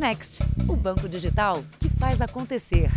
Next, 0.00 0.42
o 0.66 0.74
banco 0.74 1.06
digital 1.06 1.62
que 1.78 1.90
faz 1.90 2.22
acontecer. 2.22 2.90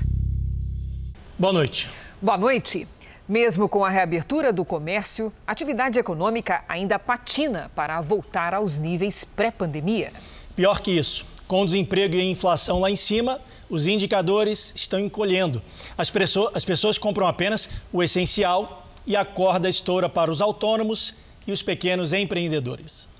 Boa 1.38 1.52
noite. 1.52 1.90
Boa 2.22 2.38
noite. 2.38 2.88
Mesmo 3.28 3.68
com 3.68 3.84
a 3.84 3.90
reabertura 3.90 4.54
do 4.54 4.64
comércio, 4.64 5.30
a 5.46 5.52
atividade 5.52 6.00
econômica 6.00 6.64
ainda 6.66 6.98
patina 6.98 7.70
para 7.76 8.00
voltar 8.00 8.54
aos 8.54 8.80
níveis 8.80 9.26
pré-pandemia. 9.26 10.14
Pior 10.56 10.80
que 10.80 10.92
isso, 10.92 11.26
com 11.46 11.66
desemprego 11.66 12.16
e 12.16 12.24
inflação 12.24 12.80
lá 12.80 12.90
em 12.90 12.96
cima, 12.96 13.42
os 13.70 13.86
indicadores 13.86 14.72
estão 14.74 14.98
encolhendo. 14.98 15.62
As, 15.98 16.10
as 16.56 16.64
pessoas 16.64 16.98
compram 16.98 17.28
apenas 17.28 17.70
o 17.92 18.02
essencial 18.02 18.88
e 19.06 19.18
a 19.18 19.26
corda 19.26 19.68
estoura 19.68 20.08
para 20.08 20.32
os 20.32 20.42
autônomos 20.42 21.14
e 21.46 21.52
os 21.52 21.62
pequenos 21.62 22.14
empreendedores. 22.14 23.12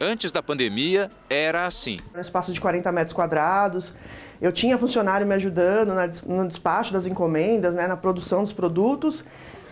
Antes 0.00 0.30
da 0.30 0.42
pandemia, 0.42 1.10
era 1.28 1.66
assim. 1.66 1.96
Um 2.14 2.20
espaço 2.20 2.52
de 2.52 2.60
40 2.60 2.90
metros 2.92 3.14
quadrados. 3.14 3.94
Eu 4.40 4.52
tinha 4.52 4.78
funcionário 4.78 5.26
me 5.26 5.34
ajudando 5.34 5.92
no 6.26 6.46
despacho 6.46 6.92
das 6.92 7.06
encomendas, 7.06 7.74
né, 7.74 7.88
na 7.88 7.96
produção 7.96 8.44
dos 8.44 8.52
produtos. 8.52 9.24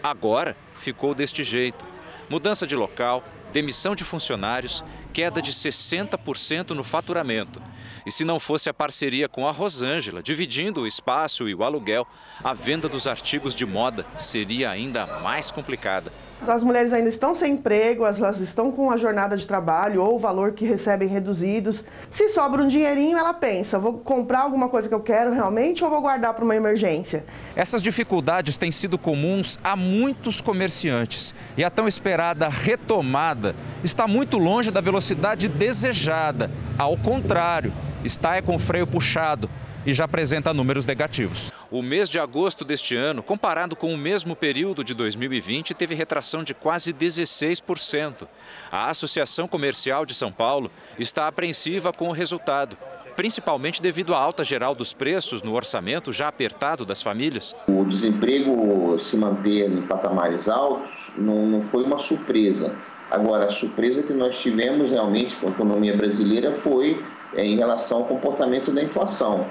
Agora 0.02 0.56
ficou 0.76 1.14
deste 1.14 1.44
jeito. 1.44 1.84
Mudança 2.28 2.66
de 2.66 2.74
local, 2.74 3.22
demissão 3.52 3.94
de 3.94 4.02
funcionários, 4.02 4.84
queda 5.12 5.40
de 5.40 5.52
60% 5.52 6.70
no 6.70 6.82
faturamento. 6.82 7.62
E 8.04 8.10
se 8.10 8.24
não 8.24 8.40
fosse 8.40 8.68
a 8.68 8.74
parceria 8.74 9.28
com 9.28 9.46
a 9.46 9.52
Rosângela, 9.52 10.22
dividindo 10.22 10.82
o 10.82 10.86
espaço 10.86 11.48
e 11.48 11.54
o 11.54 11.62
aluguel, 11.62 12.06
a 12.42 12.52
venda 12.52 12.88
dos 12.88 13.06
artigos 13.06 13.54
de 13.54 13.64
moda 13.64 14.04
seria 14.16 14.70
ainda 14.70 15.06
mais 15.22 15.50
complicada. 15.52 16.12
As 16.46 16.62
mulheres 16.62 16.92
ainda 16.92 17.08
estão 17.08 17.34
sem 17.34 17.54
emprego, 17.54 18.04
elas 18.04 18.40
estão 18.40 18.70
com 18.70 18.90
a 18.90 18.96
jornada 18.98 19.36
de 19.36 19.46
trabalho 19.46 20.02
ou 20.02 20.16
o 20.16 20.18
valor 20.18 20.52
que 20.52 20.66
recebem 20.66 21.08
reduzidos. 21.08 21.82
Se 22.10 22.28
sobra 22.28 22.62
um 22.62 22.68
dinheirinho, 22.68 23.16
ela 23.16 23.32
pensa: 23.32 23.78
vou 23.78 23.94
comprar 23.94 24.40
alguma 24.40 24.68
coisa 24.68 24.86
que 24.86 24.94
eu 24.94 25.00
quero 25.00 25.32
realmente 25.32 25.82
ou 25.82 25.88
vou 25.88 26.00
guardar 26.00 26.34
para 26.34 26.44
uma 26.44 26.54
emergência? 26.54 27.24
Essas 27.56 27.82
dificuldades 27.82 28.58
têm 28.58 28.70
sido 28.70 28.98
comuns 28.98 29.58
a 29.64 29.74
muitos 29.74 30.40
comerciantes 30.40 31.34
e 31.56 31.64
a 31.64 31.70
tão 31.70 31.88
esperada 31.88 32.48
retomada 32.48 33.56
está 33.82 34.06
muito 34.06 34.36
longe 34.36 34.70
da 34.70 34.82
velocidade 34.82 35.48
desejada. 35.48 36.50
Ao 36.78 36.96
contrário, 36.98 37.72
está 38.04 38.36
é 38.36 38.42
com 38.42 38.58
freio 38.58 38.86
puxado 38.86 39.48
e 39.86 39.94
já 39.94 40.04
apresenta 40.04 40.52
números 40.52 40.84
negativos. 40.84 41.52
O 41.70 41.80
mês 41.80 42.08
de 42.08 42.18
agosto 42.18 42.64
deste 42.64 42.96
ano, 42.96 43.22
comparado 43.22 43.76
com 43.76 43.94
o 43.94 43.96
mesmo 43.96 44.34
período 44.34 44.82
de 44.82 44.92
2020, 44.92 45.72
teve 45.74 45.94
retração 45.94 46.42
de 46.42 46.52
quase 46.52 46.92
16%. 46.92 48.26
A 48.70 48.90
Associação 48.90 49.46
Comercial 49.46 50.04
de 50.04 50.14
São 50.14 50.32
Paulo 50.32 50.70
está 50.98 51.28
apreensiva 51.28 51.92
com 51.92 52.08
o 52.08 52.12
resultado 52.12 52.76
principalmente 53.16 53.80
devido 53.80 54.14
à 54.14 54.18
alta 54.18 54.44
geral 54.44 54.74
dos 54.74 54.92
preços 54.92 55.42
no 55.42 55.54
orçamento 55.54 56.12
já 56.12 56.28
apertado 56.28 56.84
das 56.84 57.00
famílias. 57.00 57.56
O 57.66 57.82
desemprego 57.82 58.98
se 58.98 59.16
manter 59.16 59.72
em 59.72 59.80
patamares 59.80 60.48
altos 60.48 61.10
não, 61.16 61.46
não 61.46 61.62
foi 61.62 61.82
uma 61.84 61.98
surpresa. 61.98 62.76
Agora, 63.10 63.46
a 63.46 63.50
surpresa 63.50 64.02
que 64.02 64.12
nós 64.12 64.38
tivemos 64.38 64.90
realmente 64.90 65.34
com 65.36 65.46
a 65.46 65.50
economia 65.50 65.96
brasileira 65.96 66.52
foi 66.52 67.02
é, 67.34 67.44
em 67.44 67.56
relação 67.56 67.98
ao 67.98 68.04
comportamento 68.04 68.70
da 68.70 68.82
inflação. 68.82 69.46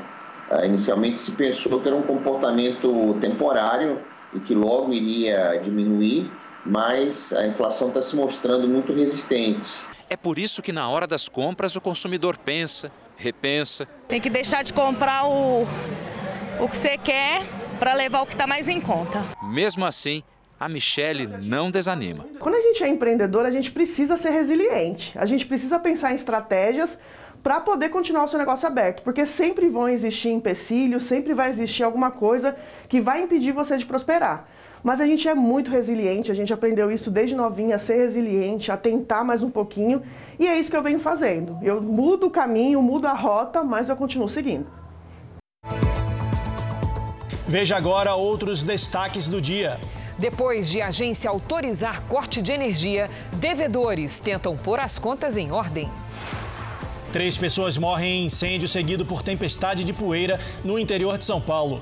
Ah, 0.50 0.66
inicialmente 0.66 1.20
se 1.20 1.32
pensou 1.32 1.82
que 1.82 1.88
era 1.88 1.96
um 1.96 2.04
comportamento 2.04 3.16
temporário 3.20 4.00
e 4.34 4.40
que 4.40 4.54
logo 4.54 4.94
iria 4.94 5.60
diminuir, 5.64 6.32
mas 6.66 7.34
a 7.34 7.48
inflação 7.48 7.88
está 7.90 8.02
se 8.02 8.16
mostrando 8.16 8.68
muito 8.68 8.94
resistente. 8.94 9.72
É 10.10 10.16
por 10.16 10.38
isso 10.38 10.62
que 10.62 10.72
na 10.72 10.88
hora 10.88 11.08
das 11.08 11.28
compras 11.28 11.76
o 11.76 11.82
consumidor 11.82 12.38
pensa, 12.38 12.92
repensa. 13.18 13.88
Tem 14.08 14.22
que 14.22 14.30
deixar 14.30 14.64
de 14.64 14.72
comprar 14.72 15.26
o, 15.26 15.66
o 16.60 16.70
que 16.70 16.78
você 16.78 16.98
quer 16.98 17.42
para 17.80 17.94
levar 17.94 18.22
o 18.22 18.26
que 18.26 18.34
está 18.34 18.46
mais 18.46 18.68
em 18.68 18.80
conta. 18.80 19.24
Mesmo 19.44 19.84
assim, 19.84 20.22
a 20.60 20.70
Michele 20.70 21.28
não 21.44 21.72
desanima. 21.72 22.26
Quando 22.40 22.56
a 22.56 22.62
gente 22.62 22.84
é 22.84 22.88
empreendedor, 22.88 23.46
a 23.46 23.52
gente 23.52 23.72
precisa 23.72 24.16
ser 24.18 24.30
resiliente. 24.30 25.12
A 25.18 25.26
gente 25.26 25.46
precisa 25.46 25.80
pensar 25.80 26.12
em 26.12 26.16
estratégias 26.16 26.98
para 27.46 27.62
poder 27.62 27.90
continuar 27.90 28.24
o 28.24 28.28
seu 28.28 28.40
negócio 28.40 28.68
aberto, 28.68 29.04
porque 29.04 29.24
sempre 29.28 29.70
vão 29.70 29.88
existir 29.88 30.30
empecilhos, 30.30 31.04
sempre 31.04 31.32
vai 31.32 31.52
existir 31.52 31.84
alguma 31.84 32.10
coisa 32.10 32.58
que 32.90 33.00
vai 33.00 33.22
impedir 33.22 33.52
você 33.52 33.78
de 33.78 33.86
prosperar. 33.86 34.48
Mas 34.84 35.00
a 35.00 35.06
gente 35.06 35.30
é 35.30 35.36
muito 35.36 35.70
resiliente, 35.70 36.32
a 36.32 36.34
gente 36.34 36.52
aprendeu 36.52 36.92
isso 36.92 37.12
desde 37.12 37.36
novinha, 37.36 37.76
a 37.76 37.78
ser 37.78 37.98
resiliente, 37.98 38.72
a 38.72 38.78
tentar 38.78 39.24
mais 39.24 39.44
um 39.44 39.52
pouquinho, 39.52 40.02
e 40.40 40.48
é 40.48 40.58
isso 40.58 40.72
que 40.72 40.76
eu 40.76 40.82
venho 40.82 41.00
fazendo. 41.00 41.60
Eu 41.62 41.80
mudo 41.84 42.26
o 42.26 42.32
caminho, 42.32 42.82
mudo 42.82 43.06
a 43.06 43.14
rota, 43.14 43.64
mas 43.64 43.90
eu 43.90 43.96
continuo 43.96 44.28
seguindo. 44.28 44.66
Veja 47.48 47.78
agora 47.78 48.16
outros 48.16 48.64
destaques 48.64 49.28
do 49.28 49.40
dia. 49.40 49.80
Depois 50.18 50.68
de 50.68 50.82
agência 50.82 51.30
autorizar 51.30 52.02
corte 52.08 52.42
de 52.42 52.52
energia, 52.52 53.08
devedores 53.34 54.20
tentam 54.20 54.58
pôr 54.58 54.80
as 54.80 54.98
contas 54.98 55.38
em 55.38 55.52
ordem. 55.52 55.92
Três 57.16 57.38
pessoas 57.38 57.78
morrem 57.78 58.24
em 58.24 58.26
incêndio 58.26 58.68
seguido 58.68 59.06
por 59.06 59.24
tempestade 59.24 59.86
de 59.86 59.94
poeira 59.94 60.38
no 60.66 60.78
interior 60.78 61.18
de 61.18 61.24
São 61.24 61.40
Paulo. 61.40 61.80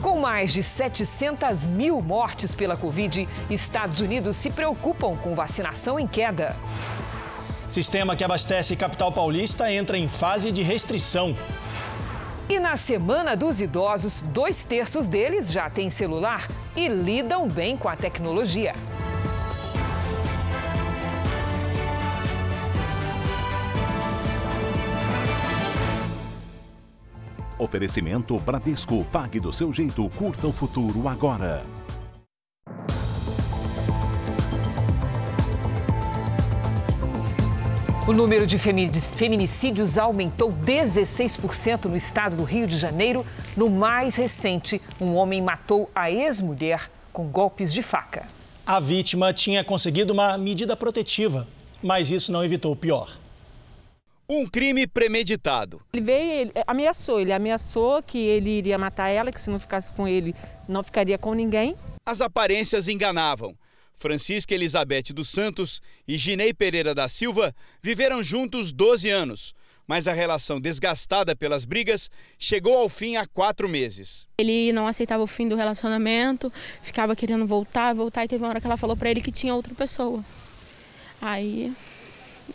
Com 0.00 0.20
mais 0.20 0.54
de 0.54 0.62
700 0.62 1.66
mil 1.66 2.00
mortes 2.00 2.54
pela 2.54 2.74
Covid, 2.74 3.28
Estados 3.50 4.00
Unidos 4.00 4.38
se 4.38 4.48
preocupam 4.48 5.18
com 5.18 5.34
vacinação 5.34 6.00
em 6.00 6.06
queda. 6.06 6.56
Sistema 7.68 8.16
que 8.16 8.24
abastece 8.24 8.74
capital 8.74 9.12
paulista 9.12 9.70
entra 9.70 9.98
em 9.98 10.08
fase 10.08 10.50
de 10.50 10.62
restrição. 10.62 11.36
E 12.48 12.58
na 12.58 12.78
Semana 12.78 13.36
dos 13.36 13.60
Idosos, 13.60 14.22
dois 14.22 14.64
terços 14.64 15.08
deles 15.08 15.52
já 15.52 15.68
têm 15.68 15.90
celular 15.90 16.48
e 16.74 16.88
lidam 16.88 17.46
bem 17.46 17.76
com 17.76 17.86
a 17.86 17.96
tecnologia. 17.96 18.72
Oferecimento 27.62 28.36
Bradesco. 28.40 29.04
Pague 29.04 29.38
do 29.38 29.52
seu 29.52 29.72
jeito. 29.72 30.10
Curta 30.10 30.48
o 30.48 30.52
futuro 30.52 31.06
agora. 31.06 31.62
O 38.04 38.12
número 38.12 38.48
de 38.48 38.58
feminicídios 38.58 39.96
aumentou 39.96 40.52
16% 40.52 41.84
no 41.84 41.96
estado 41.96 42.36
do 42.36 42.42
Rio 42.42 42.66
de 42.66 42.76
Janeiro. 42.76 43.24
No 43.56 43.70
mais 43.70 44.16
recente, 44.16 44.82
um 45.00 45.14
homem 45.14 45.40
matou 45.40 45.88
a 45.94 46.10
ex-mulher 46.10 46.90
com 47.12 47.28
golpes 47.28 47.72
de 47.72 47.80
faca. 47.80 48.26
A 48.66 48.80
vítima 48.80 49.32
tinha 49.32 49.62
conseguido 49.62 50.12
uma 50.12 50.36
medida 50.36 50.74
protetiva, 50.74 51.46
mas 51.80 52.10
isso 52.10 52.32
não 52.32 52.44
evitou 52.44 52.72
o 52.72 52.76
pior. 52.76 53.21
Um 54.28 54.46
crime 54.46 54.86
premeditado. 54.86 55.82
Ele 55.92 56.04
veio, 56.04 56.40
ele 56.40 56.52
ameaçou, 56.66 57.20
ele 57.20 57.32
ameaçou 57.32 58.02
que 58.02 58.18
ele 58.18 58.50
iria 58.50 58.78
matar 58.78 59.08
ela, 59.08 59.32
que 59.32 59.40
se 59.40 59.50
não 59.50 59.58
ficasse 59.58 59.92
com 59.92 60.06
ele, 60.06 60.34
não 60.68 60.82
ficaria 60.82 61.18
com 61.18 61.34
ninguém. 61.34 61.76
As 62.06 62.20
aparências 62.20 62.88
enganavam. 62.88 63.56
Francisca 63.94 64.54
Elizabeth 64.54 65.12
dos 65.14 65.28
Santos 65.28 65.80
e 66.08 66.16
Ginei 66.16 66.52
Pereira 66.52 66.94
da 66.94 67.08
Silva 67.08 67.54
viveram 67.82 68.22
juntos 68.22 68.72
12 68.72 69.08
anos, 69.08 69.54
mas 69.86 70.08
a 70.08 70.12
relação 70.12 70.60
desgastada 70.60 71.36
pelas 71.36 71.64
brigas 71.64 72.10
chegou 72.38 72.78
ao 72.78 72.88
fim 72.88 73.16
há 73.16 73.26
quatro 73.26 73.68
meses. 73.68 74.26
Ele 74.38 74.72
não 74.72 74.86
aceitava 74.86 75.22
o 75.22 75.26
fim 75.26 75.48
do 75.48 75.56
relacionamento, 75.56 76.52
ficava 76.82 77.14
querendo 77.14 77.46
voltar, 77.46 77.94
voltar, 77.94 78.24
e 78.24 78.28
teve 78.28 78.42
uma 78.42 78.50
hora 78.50 78.60
que 78.60 78.66
ela 78.66 78.76
falou 78.76 78.96
para 78.96 79.10
ele 79.10 79.20
que 79.20 79.30
tinha 79.30 79.54
outra 79.54 79.74
pessoa. 79.74 80.24
Aí 81.20 81.72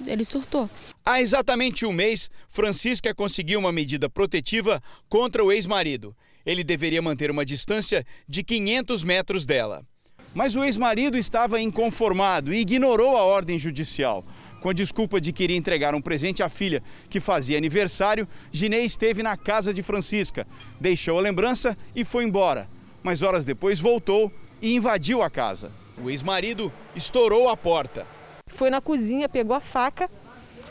ele 0.06 0.26
surtou. 0.26 0.70
Há 1.06 1.22
exatamente 1.22 1.86
um 1.86 1.92
mês, 1.92 2.30
Francisca 2.48 3.14
conseguiu 3.14 3.60
uma 3.60 3.72
medida 3.72 4.10
protetiva 4.10 4.82
contra 5.08 5.44
o 5.44 5.52
ex-marido. 5.52 6.16
Ele 6.46 6.64
deveria 6.64 7.02
manter 7.02 7.30
uma 7.30 7.46
distância 7.46 8.06
de 8.28 8.44
500 8.44 9.04
metros 9.04 9.46
dela. 9.46 9.86
Mas 10.34 10.56
o 10.56 10.64
ex-marido 10.64 11.18
estava 11.18 11.60
inconformado 11.60 12.54
e 12.54 12.60
ignorou 12.60 13.18
a 13.18 13.24
ordem 13.24 13.58
judicial. 13.58 14.26
Com 14.62 14.70
a 14.70 14.74
desculpa 14.74 15.22
de 15.22 15.32
que 15.32 15.44
iria 15.44 15.58
entregar 15.58 15.94
um 15.94 16.02
presente 16.02 16.42
à 16.42 16.50
filha 16.50 16.82
que 17.10 17.20
fazia 17.20 17.58
aniversário, 17.58 18.28
Ginei 18.52 18.86
esteve 18.86 19.22
na 19.22 19.38
casa 19.38 19.74
de 19.74 19.84
Francisca, 19.84 20.48
deixou 20.80 21.18
a 21.18 21.22
lembrança 21.22 21.78
e 21.96 22.04
foi 22.04 22.24
embora. 22.24 22.68
Mas 23.04 23.22
horas 23.22 23.44
depois 23.44 23.80
voltou 23.80 24.32
e 24.62 24.76
invadiu 24.76 25.22
a 25.22 25.30
casa. 25.30 25.72
O 25.98 26.10
ex-marido 26.10 26.72
estourou 26.96 27.50
a 27.50 27.58
porta. 27.58 28.17
Foi 28.48 28.70
na 28.70 28.82
cozinha, 28.82 29.30
pegou 29.30 29.56
a 29.56 29.60
faca 29.60 30.10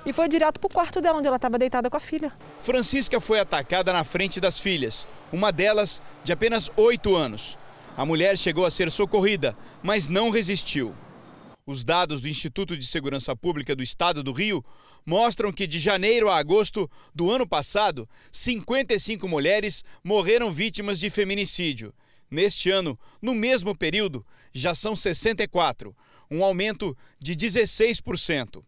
e 0.05 0.13
foi 0.13 0.29
direto 0.29 0.59
para 0.61 0.69
o 0.69 0.73
quarto 0.73 1.01
dela, 1.01 1.19
onde 1.19 1.27
ela 1.27 1.37
estava 1.37 1.59
deitada 1.59 1.91
com 1.91 1.97
a 1.97 2.01
filha. 2.01 2.33
Francisca 2.59 3.21
foi 3.21 3.41
atacada 3.41 3.93
na 3.93 4.05
frente 4.05 4.41
das 4.41 4.59
filhas, 4.61 5.07
uma 5.33 5.53
delas 5.53 6.01
de 6.25 6.33
apenas 6.33 6.71
oito 6.77 7.15
anos. 7.17 7.59
A 7.97 8.05
mulher 8.05 8.37
chegou 8.37 8.65
a 8.65 8.71
ser 8.71 8.91
socorrida, 8.91 9.57
mas 9.83 10.07
não 10.07 10.31
resistiu. 10.31 10.95
Os 11.67 11.83
dados 11.83 12.21
do 12.21 12.29
Instituto 12.29 12.77
de 12.77 12.87
Segurança 12.87 13.35
Pública 13.35 13.75
do 13.75 13.83
Estado 13.83 14.23
do 14.23 14.33
Rio 14.33 14.65
mostram 15.05 15.53
que 15.53 15.67
de 15.67 15.79
janeiro 15.79 16.29
a 16.29 16.37
agosto 16.37 16.89
do 17.15 17.31
ano 17.31 17.47
passado, 17.47 18.09
55 18.31 19.27
mulheres 19.27 19.85
morreram 20.05 20.53
vítimas 20.53 21.01
de 21.01 21.11
feminicídio. 21.11 21.93
Neste 22.31 22.71
ano, 22.71 22.99
no 23.23 23.35
mesmo 23.35 23.75
período, 23.75 24.25
já 24.53 24.75
são 24.75 24.95
64, 24.95 25.95
um 26.31 26.45
aumento 26.45 26.97
de 27.19 27.35
16%. 27.35 28.63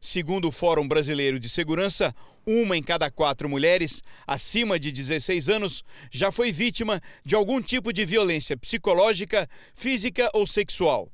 Segundo 0.00 0.48
o 0.48 0.52
Fórum 0.52 0.88
Brasileiro 0.88 1.38
de 1.38 1.48
Segurança, 1.48 2.14
uma 2.46 2.76
em 2.76 2.82
cada 2.82 3.10
quatro 3.10 3.48
mulheres 3.48 4.02
acima 4.26 4.78
de 4.78 4.90
16 4.90 5.48
anos 5.50 5.84
já 6.10 6.32
foi 6.32 6.50
vítima 6.50 7.00
de 7.22 7.34
algum 7.34 7.60
tipo 7.60 7.92
de 7.92 8.04
violência 8.04 8.56
psicológica, 8.56 9.46
física 9.74 10.30
ou 10.32 10.46
sexual. 10.46 11.10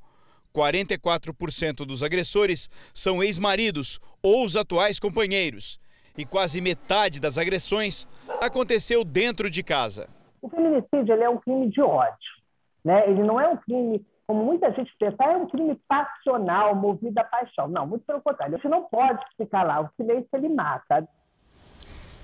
44% 0.55 1.85
dos 1.85 2.03
agressores 2.03 2.71
são 2.95 3.23
ex-maridos 3.23 4.01
ou 4.23 4.45
os 4.45 4.57
atuais 4.57 4.99
companheiros. 4.99 5.79
E 6.17 6.25
quase 6.25 6.61
metade 6.61 7.21
das 7.21 7.37
agressões 7.37 8.09
aconteceu 8.41 9.05
dentro 9.05 9.51
de 9.51 9.63
casa. 9.63 10.09
O 10.41 10.49
feminicídio 10.49 11.13
é 11.15 11.29
um 11.29 11.39
crime 11.39 11.69
de 11.69 11.83
ódio. 11.83 12.37
Né? 12.85 13.11
Ele 13.11 13.23
não 13.23 13.39
é 13.39 13.49
um 13.49 13.57
crime, 13.57 14.07
como 14.27 14.45
muita 14.45 14.73
gente 14.73 14.93
pensa, 14.99 15.17
ah, 15.21 15.33
é 15.33 15.37
um 15.37 15.47
crime 15.47 15.79
passional, 15.89 16.75
movido 16.75 17.19
à 17.19 17.25
paixão. 17.25 17.69
Não, 17.69 17.87
muito 17.87 18.05
pelo 18.05 18.21
contrário. 18.21 18.59
Você 18.61 18.69
não 18.69 18.83
pode 18.85 19.21
ficar 19.37 19.63
lá. 19.63 19.81
O 19.81 19.89
silêncio 19.97 20.29
ele 20.35 20.49
mata. 20.49 21.07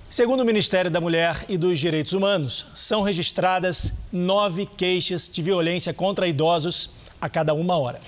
Segundo 0.09 0.41
o 0.41 0.45
Ministério 0.45 0.91
da 0.91 0.99
Mulher 0.99 1.45
e 1.47 1.57
dos 1.57 1.79
Direitos 1.79 2.13
Humanos, 2.13 2.67
são 2.75 3.01
registradas 3.01 3.93
nove 4.11 4.65
queixas 4.65 5.29
de 5.29 5.41
violência 5.41 5.93
contra 5.93 6.27
idosos 6.27 6.93
a 7.19 7.29
cada 7.29 7.53
uma 7.53 7.77
hora. 7.77 7.99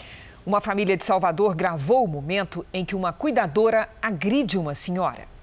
Uma 0.46 0.62
família 0.62 0.96
de 0.96 1.04
Salvador 1.04 1.56
gravou 1.56 2.04
o 2.04 2.08
momento 2.08 2.66
em 2.72 2.86
que 2.86 2.96
uma 2.96 3.12
cuidadora 3.12 3.90
agride 4.02 4.58
uma 4.58 4.76
senhora. 4.76 5.35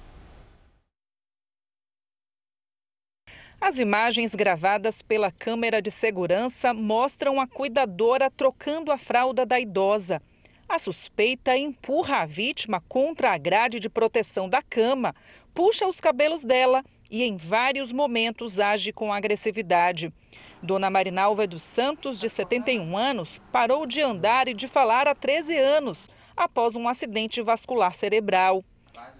As 3.65 3.79
imagens 3.79 4.35
gravadas 4.35 5.03
pela 5.03 5.31
câmera 5.31 5.81
de 5.81 5.89
segurança 5.89 6.75
mostram 6.75 7.41
a 7.41 7.47
cuidadora 7.47 8.29
trocando 8.29 8.91
a 8.91 8.99
fralda 8.99 9.47
da 9.47 9.61
idosa. 9.61 10.21
A 10.69 10.81
suspeita 10.81 11.57
empurra 11.57 12.23
a 12.23 12.27
vítima 12.27 12.83
contra 12.89 13.31
a 13.31 13.39
grade 13.39 13.79
de 13.79 13.89
proteção 13.89 14.49
da 14.49 14.63
cama, 14.63 15.15
puxa 15.55 15.87
os 15.87 16.01
cabelos 16.01 16.43
dela 16.43 16.83
e, 17.09 17.23
em 17.23 17.37
vários 17.37 17.93
momentos, 17.93 18.59
age 18.59 18.93
com 18.93 19.13
agressividade. 19.13 20.13
Dona 20.61 20.91
Marinalva 20.91 21.47
dos 21.47 21.63
Santos, 21.63 22.19
de 22.19 22.29
71 22.29 22.97
anos, 22.97 23.41
parou 23.53 23.87
de 23.87 24.01
andar 24.01 24.49
e 24.49 24.55
de 24.55 24.67
falar 24.67 25.07
há 25.07 25.15
13 25.15 25.57
anos, 25.57 26.09
após 26.37 26.75
um 26.75 26.89
acidente 26.89 27.41
vascular 27.41 27.95
cerebral. 27.95 28.65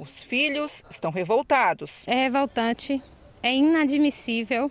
Os 0.01 0.21
filhos 0.21 0.83
estão 0.91 1.13
revoltados. 1.13 2.09
É 2.09 2.25
revoltante 2.25 3.01
é 3.43 3.55
inadmissível. 3.55 4.71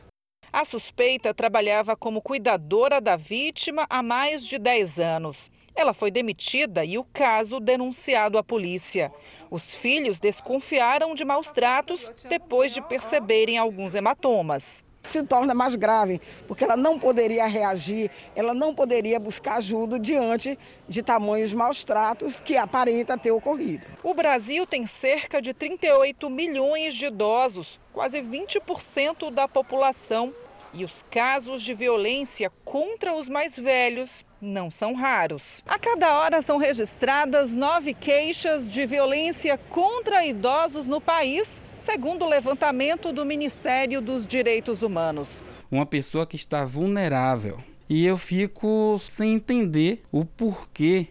A 0.54 0.66
suspeita 0.66 1.34
trabalhava 1.34 1.96
como 1.96 2.22
cuidadora 2.22 3.00
da 3.00 3.16
vítima 3.16 3.86
há 3.90 4.04
mais 4.04 4.46
de 4.46 4.58
10 4.60 5.00
anos. 5.00 5.50
Ela 5.74 5.94
foi 5.94 6.12
demitida 6.12 6.84
e 6.84 6.98
o 6.98 7.06
caso 7.06 7.60
denunciado 7.60 8.38
à 8.38 8.44
polícia. 8.44 9.14
Os 9.50 9.74
filhos 9.74 10.20
desconfiaram 10.20 11.16
de 11.16 11.24
maus 11.24 11.52
tratos 11.52 12.12
depois 12.28 12.74
de 12.74 12.82
perceberem 12.82 13.58
alguns 13.58 13.96
hematomas 13.96 14.84
se 15.02 15.24
torna 15.24 15.54
mais 15.54 15.76
grave, 15.76 16.22
porque 16.48 16.64
ela 16.64 16.78
não 16.78 17.00
poderia 17.00 17.46
reagir, 17.48 18.12
ela 18.36 18.54
não 18.54 18.74
poderia 18.74 19.20
buscar 19.20 19.58
ajuda 19.58 20.00
diante 20.00 20.58
de 20.88 21.02
tamanhos 21.02 21.54
maus 21.54 21.84
tratos 21.84 22.40
que 22.40 22.58
aparenta 22.58 23.18
ter 23.18 23.32
ocorrido. 23.32 23.88
O 24.04 24.14
Brasil 24.14 24.66
tem 24.66 24.86
cerca 24.86 25.42
de 25.42 25.54
38 25.54 26.30
milhões 26.30 26.94
de 26.94 27.08
idosos, 27.08 27.80
quase 27.94 28.22
20% 28.22 29.32
da 29.32 29.48
população. 29.48 30.34
E 30.74 30.86
os 30.86 31.04
casos 31.12 31.62
de 31.62 31.74
violência 31.74 32.50
contra 32.64 33.14
os 33.14 33.28
mais 33.28 33.60
velhos 33.60 34.24
não 34.42 34.72
são 34.72 34.94
raros. 34.94 35.62
A 35.68 35.78
cada 35.78 36.18
hora 36.18 36.42
são 36.42 36.58
registradas 36.58 37.54
nove 37.54 37.94
queixas 37.94 38.72
de 38.72 38.86
violência 38.86 39.58
contra 39.70 40.26
idosos 40.26 40.88
no 40.88 41.02
país 41.02 41.62
segundo 41.82 42.26
o 42.26 42.30
levantamento 42.30 43.12
do 43.12 43.26
Ministério 43.26 44.02
dos 44.02 44.28
Direitos 44.28 44.84
Humanos. 44.84 45.44
Uma 45.72 45.86
pessoa 45.86 46.28
que 46.28 46.36
está 46.36 46.64
vulnerável. 46.64 47.58
E 47.90 48.06
eu 48.06 48.18
fico 48.20 49.00
sem 49.00 49.34
entender 49.34 50.04
o 50.12 50.24
porquê 50.24 51.08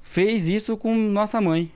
fez 0.00 0.48
isso 0.48 0.76
com 0.76 0.94
nossa 0.94 1.40
mãe. 1.40 1.72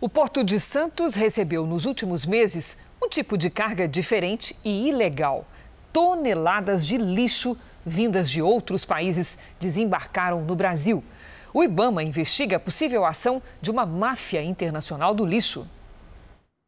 O 0.00 0.08
Porto 0.08 0.42
de 0.42 0.58
Santos 0.58 1.14
recebeu 1.14 1.66
nos 1.66 1.84
últimos 1.84 2.24
meses 2.24 2.78
um 3.02 3.08
tipo 3.08 3.36
de 3.36 3.50
carga 3.50 3.86
diferente 3.86 4.56
e 4.64 4.88
ilegal. 4.88 5.46
Toneladas 5.92 6.86
de 6.86 6.96
lixo 6.96 7.56
vindas 7.84 8.30
de 8.30 8.40
outros 8.40 8.86
países 8.86 9.38
desembarcaram 9.60 10.42
no 10.42 10.56
Brasil. 10.56 11.04
O 11.52 11.62
Ibama 11.62 12.02
investiga 12.02 12.56
a 12.56 12.60
possível 12.60 13.04
ação 13.04 13.42
de 13.60 13.70
uma 13.70 13.84
máfia 13.84 14.42
internacional 14.42 15.14
do 15.14 15.26
lixo. 15.26 15.68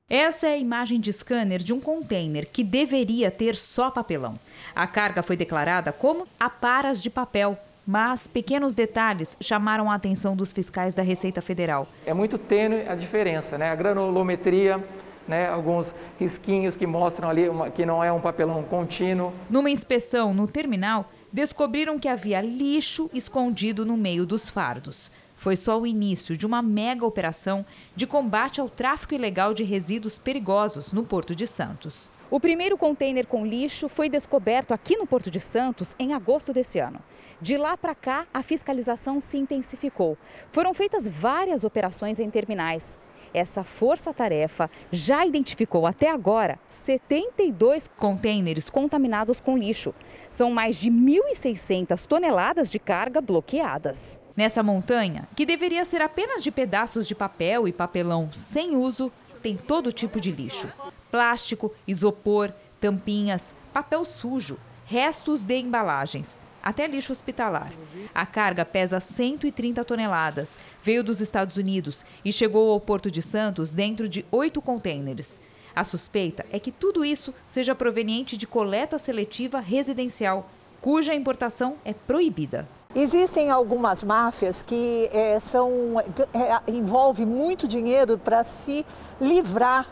Essa 0.09 0.47
é 0.47 0.53
a 0.53 0.57
imagem 0.57 1.01
de 1.01 1.13
scanner 1.13 1.59
de 1.59 1.73
um 1.73 1.81
container 1.81 2.47
que 2.47 2.63
deveria 2.63 3.29
ter 3.29 3.57
só 3.57 3.91
papelão. 3.91 4.39
A 4.73 4.87
carga 4.87 5.21
foi 5.21 5.37
declarada 5.37 5.93
como 5.93 6.29
aparas 6.39 7.03
de 7.03 7.11
papel, 7.11 7.59
mas 7.85 8.29
pequenos 8.29 8.73
detalhes 8.73 9.37
chamaram 9.41 9.91
a 9.91 9.97
atenção 9.97 10.37
dos 10.37 10.53
fiscais 10.53 10.95
da 10.95 11.03
Receita 11.03 11.43
Federal. 11.43 11.89
É 12.07 12.15
muito 12.15 12.39
tênue 12.39 12.89
a 12.89 12.95
diferença, 12.95 13.59
né? 13.59 13.69
A 13.69 13.75
granulometria, 13.75 14.79
né? 15.27 15.49
alguns 15.49 15.93
risquinhos 16.21 16.77
que 16.77 16.87
mostram 16.87 17.29
ali 17.29 17.49
uma, 17.49 17.69
que 17.69 17.85
não 17.85 18.05
é 18.05 18.13
um 18.13 18.21
papelão 18.21 18.63
contínuo. 18.63 19.33
Numa 19.51 19.71
inspeção 19.71 20.33
no 20.33 20.47
terminal, 20.47 21.11
descobriram 21.33 21.99
que 21.99 22.07
havia 22.07 22.41
lixo 22.41 23.11
escondido 23.13 23.85
no 23.85 23.97
meio 23.97 24.25
dos 24.25 24.49
fardos 24.49 25.11
foi 25.47 25.55
só 25.55 25.81
o 25.81 25.87
início 25.87 26.37
de 26.37 26.45
uma 26.45 26.61
mega 26.61 27.07
operação 27.07 27.65
de 27.95 28.05
combate 28.05 28.61
ao 28.61 28.69
tráfico 28.69 29.15
ilegal 29.15 29.55
de 29.55 29.63
resíduos 29.63 30.19
perigosos 30.19 30.93
no 30.93 31.05
Porto 31.05 31.37
de 31.37 31.47
Santos. 31.47 32.11
O 32.29 32.41
primeiro 32.41 32.77
container 32.77 33.29
com 33.29 33.47
lixo 33.47 33.89
foi 33.89 34.09
descoberto 34.09 34.75
aqui 34.75 34.97
no 34.97 35.07
Porto 35.07 35.31
de 35.31 35.39
Santos 35.39 35.95
em 36.01 36.13
agosto 36.15 36.53
desse 36.53 36.81
ano. 36.81 36.99
De 37.41 37.57
lá 37.57 37.77
para 37.77 37.95
cá, 37.95 38.27
a 38.35 38.43
fiscalização 38.43 39.21
se 39.21 39.39
intensificou. 39.39 40.19
Foram 40.51 40.75
feitas 40.75 41.09
várias 41.09 41.63
operações 41.63 42.19
em 42.19 42.29
terminais. 42.29 42.99
Essa 43.33 43.63
força-tarefa 43.63 44.71
já 44.91 45.27
identificou 45.27 45.87
até 45.87 46.11
agora 46.11 46.59
72 46.69 47.89
contêineres 47.97 48.71
contaminados 48.71 49.41
com 49.41 49.57
lixo. 49.57 49.95
São 50.31 50.51
mais 50.51 50.77
de 50.77 50.91
1.600 50.91 52.07
toneladas 52.07 52.71
de 52.71 52.79
carga 52.79 53.21
bloqueadas. 53.21 54.21
Nessa 54.37 54.63
montanha, 54.63 55.27
que 55.35 55.47
deveria 55.47 55.85
ser 55.85 56.03
apenas 56.03 56.43
de 56.43 56.51
pedaços 56.51 57.07
de 57.07 57.15
papel 57.15 57.67
e 57.67 57.73
papelão 57.73 58.31
sem 58.33 58.77
uso, 58.77 59.11
tem 59.43 59.57
todo 59.57 59.93
tipo 59.93 60.21
de 60.21 60.31
lixo: 60.31 60.69
plástico, 61.11 61.73
isopor, 61.87 62.53
tampinhas, 62.81 63.55
papel 63.73 64.05
sujo, 64.05 64.59
restos 64.85 65.43
de 65.43 65.59
embalagens, 65.59 66.41
até 66.67 66.85
lixo 66.89 67.13
hospitalar. 67.13 67.73
A 68.13 68.27
carga 68.27 68.65
pesa 68.65 68.99
130 68.99 69.85
toneladas, 69.85 70.59
veio 70.83 71.05
dos 71.05 71.21
Estados 71.21 71.57
Unidos 71.57 72.05
e 72.25 72.33
chegou 72.33 72.73
ao 72.73 72.81
Porto 72.81 73.09
de 73.09 73.23
Santos 73.23 73.73
dentro 73.73 74.09
de 74.09 74.27
oito 74.33 74.61
contêineres. 74.61 75.41
A 75.77 75.85
suspeita 75.85 76.45
é 76.51 76.59
que 76.59 76.73
tudo 76.73 77.05
isso 77.05 77.33
seja 77.47 77.73
proveniente 77.73 78.37
de 78.37 78.49
coleta 78.49 78.99
seletiva 78.99 79.61
residencial, 79.61 80.51
cuja 80.81 81.15
importação 81.15 81.77
é 81.85 81.95
proibida. 81.95 82.67
Existem 82.97 83.49
algumas 83.49 84.03
máfias 84.03 84.65
que 84.65 85.09
é, 85.13 85.39
são, 85.39 86.01
é, 86.35 86.73
envolve 86.73 87.25
muito 87.25 87.69
dinheiro 87.69 88.19
para 88.19 88.43
se 88.43 88.85
livrar 89.21 89.87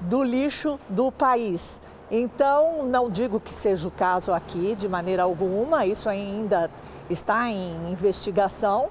do 0.00 0.22
lixo 0.22 0.80
do 0.88 1.12
país. 1.12 1.82
Então, 2.16 2.86
não 2.86 3.10
digo 3.10 3.40
que 3.40 3.52
seja 3.52 3.88
o 3.88 3.90
caso 3.90 4.32
aqui 4.32 4.76
de 4.76 4.88
maneira 4.88 5.24
alguma, 5.24 5.84
isso 5.84 6.08
ainda 6.08 6.70
está 7.10 7.50
em 7.50 7.90
investigação, 7.90 8.88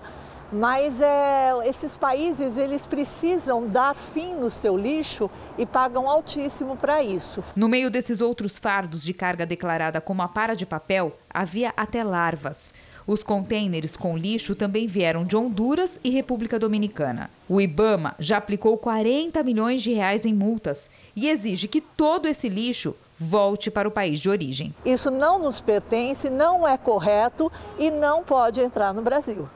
mas 0.52 1.00
é, 1.00 1.54
esses 1.66 1.96
países 1.96 2.58
eles 2.58 2.86
precisam 2.86 3.66
dar 3.66 3.96
fim 3.96 4.36
no 4.36 4.50
seu 4.50 4.76
lixo 4.76 5.32
e 5.58 5.66
pagam 5.66 6.10
altíssimo 6.10 6.76
para 6.76 7.02
isso. 7.02 7.42
No 7.56 7.70
meio 7.70 7.90
desses 7.90 8.20
outros 8.20 8.60
fardos 8.60 9.02
de 9.02 9.14
carga 9.14 9.46
declarada 9.46 10.02
como 10.02 10.22
a 10.22 10.28
para 10.28 10.54
de 10.54 10.66
papel, 10.66 11.18
havia 11.34 11.72
até 11.78 12.04
larvas. 12.04 12.74
Os 13.08 13.24
contêineres 13.24 13.96
com 13.96 14.18
lixo 14.18 14.54
também 14.54 14.86
vieram 14.86 15.24
de 15.24 15.38
Honduras 15.38 15.98
e 16.04 16.10
República 16.10 16.60
Dominicana. 16.60 17.30
O 17.48 17.62
Ibama 17.62 18.16
já 18.20 18.38
aplicou 18.38 18.78
40 18.78 19.42
milhões 19.44 19.82
de 19.82 19.94
reais 19.94 20.26
em 20.26 20.34
multas 20.34 20.90
e 21.16 21.30
exige 21.30 21.70
que 21.70 21.80
todo 21.80 22.28
esse 22.28 22.50
lixo 22.50 22.94
volte 23.20 23.72
para 23.72 23.88
o 23.88 23.92
país 23.92 24.20
de 24.20 24.30
origem. 24.30 24.74
Isso 24.86 25.10
não 25.10 25.40
nos 25.40 25.62
pertence, 25.62 26.30
não 26.30 26.68
é 26.68 26.78
correto 26.78 27.52
e 27.78 27.90
não 27.90 28.24
pode 28.24 28.62
entrar 28.62 28.94
no 28.94 29.02
Brasil. 29.02 29.50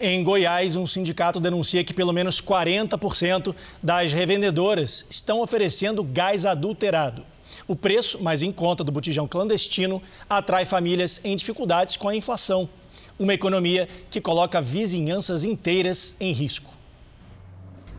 Em 0.00 0.24
Goiás, 0.24 0.76
um 0.76 0.86
sindicato 0.86 1.38
denuncia 1.38 1.84
que 1.84 1.92
pelo 1.92 2.12
menos 2.12 2.40
40% 2.40 3.54
das 3.82 4.12
revendedoras 4.12 5.04
estão 5.10 5.42
oferecendo 5.42 6.02
gás 6.02 6.46
adulterado. 6.46 7.26
O 7.68 7.76
preço 7.76 8.22
mais 8.22 8.42
em 8.42 8.50
conta 8.50 8.82
do 8.82 8.90
botijão 8.90 9.28
clandestino 9.28 10.02
atrai 10.28 10.64
famílias 10.64 11.20
em 11.22 11.36
dificuldades 11.36 11.96
com 11.98 12.08
a 12.08 12.16
inflação. 12.16 12.68
Uma 13.18 13.34
economia 13.34 13.86
que 14.10 14.20
coloca 14.20 14.62
vizinhanças 14.62 15.44
inteiras 15.44 16.16
em 16.18 16.32
risco 16.32 16.79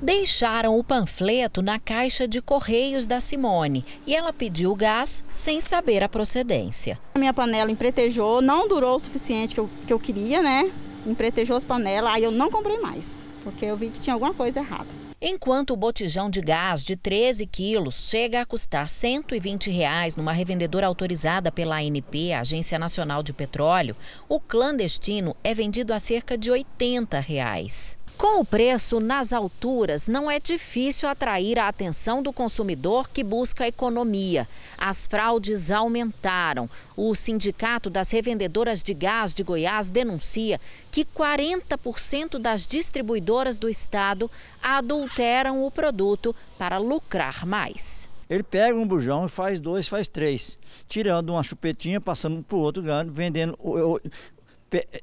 deixaram 0.01 0.77
o 0.79 0.83
panfleto 0.83 1.61
na 1.61 1.77
caixa 1.79 2.27
de 2.27 2.41
correios 2.41 3.05
da 3.05 3.19
Simone 3.19 3.85
e 4.07 4.15
ela 4.15 4.33
pediu 4.33 4.75
gás 4.75 5.23
sem 5.29 5.61
saber 5.61 6.03
a 6.03 6.09
procedência. 6.09 6.99
A 7.13 7.19
minha 7.19 7.33
panela 7.33 7.71
empretejou, 7.71 8.41
não 8.41 8.67
durou 8.67 8.95
o 8.95 8.99
suficiente 8.99 9.53
que 9.53 9.59
eu, 9.59 9.69
que 9.85 9.93
eu 9.93 9.99
queria, 9.99 10.41
né? 10.41 10.71
Empretejou 11.05 11.55
as 11.55 11.63
panelas, 11.63 12.13
aí 12.13 12.23
eu 12.23 12.31
não 12.31 12.49
comprei 12.49 12.79
mais, 12.79 13.07
porque 13.43 13.65
eu 13.65 13.77
vi 13.77 13.89
que 13.89 13.99
tinha 13.99 14.13
alguma 14.13 14.33
coisa 14.33 14.59
errada. 14.59 15.01
Enquanto 15.23 15.73
o 15.73 15.77
botijão 15.77 16.31
de 16.31 16.41
gás 16.41 16.83
de 16.83 16.95
13 16.95 17.45
quilos 17.45 18.09
chega 18.09 18.41
a 18.41 18.45
custar 18.45 18.89
120 18.89 19.69
reais 19.69 20.15
numa 20.15 20.31
revendedora 20.31 20.87
autorizada 20.87 21.51
pela 21.51 21.75
ANP, 21.75 22.33
Agência 22.33 22.79
Nacional 22.79 23.21
de 23.21 23.31
Petróleo, 23.31 23.95
o 24.27 24.39
clandestino 24.39 25.35
é 25.43 25.53
vendido 25.53 25.93
a 25.93 25.99
cerca 25.99 26.35
de 26.35 26.49
80 26.49 27.19
reais. 27.19 27.99
Com 28.21 28.39
o 28.39 28.45
preço 28.45 28.99
nas 28.99 29.33
alturas, 29.33 30.07
não 30.07 30.29
é 30.29 30.39
difícil 30.39 31.09
atrair 31.09 31.57
a 31.57 31.67
atenção 31.67 32.21
do 32.21 32.31
consumidor 32.31 33.09
que 33.09 33.23
busca 33.23 33.67
economia. 33.67 34.47
As 34.77 35.07
fraudes 35.07 35.71
aumentaram. 35.71 36.69
O 36.95 37.15
Sindicato 37.15 37.89
das 37.89 38.11
Revendedoras 38.11 38.83
de 38.83 38.93
Gás 38.93 39.33
de 39.33 39.41
Goiás 39.41 39.89
denuncia 39.89 40.61
que 40.91 41.03
40% 41.03 42.37
das 42.37 42.67
distribuidoras 42.67 43.57
do 43.57 43.67
estado 43.67 44.29
adulteram 44.61 45.65
o 45.65 45.71
produto 45.71 46.35
para 46.59 46.77
lucrar 46.77 47.43
mais. 47.43 48.07
Ele 48.29 48.43
pega 48.43 48.77
um 48.77 48.87
bujão, 48.87 49.27
faz 49.27 49.59
dois, 49.59 49.87
faz 49.87 50.07
três, 50.07 50.59
tirando 50.87 51.31
uma 51.31 51.41
chupetinha, 51.41 51.99
passando 51.99 52.43
para 52.43 52.55
o 52.55 52.59
outro 52.59 52.83
vendendo 53.07 53.57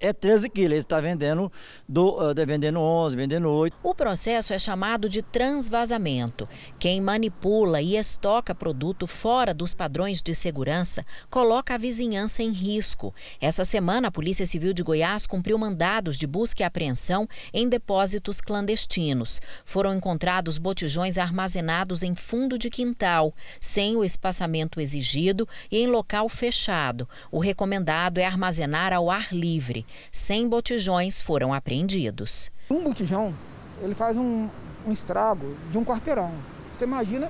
é 0.00 0.12
13 0.12 0.48
quilos, 0.48 0.70
ele 0.70 0.80
está 0.80 1.00
vendendo, 1.00 1.52
do, 1.86 2.14
uh, 2.14 2.34
vendendo 2.46 2.80
11, 2.80 3.16
vendendo 3.16 3.50
8. 3.50 3.76
O 3.82 3.94
processo 3.94 4.54
é 4.54 4.58
chamado 4.58 5.08
de 5.08 5.20
transvasamento. 5.20 6.48
Quem 6.78 7.00
manipula 7.00 7.82
e 7.82 7.96
estoca 7.96 8.54
produto 8.54 9.06
fora 9.06 9.52
dos 9.52 9.74
padrões 9.74 10.22
de 10.22 10.34
segurança 10.34 11.04
coloca 11.28 11.74
a 11.74 11.78
vizinhança 11.78 12.42
em 12.42 12.50
risco. 12.50 13.14
Essa 13.40 13.64
semana, 13.64 14.08
a 14.08 14.10
Polícia 14.12 14.46
Civil 14.46 14.72
de 14.72 14.82
Goiás 14.82 15.26
cumpriu 15.26 15.58
mandados 15.58 16.16
de 16.16 16.26
busca 16.26 16.62
e 16.62 16.64
apreensão 16.64 17.28
em 17.52 17.68
depósitos 17.68 18.40
clandestinos. 18.40 19.40
Foram 19.64 19.92
encontrados 19.94 20.56
botijões 20.56 21.18
armazenados 21.18 22.02
em 22.02 22.14
fundo 22.14 22.58
de 22.58 22.70
quintal, 22.70 23.34
sem 23.60 23.96
o 23.96 24.04
espaçamento 24.04 24.80
exigido 24.80 25.46
e 25.70 25.78
em 25.78 25.86
local 25.86 26.28
fechado. 26.28 27.08
O 27.30 27.38
recomendado 27.38 28.18
é 28.18 28.24
armazenar 28.24 28.92
ao 28.92 29.10
ar 29.10 29.28
livre 29.32 29.57
livre. 29.58 29.84
100 30.12 30.48
botijões 30.48 31.20
foram 31.20 31.52
apreendidos. 31.52 32.50
Um 32.70 32.84
botijão, 32.84 33.34
ele 33.82 33.94
faz 33.94 34.16
um, 34.16 34.48
um 34.86 34.92
estrago 34.92 35.56
de 35.70 35.76
um 35.76 35.84
quarteirão. 35.84 36.32
Você 36.72 36.84
imagina 36.84 37.28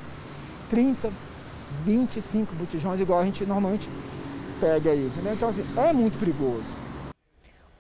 30, 0.69 1.11
25 1.87 2.55
botijões, 2.55 3.01
igual 3.01 3.21
a 3.21 3.25
gente 3.25 3.47
normalmente 3.47 3.89
pega 4.61 4.91
aí. 4.91 5.07
Entendeu? 5.07 5.33
Então, 5.33 5.49
assim, 5.49 5.65
é 5.77 5.91
muito 5.95 6.19
perigoso. 6.19 6.67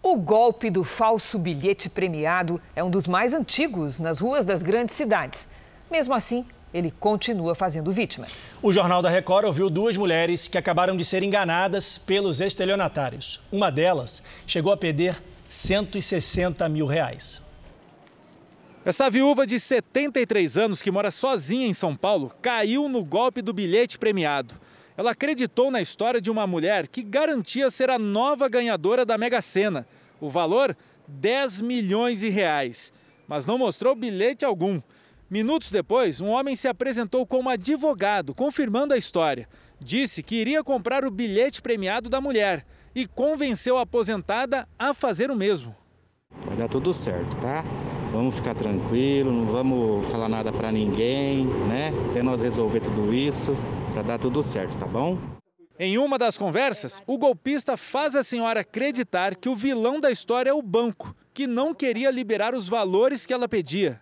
O 0.02 0.16
golpe 0.16 0.70
do 0.70 0.82
falso 0.82 1.38
bilhete 1.38 1.90
premiado 1.90 2.58
é 2.74 2.82
um 2.82 2.88
dos 2.88 3.06
mais 3.06 3.34
antigos 3.34 4.00
nas 4.00 4.18
ruas 4.20 4.46
das 4.46 4.62
grandes 4.62 4.96
cidades. 4.96 5.50
Mesmo 5.90 6.14
assim, 6.14 6.46
ele 6.72 6.90
continua 6.90 7.54
fazendo 7.54 7.92
vítimas. 7.92 8.56
O 8.62 8.72
Jornal 8.72 9.00
da 9.00 9.08
Record 9.08 9.46
ouviu 9.46 9.70
duas 9.70 9.96
mulheres 9.96 10.48
que 10.48 10.58
acabaram 10.58 10.96
de 10.96 11.04
ser 11.04 11.22
enganadas 11.22 11.98
pelos 11.98 12.40
estelionatários. 12.40 13.40
Uma 13.50 13.70
delas 13.70 14.22
chegou 14.46 14.72
a 14.72 14.76
perder 14.76 15.22
160 15.48 16.68
mil 16.68 16.86
reais. 16.86 17.42
Essa 18.84 19.10
viúva 19.10 19.46
de 19.46 19.58
73 19.58 20.56
anos 20.56 20.80
que 20.80 20.90
mora 20.90 21.10
sozinha 21.10 21.66
em 21.66 21.74
São 21.74 21.96
Paulo 21.96 22.32
caiu 22.40 22.88
no 22.88 23.04
golpe 23.04 23.42
do 23.42 23.52
bilhete 23.52 23.98
premiado. 23.98 24.54
Ela 24.96 25.12
acreditou 25.12 25.70
na 25.70 25.80
história 25.80 26.20
de 26.20 26.30
uma 26.30 26.46
mulher 26.46 26.88
que 26.88 27.02
garantia 27.02 27.70
ser 27.70 27.90
a 27.90 27.98
nova 27.98 28.48
ganhadora 28.48 29.04
da 29.04 29.16
Mega 29.18 29.40
Sena. 29.40 29.86
O 30.20 30.28
valor, 30.28 30.76
10 31.06 31.60
milhões 31.60 32.20
de 32.20 32.28
reais. 32.28 32.92
Mas 33.26 33.46
não 33.46 33.58
mostrou 33.58 33.94
bilhete 33.94 34.44
algum. 34.44 34.80
Minutos 35.30 35.70
depois, 35.70 36.22
um 36.22 36.28
homem 36.28 36.56
se 36.56 36.66
apresentou 36.66 37.26
como 37.26 37.50
advogado, 37.50 38.34
confirmando 38.34 38.94
a 38.94 38.96
história. 38.96 39.46
Disse 39.78 40.22
que 40.22 40.36
iria 40.36 40.64
comprar 40.64 41.04
o 41.04 41.10
bilhete 41.10 41.60
premiado 41.60 42.08
da 42.08 42.18
mulher 42.18 42.64
e 42.94 43.06
convenceu 43.06 43.76
a 43.76 43.82
aposentada 43.82 44.66
a 44.78 44.94
fazer 44.94 45.30
o 45.30 45.36
mesmo. 45.36 45.76
Vai 46.46 46.56
dar 46.56 46.66
tudo 46.66 46.94
certo, 46.94 47.36
tá? 47.42 47.62
Vamos 48.10 48.36
ficar 48.36 48.54
tranquilo, 48.54 49.30
não 49.30 49.52
vamos 49.52 50.06
falar 50.10 50.30
nada 50.30 50.50
para 50.50 50.72
ninguém, 50.72 51.44
né? 51.44 51.92
Até 52.08 52.22
nós 52.22 52.40
resolver 52.40 52.80
tudo 52.80 53.12
isso, 53.12 53.54
para 53.92 54.00
dar 54.00 54.18
tudo 54.18 54.42
certo, 54.42 54.78
tá 54.78 54.86
bom? 54.86 55.18
Em 55.78 55.98
uma 55.98 56.16
das 56.16 56.38
conversas, 56.38 57.02
o 57.06 57.18
golpista 57.18 57.76
faz 57.76 58.16
a 58.16 58.22
senhora 58.22 58.60
acreditar 58.60 59.36
que 59.36 59.50
o 59.50 59.54
vilão 59.54 60.00
da 60.00 60.10
história 60.10 60.48
é 60.48 60.54
o 60.54 60.62
banco, 60.62 61.14
que 61.34 61.46
não 61.46 61.74
queria 61.74 62.10
liberar 62.10 62.54
os 62.54 62.66
valores 62.66 63.26
que 63.26 63.34
ela 63.34 63.46
pedia 63.46 64.00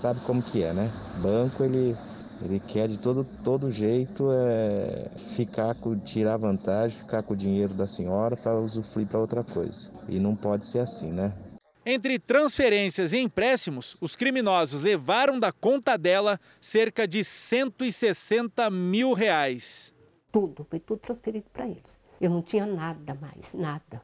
sabe 0.00 0.20
como 0.20 0.42
que 0.42 0.62
é, 0.62 0.72
né? 0.72 0.90
Banco 1.22 1.62
ele 1.62 1.94
ele 2.42 2.58
quer 2.58 2.88
de 2.88 2.98
todo, 2.98 3.22
todo 3.44 3.70
jeito 3.70 4.32
é, 4.32 5.10
ficar 5.36 5.74
com, 5.74 5.94
tirar 5.98 6.38
vantagem, 6.38 6.96
ficar 6.96 7.22
com 7.22 7.34
o 7.34 7.36
dinheiro 7.36 7.74
da 7.74 7.86
senhora 7.86 8.34
para 8.34 8.58
usufruir 8.58 9.06
para 9.06 9.18
outra 9.20 9.44
coisa. 9.44 9.90
E 10.08 10.18
não 10.18 10.34
pode 10.34 10.64
ser 10.64 10.78
assim, 10.78 11.12
né? 11.12 11.36
Entre 11.84 12.18
transferências 12.18 13.12
e 13.12 13.18
empréstimos, 13.18 13.94
os 14.00 14.16
criminosos 14.16 14.80
levaram 14.80 15.38
da 15.38 15.52
conta 15.52 15.98
dela 15.98 16.40
cerca 16.62 17.06
de 17.06 17.22
160 17.22 18.70
mil 18.70 19.12
reais. 19.12 19.92
Tudo, 20.32 20.66
foi 20.70 20.80
tudo 20.80 20.98
transferido 20.98 21.46
para 21.52 21.66
eles. 21.68 22.00
Eu 22.18 22.30
não 22.30 22.40
tinha 22.40 22.64
nada 22.64 23.14
mais, 23.20 23.52
nada. 23.52 24.00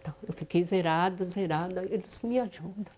Então, 0.00 0.14
eu 0.26 0.32
fiquei 0.32 0.64
zerada, 0.64 1.22
zerada, 1.26 1.84
eles 1.84 2.18
me 2.22 2.38
ajudam. 2.40 2.94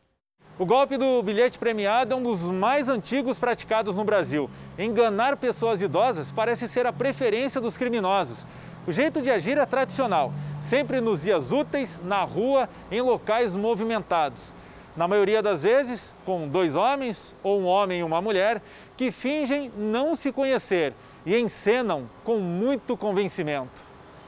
O 0.59 0.67
golpe 0.67 0.99
do 0.99 1.23
bilhete 1.23 1.57
premiado 1.57 2.13
é 2.13 2.17
um 2.17 2.23
dos 2.25 2.51
mais 2.51 2.89
antigos 2.89 3.39
praticados 3.39 3.95
no 3.95 4.03
Brasil. 4.03 4.51
Enganar 4.77 5.37
pessoas 5.37 5.81
idosas 5.81 6.33
parece 6.33 6.67
ser 6.67 6.85
a 6.85 6.93
preferência 6.93 7.61
dos 7.61 7.77
criminosos. 7.77 8.45
O 8.85 8.91
jeito 8.91 9.23
de 9.23 9.31
agir 9.31 9.57
é 9.57 9.65
tradicional, 9.65 10.33
sempre 10.61 11.01
nos 11.01 11.23
dias 11.23 11.53
úteis, 11.53 12.03
na 12.05 12.25
rua, 12.25 12.69
em 12.91 13.01
locais 13.01 13.55
movimentados. 13.55 14.53
Na 14.97 15.07
maioria 15.07 15.41
das 15.41 15.63
vezes, 15.63 16.13
com 16.27 16.49
dois 16.49 16.75
homens 16.75 17.37
ou 17.41 17.61
um 17.61 17.65
homem 17.65 18.01
e 18.01 18.03
uma 18.03 18.21
mulher 18.21 18.61
que 18.97 19.13
fingem 19.13 19.71
não 19.77 20.17
se 20.17 20.33
conhecer 20.33 20.93
e 21.25 21.39
encenam 21.39 22.11
com 22.25 22.39
muito 22.39 22.97
convencimento. 22.97 23.81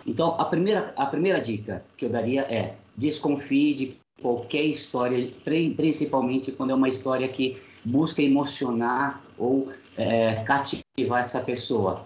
Então, 0.06 0.37
a 0.40 0.44
primeira, 0.44 0.94
a 0.96 1.06
primeira 1.06 1.40
dica 1.40 1.84
que 1.96 2.04
eu 2.04 2.08
daria 2.08 2.42
é 2.42 2.76
desconfie 2.96 3.75
de 3.75 4.00
qualquer 4.20 4.62
história, 4.62 5.28
principalmente 5.76 6.52
quando 6.52 6.70
é 6.70 6.74
uma 6.74 6.88
história 6.88 7.26
que 7.28 7.60
busca 7.84 8.22
emocionar 8.22 9.22
ou 9.38 9.72
é, 9.96 10.44
cativar 10.44 11.20
essa 11.20 11.40
pessoa. 11.40 12.04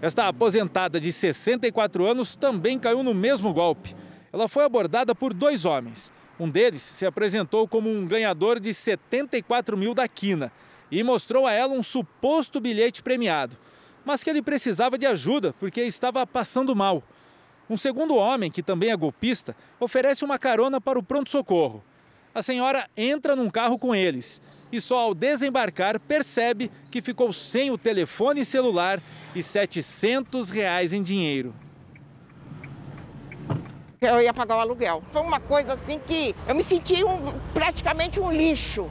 Esta 0.00 0.28
aposentada 0.28 1.00
de 1.00 1.10
64 1.10 2.06
anos 2.06 2.36
também 2.36 2.78
caiu 2.78 3.02
no 3.02 3.12
mesmo 3.12 3.52
golpe. 3.52 3.96
Ela 4.32 4.46
foi 4.46 4.64
abordada 4.64 5.14
por 5.14 5.34
dois 5.34 5.64
homens. 5.64 6.12
Um 6.38 6.48
deles 6.48 6.82
se 6.82 7.04
apresentou 7.04 7.66
como 7.66 7.90
um 7.90 8.06
ganhador 8.06 8.60
de 8.60 8.72
74 8.72 9.76
mil 9.76 9.94
da 9.94 10.06
quina 10.06 10.52
e 10.90 11.02
mostrou 11.02 11.46
a 11.46 11.52
ela 11.52 11.74
um 11.74 11.82
suposto 11.82 12.60
bilhete 12.60 13.02
premiado, 13.02 13.56
mas 14.04 14.22
que 14.22 14.30
ele 14.30 14.40
precisava 14.40 14.96
de 14.96 15.06
ajuda 15.06 15.52
porque 15.58 15.82
estava 15.82 16.24
passando 16.26 16.76
mal. 16.76 17.02
Um 17.70 17.76
segundo 17.76 18.16
homem, 18.16 18.50
que 18.50 18.62
também 18.62 18.90
é 18.90 18.96
golpista, 18.96 19.54
oferece 19.78 20.24
uma 20.24 20.38
carona 20.38 20.80
para 20.80 20.98
o 20.98 21.02
pronto-socorro. 21.02 21.84
A 22.34 22.40
senhora 22.40 22.88
entra 22.96 23.36
num 23.36 23.50
carro 23.50 23.78
com 23.78 23.94
eles 23.94 24.40
e 24.70 24.80
só 24.80 24.98
ao 24.98 25.14
desembarcar 25.14 25.98
percebe 26.00 26.70
que 26.90 27.02
ficou 27.02 27.32
sem 27.32 27.70
o 27.70 27.78
telefone 27.78 28.44
celular 28.44 29.02
e 29.34 29.42
700 29.42 30.50
reais 30.50 30.92
em 30.92 31.02
dinheiro. 31.02 31.54
Eu 34.00 34.20
ia 34.22 34.32
pagar 34.32 34.56
o 34.56 34.60
aluguel. 34.60 35.02
Foi 35.12 35.22
uma 35.22 35.40
coisa 35.40 35.72
assim 35.72 35.98
que 35.98 36.34
eu 36.46 36.54
me 36.54 36.62
senti 36.62 37.02
um, 37.02 37.18
praticamente 37.52 38.20
um 38.20 38.30
lixo, 38.30 38.88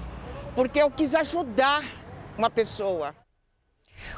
porque 0.54 0.80
eu 0.80 0.92
quis 0.92 1.16
ajudar 1.16 1.84
uma 2.38 2.50
pessoa. 2.50 3.16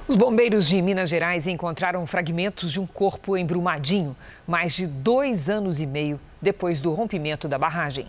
Os 0.08 0.16
bombeiros 0.16 0.68
de 0.68 0.82
Minas 0.82 1.10
Gerais 1.10 1.48
encontraram 1.48 2.06
fragmentos 2.08 2.72
de 2.72 2.80
um 2.80 2.88
corpo 2.88 3.38
em 3.38 3.46
Brumadinho, 3.46 4.16
mais 4.48 4.74
de 4.74 4.88
dois 4.88 5.50
anos 5.50 5.80
e 5.80 5.86
meio 5.86 6.20
depois 6.42 6.82
do 6.82 6.94
rompimento 6.94 7.48
da 7.48 7.58
barragem. 7.58 8.08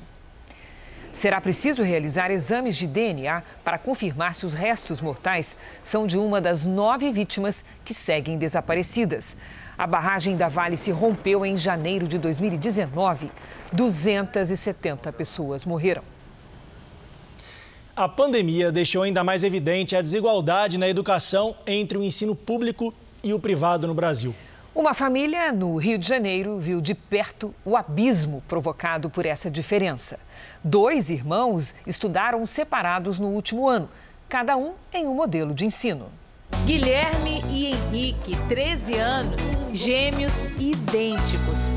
Será 1.12 1.40
preciso 1.40 1.82
realizar 1.82 2.30
exames 2.30 2.76
de 2.76 2.86
DNA 2.86 3.42
para 3.64 3.78
confirmar 3.78 4.36
se 4.36 4.46
os 4.46 4.54
restos 4.54 5.00
mortais 5.00 5.58
são 5.82 6.06
de 6.06 6.16
uma 6.16 6.40
das 6.40 6.64
nove 6.64 7.10
vítimas 7.10 7.64
que 7.84 7.92
seguem 7.92 8.38
desaparecidas. 8.38 9.36
A 9.76 9.88
barragem 9.88 10.36
da 10.36 10.46
Vale 10.46 10.76
se 10.76 10.92
rompeu 10.92 11.44
em 11.44 11.58
janeiro 11.58 12.06
de 12.06 12.16
2019. 12.16 13.30
270 13.72 15.12
pessoas 15.12 15.64
morreram. 15.64 16.19
A 18.00 18.08
pandemia 18.08 18.72
deixou 18.72 19.02
ainda 19.02 19.22
mais 19.22 19.44
evidente 19.44 19.94
a 19.94 20.00
desigualdade 20.00 20.78
na 20.78 20.88
educação 20.88 21.54
entre 21.66 21.98
o 21.98 22.02
ensino 22.02 22.34
público 22.34 22.94
e 23.22 23.34
o 23.34 23.38
privado 23.38 23.86
no 23.86 23.92
Brasil. 23.92 24.34
Uma 24.74 24.94
família 24.94 25.52
no 25.52 25.76
Rio 25.76 25.98
de 25.98 26.08
Janeiro 26.08 26.58
viu 26.58 26.80
de 26.80 26.94
perto 26.94 27.54
o 27.62 27.76
abismo 27.76 28.42
provocado 28.48 29.10
por 29.10 29.26
essa 29.26 29.50
diferença. 29.50 30.18
Dois 30.64 31.10
irmãos 31.10 31.74
estudaram 31.86 32.46
separados 32.46 33.20
no 33.20 33.28
último 33.28 33.68
ano, 33.68 33.86
cada 34.30 34.56
um 34.56 34.72
em 34.94 35.06
um 35.06 35.14
modelo 35.14 35.52
de 35.52 35.66
ensino. 35.66 36.06
Guilherme 36.64 37.42
e 37.50 37.66
Henrique, 37.66 38.34
13 38.48 38.94
anos, 38.94 39.58
gêmeos 39.74 40.46
idênticos. 40.58 41.74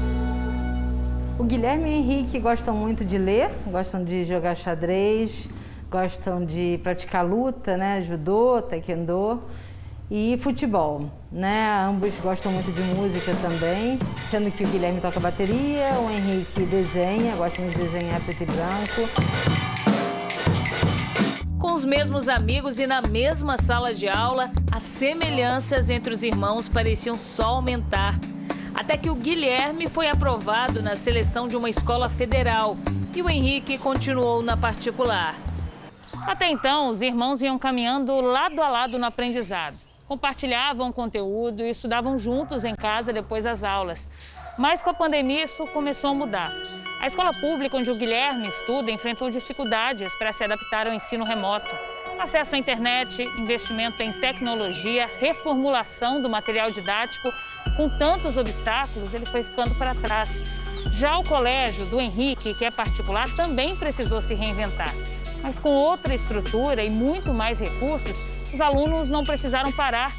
O 1.38 1.44
Guilherme 1.44 1.90
e 1.90 1.94
o 1.94 1.98
Henrique 1.98 2.40
gostam 2.40 2.74
muito 2.74 3.04
de 3.04 3.18
ler, 3.18 3.52
gostam 3.68 4.06
de 4.06 4.24
jogar 4.24 4.56
xadrez, 4.56 5.50
gostam 5.94 6.44
de 6.44 6.80
praticar 6.82 7.24
luta, 7.24 7.78
né, 7.78 8.02
judô, 8.02 8.60
taekwondo 8.64 9.44
e 10.10 10.40
futebol, 10.40 11.08
né? 11.32 11.86
Ambos 11.88 12.16
gostam 12.16 12.52
muito 12.52 12.72
de 12.72 12.82
música 12.96 13.36
também, 13.36 14.00
sendo 14.28 14.50
que 14.50 14.64
o 14.64 14.68
Guilherme 14.68 15.00
toca 15.00 15.20
bateria, 15.20 15.94
o 16.00 16.10
Henrique 16.10 16.64
desenha, 16.66 17.36
gosta 17.36 17.62
de 17.62 17.76
desenhar 17.76 18.20
preto 18.22 18.42
e 18.42 18.46
branco. 18.48 19.10
Com 21.60 21.76
os 21.76 21.86
mesmos 21.86 22.28
amigos 22.28 22.80
e 22.80 22.88
na 22.88 23.04
mesma 23.04 23.60
sala 23.60 23.94
de 23.94 24.10
aula, 24.10 24.50
as 24.72 24.82
semelhanças 24.82 25.92
entre 25.92 26.12
os 26.12 26.24
irmãos 26.24 26.68
pareciam 26.68 27.20
só 27.20 27.50
aumentar. 27.50 28.20
Até 28.74 28.98
que 28.98 29.12
o 29.12 29.16
Guilherme 29.16 29.86
foi 29.88 30.10
aprovado 30.10 30.82
na 30.82 30.96
seleção 30.96 31.48
de 31.48 31.56
uma 31.56 31.70
escola 31.70 32.10
federal 32.10 32.76
e 33.16 33.22
o 33.22 33.30
Henrique 33.30 33.78
continuou 33.78 34.42
na 34.42 34.58
particular. 34.58 35.53
Até 36.26 36.50
então, 36.50 36.90
os 36.90 37.02
irmãos 37.02 37.42
iam 37.42 37.60
caminhando 37.60 38.20
lado 38.22 38.62
a 38.62 38.70
lado 38.70 38.98
no 38.98 39.06
aprendizado 39.06 39.94
compartilhavam 40.08 40.92
conteúdo 40.92 41.64
e 41.64 41.70
estudavam 41.70 42.20
juntos 42.20 42.66
em 42.66 42.76
casa 42.76 43.12
depois 43.12 43.46
das 43.46 43.64
aulas. 43.64 44.08
Mas 44.58 44.82
com 44.82 44.92
a 44.92 44.94
pandemia 44.94 45.44
isso 45.44 45.66
começou 45.68 46.12
a 46.12 46.14
mudar. 46.14 46.52
A 47.02 47.08
escola 47.08 47.34
pública 47.34 47.76
onde 47.76 47.90
o 47.90 47.96
Guilherme 47.96 48.48
estuda 48.48 48.92
enfrentou 48.92 49.32
dificuldades 49.32 50.14
para 50.16 50.32
se 50.32 50.44
adaptar 50.44 50.86
ao 50.86 50.94
ensino 50.94 51.26
remoto. 51.26 51.76
Acesso 52.20 52.54
à 52.54 52.58
internet, 52.58 53.24
investimento 53.40 54.04
em 54.04 54.14
tecnologia, 54.14 55.10
reformulação 55.20 56.22
do 56.22 56.30
material 56.30 56.70
didático. 56.70 57.34
Com 57.76 57.90
tantos 57.90 58.38
obstáculos, 58.38 59.14
ele 59.16 59.26
foi 59.26 59.44
ficando 59.44 59.74
para 59.76 59.96
trás. 59.96 60.40
Já 60.92 61.18
o 61.18 61.24
colégio 61.24 61.88
do 61.88 62.00
Henrique, 62.00 62.54
que 62.54 62.66
é 62.66 62.70
particular, 62.70 63.28
também 63.36 63.76
precisou 63.76 64.22
se 64.22 64.36
reinventar. 64.36 64.94
Mas 65.44 65.60
com 65.60 65.70
outra 65.70 66.16
estrutura 66.16 66.86
e 66.86 66.90
muito 66.90 67.34
mais 67.34 67.60
recursos, 67.60 68.24
os 68.54 68.62
alunos 68.62 69.12
não 69.12 69.26
precisaram 69.26 69.74
parar, 69.74 70.14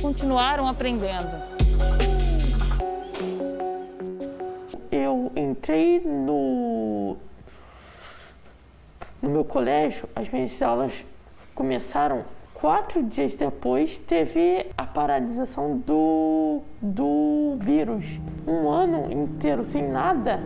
continuaram 0.00 0.68
aprendendo. 0.68 1.42
Eu 4.92 5.32
entrei 5.34 6.00
no, 6.00 7.16
no 9.20 9.28
meu 9.28 9.44
colégio, 9.44 10.08
as 10.14 10.28
minhas 10.28 10.62
aulas 10.62 11.04
começaram 11.52 12.24
quatro 12.54 13.02
dias 13.02 13.34
depois 13.34 13.98
teve 13.98 14.66
a 14.76 14.84
paralisação 14.84 15.78
do, 15.78 16.60
do 16.80 17.56
vírus. 17.58 18.04
Um 18.46 18.68
ano 18.68 19.10
inteiro 19.10 19.64
sem 19.64 19.88
nada, 19.88 20.40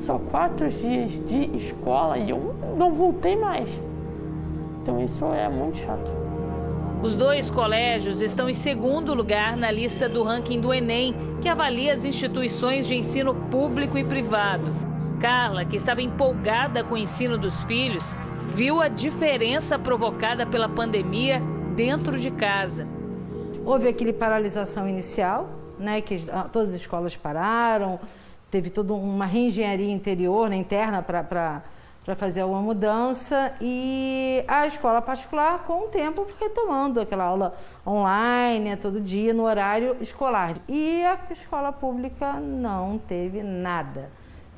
só 0.00 0.18
quatro 0.18 0.68
dias 0.68 1.12
de 1.26 1.56
escola 1.56 2.18
e 2.18 2.30
eu 2.30 2.54
não 2.76 2.92
voltei 2.92 3.36
mais. 3.36 3.68
Então 4.82 5.02
isso 5.02 5.24
é 5.26 5.48
muito 5.48 5.78
chato. 5.78 6.26
Os 7.02 7.14
dois 7.14 7.50
colégios 7.50 8.20
estão 8.20 8.48
em 8.48 8.54
segundo 8.54 9.14
lugar 9.14 9.56
na 9.56 9.70
lista 9.70 10.08
do 10.08 10.22
ranking 10.22 10.60
do 10.60 10.72
Enem, 10.72 11.14
que 11.42 11.48
avalia 11.48 11.92
as 11.92 12.04
instituições 12.04 12.86
de 12.86 12.96
ensino 12.96 13.34
público 13.34 13.98
e 13.98 14.04
privado. 14.04 14.74
Carla, 15.20 15.64
que 15.64 15.76
estava 15.76 16.02
empolgada 16.02 16.82
com 16.82 16.94
o 16.94 16.98
ensino 16.98 17.36
dos 17.36 17.62
filhos, 17.64 18.16
viu 18.48 18.80
a 18.80 18.88
diferença 18.88 19.78
provocada 19.78 20.46
pela 20.46 20.68
pandemia 20.68 21.42
dentro 21.74 22.18
de 22.18 22.30
casa. 22.30 22.86
Houve 23.64 23.88
aquele 23.88 24.12
paralisação 24.12 24.88
inicial, 24.88 25.50
né, 25.78 26.00
que 26.00 26.24
todas 26.52 26.70
as 26.70 26.76
escolas 26.76 27.16
pararam, 27.16 28.00
teve 28.56 28.70
toda 28.70 28.94
uma 28.94 29.26
reengenharia 29.26 29.92
interior, 29.92 30.48
né, 30.48 30.56
interna 30.56 31.02
para 31.02 31.62
fazer 32.16 32.40
alguma 32.40 32.62
mudança 32.62 33.52
e 33.60 34.42
a 34.48 34.66
escola 34.66 35.02
particular, 35.02 35.64
com 35.64 35.84
o 35.84 35.88
tempo, 35.88 36.24
foi 36.24 36.48
retomando 36.48 36.98
aquela 36.98 37.24
aula 37.24 37.54
online, 37.86 38.74
todo 38.76 38.98
dia, 38.98 39.34
no 39.34 39.42
horário 39.42 39.94
escolar. 40.00 40.54
E 40.66 41.04
a 41.04 41.18
escola 41.30 41.70
pública 41.70 42.32
não 42.40 42.96
teve 42.96 43.42
nada. 43.42 44.08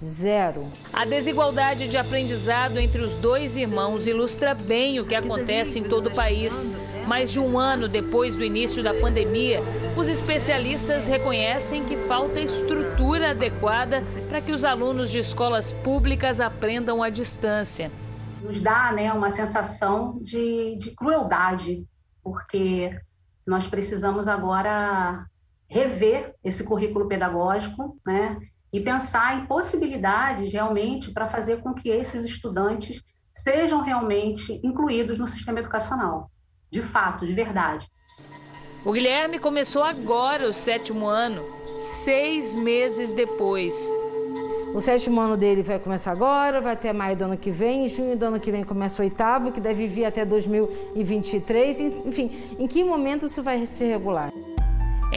Zero. 0.02 0.68
A 0.92 1.04
desigualdade 1.04 1.88
de 1.88 1.96
aprendizado 1.96 2.78
entre 2.78 3.02
os 3.02 3.16
dois 3.16 3.56
irmãos 3.56 4.06
ilustra 4.06 4.54
bem 4.54 5.00
o 5.00 5.06
que 5.06 5.14
acontece 5.14 5.80
em 5.80 5.82
todo 5.82 6.06
o 6.06 6.14
país. 6.14 6.66
Mais 7.06 7.32
de 7.32 7.40
um 7.40 7.58
ano 7.58 7.88
depois 7.88 8.36
do 8.36 8.44
início 8.44 8.80
da 8.80 8.94
pandemia, 8.94 9.60
os 9.96 10.08
especialistas 10.08 11.08
reconhecem 11.08 11.84
que 11.84 11.96
falta 11.96 12.38
estrutura 12.38 13.30
adequada 13.30 14.02
para 14.28 14.40
que 14.40 14.52
os 14.52 14.64
alunos 14.64 15.10
de 15.10 15.18
escolas 15.18 15.72
públicas 15.72 16.40
aprendam 16.40 17.02
à 17.02 17.10
distância. 17.10 17.90
Nos 18.40 18.60
dá 18.60 18.92
né, 18.92 19.12
uma 19.12 19.30
sensação 19.32 20.20
de, 20.22 20.76
de 20.78 20.92
crueldade, 20.92 21.84
porque 22.22 22.96
nós 23.44 23.66
precisamos 23.66 24.28
agora 24.28 25.26
rever 25.68 26.34
esse 26.44 26.62
currículo 26.62 27.08
pedagógico, 27.08 27.98
né? 28.06 28.38
E 28.72 28.80
pensar 28.80 29.38
em 29.38 29.46
possibilidades 29.46 30.52
realmente 30.52 31.10
para 31.12 31.28
fazer 31.28 31.62
com 31.62 31.72
que 31.72 31.88
esses 31.88 32.24
estudantes 32.24 33.02
sejam 33.32 33.82
realmente 33.82 34.60
incluídos 34.62 35.18
no 35.18 35.26
sistema 35.26 35.60
educacional, 35.60 36.30
de 36.70 36.82
fato, 36.82 37.26
de 37.26 37.32
verdade. 37.32 37.86
O 38.84 38.92
Guilherme 38.92 39.38
começou 39.38 39.82
agora 39.82 40.48
o 40.48 40.52
sétimo 40.52 41.06
ano, 41.06 41.42
seis 41.78 42.54
meses 42.54 43.12
depois. 43.12 43.90
O 44.74 44.80
sétimo 44.80 45.20
ano 45.20 45.36
dele 45.36 45.62
vai 45.62 45.78
começar 45.78 46.12
agora, 46.12 46.60
vai 46.60 46.74
até 46.74 46.92
maio 46.92 47.16
do 47.16 47.24
ano 47.24 47.36
que 47.36 47.50
vem, 47.50 47.86
em 47.86 47.88
junho 47.88 48.16
do 48.16 48.26
ano 48.26 48.38
que 48.38 48.52
vem 48.52 48.62
começa 48.62 49.00
o 49.00 49.04
oitavo, 49.04 49.50
que 49.50 49.60
deve 49.60 49.86
vir 49.86 50.04
até 50.04 50.24
2023. 50.24 51.80
Enfim, 51.80 52.30
em 52.58 52.66
que 52.66 52.84
momento 52.84 53.26
isso 53.26 53.42
vai 53.42 53.64
se 53.64 53.84
regular? 53.84 54.30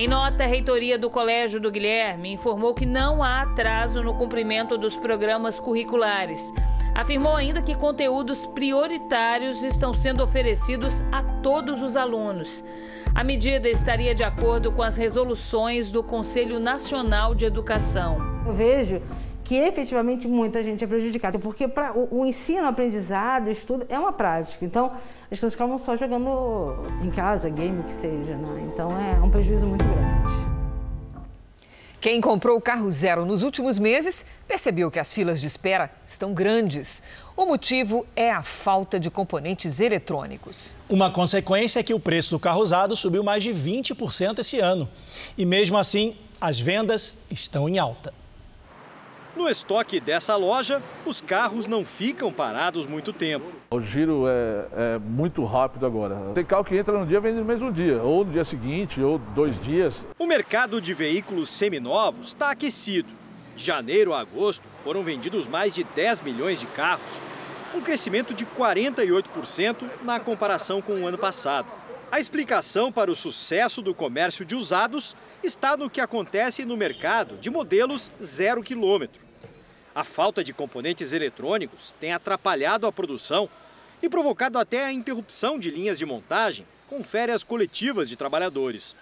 Em 0.02 0.08
nota, 0.08 0.46
a 0.46 0.48
reitoria 0.48 0.98
do 0.98 1.12
Colégio 1.12 1.60
do 1.60 1.70
Guilherme 1.70 2.34
informou 2.34 2.74
que 2.74 2.88
não 2.88 3.22
há 3.22 3.44
atraso 3.44 4.02
no 4.02 4.16
cumprimento 4.16 4.76
dos 4.76 4.98
programas 4.98 5.60
curriculares. 5.60 6.52
Afirmou 6.96 7.36
ainda 7.36 7.62
que 7.62 7.76
conteúdos 7.76 8.44
prioritários 8.48 9.62
estão 9.62 9.94
sendo 9.94 10.24
oferecidos 10.24 11.04
a 11.12 11.22
todos 11.44 11.84
os 11.84 11.96
alunos. 11.96 12.66
A 13.14 13.24
medida 13.24 13.70
estaria 13.70 14.16
de 14.16 14.24
acordo 14.24 14.72
com 14.72 14.82
as 14.82 14.98
resoluções 14.98 15.92
do 15.92 16.02
Conselho 16.02 16.60
Nacional 16.60 17.36
de 17.36 17.46
Educação. 17.46 18.18
Eu 18.48 18.54
vejo 18.54 19.00
que 19.52 19.58
efetivamente 19.58 20.30
muita 20.30 20.64
gente 20.64 20.82
é 20.82 20.88
prejudicada, 20.88 21.38
porque 21.38 21.68
pra, 21.68 21.92
o, 21.92 22.22
o 22.22 22.26
ensino, 22.26 22.64
o 22.64 22.68
aprendizado, 22.68 23.48
o 23.48 23.52
estudo 23.52 23.86
é 23.90 24.00
uma 24.00 24.14
prática. 24.14 24.64
Então, 24.64 24.94
as 25.30 25.38
crianças 25.38 25.52
ficam 25.52 25.78
só 25.78 25.94
jogando 25.98 26.78
em 27.04 27.12
casa, 27.12 27.50
game, 27.50 27.82
o 27.82 27.84
que 27.84 27.94
seja. 27.94 28.34
Né? 28.34 28.70
Então, 28.74 28.90
é 28.98 29.22
um 29.22 29.30
prejuízo 29.30 29.68
muito 29.68 29.84
grande. 29.84 30.34
Quem 32.00 32.22
comprou 32.22 32.56
o 32.58 32.62
carro 32.62 32.90
zero 32.90 33.26
nos 33.26 33.44
últimos 33.44 33.78
meses 33.78 34.26
percebeu 34.48 34.90
que 34.90 35.00
as 35.02 35.12
filas 35.12 35.42
de 35.42 35.48
espera 35.48 35.92
estão 36.06 36.34
grandes. 36.34 37.04
O 37.36 37.46
motivo 37.46 38.08
é 38.16 38.32
a 38.32 38.42
falta 38.42 38.98
de 38.98 39.12
componentes 39.12 39.82
eletrônicos. 39.82 40.78
Uma 40.88 41.12
consequência 41.12 41.82
é 41.82 41.84
que 41.84 41.94
o 41.94 42.00
preço 42.00 42.30
do 42.30 42.40
carro 42.40 42.62
usado 42.62 42.96
subiu 42.96 43.22
mais 43.22 43.44
de 43.44 43.50
20% 43.50 44.40
esse 44.40 44.60
ano. 44.60 44.88
E 45.38 45.46
mesmo 45.46 45.78
assim, 45.78 46.16
as 46.40 46.58
vendas 46.58 47.18
estão 47.30 47.68
em 47.68 47.78
alta. 47.80 48.20
No 49.36 49.48
estoque 49.48 50.00
dessa 50.00 50.36
loja, 50.36 50.84
os 51.06 51.22
carros 51.22 51.65
não 51.65 51.86
ficam 51.86 52.32
parados 52.34 52.86
muito 52.86 53.13
tempo. 53.13 53.46
O 53.72 53.80
giro 53.80 54.26
é, 54.28 54.96
é, 54.96 55.00
muito 55.00 55.46
rápido 55.46 55.86
agora. 55.86 56.15
Tem 56.34 56.44
carro 56.44 56.65
que 56.65 56.76
entra 56.76 56.98
no 56.98 57.06
dia 57.06 57.22
vende 57.22 57.39
no 57.39 57.46
mesmo 57.46 57.72
dia, 57.72 58.02
ou 58.04 58.26
no 58.26 58.32
dia 58.32 58.44
seguinte, 58.44 59.02
ou 59.02 59.17
dois 59.17 59.60
dias. 59.62 60.06
O 60.20 60.26
mercado 60.26 60.82
de 60.82 60.94
veículos 60.94 61.50
seminovos 61.50 62.28
está 62.28 62.52
aquecido. 62.52 63.10
De 63.56 63.63
janeiro 63.63 64.13
a 64.13 64.20
agosto 64.20 64.67
foram 64.84 65.02
vendidos 65.02 65.48
mais 65.48 65.74
de 65.74 65.84
10 65.84 66.22
milhões 66.22 66.60
de 66.60 66.67
carros. 66.67 67.22
um 67.74 67.80
crescimento 67.80 68.34
de 68.34 68.46
48% 68.46 69.89
na 70.04 70.20
comparação 70.20 70.82
com 70.82 70.94
o 70.94 71.08
ano 71.08 71.17
passado. 71.17 71.81
A 72.12 72.19
explicação 72.19 72.91
para 72.91 73.10
o 73.10 73.15
sucesso 73.15 73.82
do 73.82 73.95
comércio 73.95 74.43
de 74.43 74.54
usados 74.54 75.15
está 75.41 75.78
no 75.78 75.89
que 75.89 76.02
acontece 76.02 76.65
no 76.65 76.76
mercado 76.76 77.38
de 77.38 77.50
modelos 77.50 78.12
zero 78.21 78.62
quilômetro. 78.62 79.26
A 79.95 80.04
falta 80.04 80.43
de 80.43 80.54
componentes 80.54 81.13
eletrônicos 81.13 81.95
tem 82.02 82.12
atrapalhado 82.12 82.86
a 82.86 82.91
produção 82.91 83.50
e 84.04 84.10
provocado 84.10 84.60
até 84.60 84.84
a 84.84 84.91
interrupção 84.91 85.58
de 85.58 85.71
linhas 85.71 85.97
de 85.97 86.06
montagem 86.06 86.67
com 86.89 87.02
férias 87.02 87.45
coletivas 87.45 88.10
de 88.10 88.17
trabalhadores. 88.17 88.93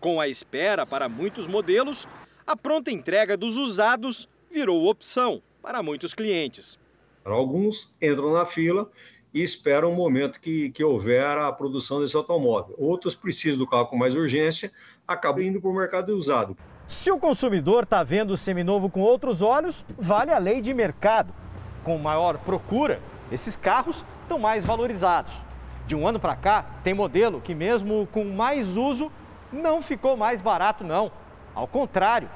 Com 0.00 0.20
a 0.20 0.26
espera 0.26 0.84
para 0.84 1.08
muitos 1.08 1.46
modelos, 1.46 2.08
a 2.44 2.56
pronta 2.56 2.90
entrega 2.90 3.36
dos 3.36 3.56
usados 3.56 4.28
virou 4.50 4.88
opção 4.88 5.40
para 5.62 5.84
muitos 5.84 6.14
clientes. 6.14 6.80
Alguns 7.24 7.92
entram 8.02 8.32
na 8.32 8.44
fila 8.44 8.90
e 9.32 9.42
esperam 9.42 9.92
o 9.92 9.96
momento 9.96 10.40
que, 10.40 10.70
que 10.70 10.82
houver 10.82 11.38
a 11.38 11.50
produção 11.52 12.00
desse 12.00 12.16
automóvel. 12.16 12.74
Outros 12.78 13.14
precisam 13.14 13.58
do 13.58 13.66
carro 13.66 13.86
com 13.86 13.96
mais 13.96 14.14
urgência, 14.14 14.72
acabam 15.06 15.44
indo 15.44 15.60
para 15.60 15.70
o 15.70 15.74
mercado 15.74 16.16
usado. 16.16 16.56
Se 16.86 17.10
o 17.12 17.18
consumidor 17.18 17.84
está 17.84 18.02
vendo 18.02 18.32
o 18.32 18.36
seminovo 18.36 18.90
com 18.90 19.00
outros 19.00 19.42
olhos, 19.42 19.84
vale 19.96 20.32
a 20.32 20.38
lei 20.38 20.60
de 20.60 20.74
mercado. 20.74 21.32
Com 21.84 21.96
maior 21.98 22.38
procura, 22.38 23.00
esses 23.30 23.54
carros 23.54 24.04
estão 24.22 24.38
mais 24.38 24.64
valorizados. 24.64 25.32
De 25.86 25.94
um 25.94 26.06
ano 26.06 26.18
para 26.18 26.34
cá, 26.34 26.64
tem 26.82 26.92
modelo 26.92 27.40
que, 27.40 27.54
mesmo 27.54 28.08
com 28.12 28.24
mais 28.24 28.76
uso, 28.76 29.10
não 29.52 29.80
ficou 29.80 30.16
mais 30.16 30.40
barato, 30.40 30.84
não. 30.84 31.12
Ao 31.54 31.66
contrário, 31.66 32.28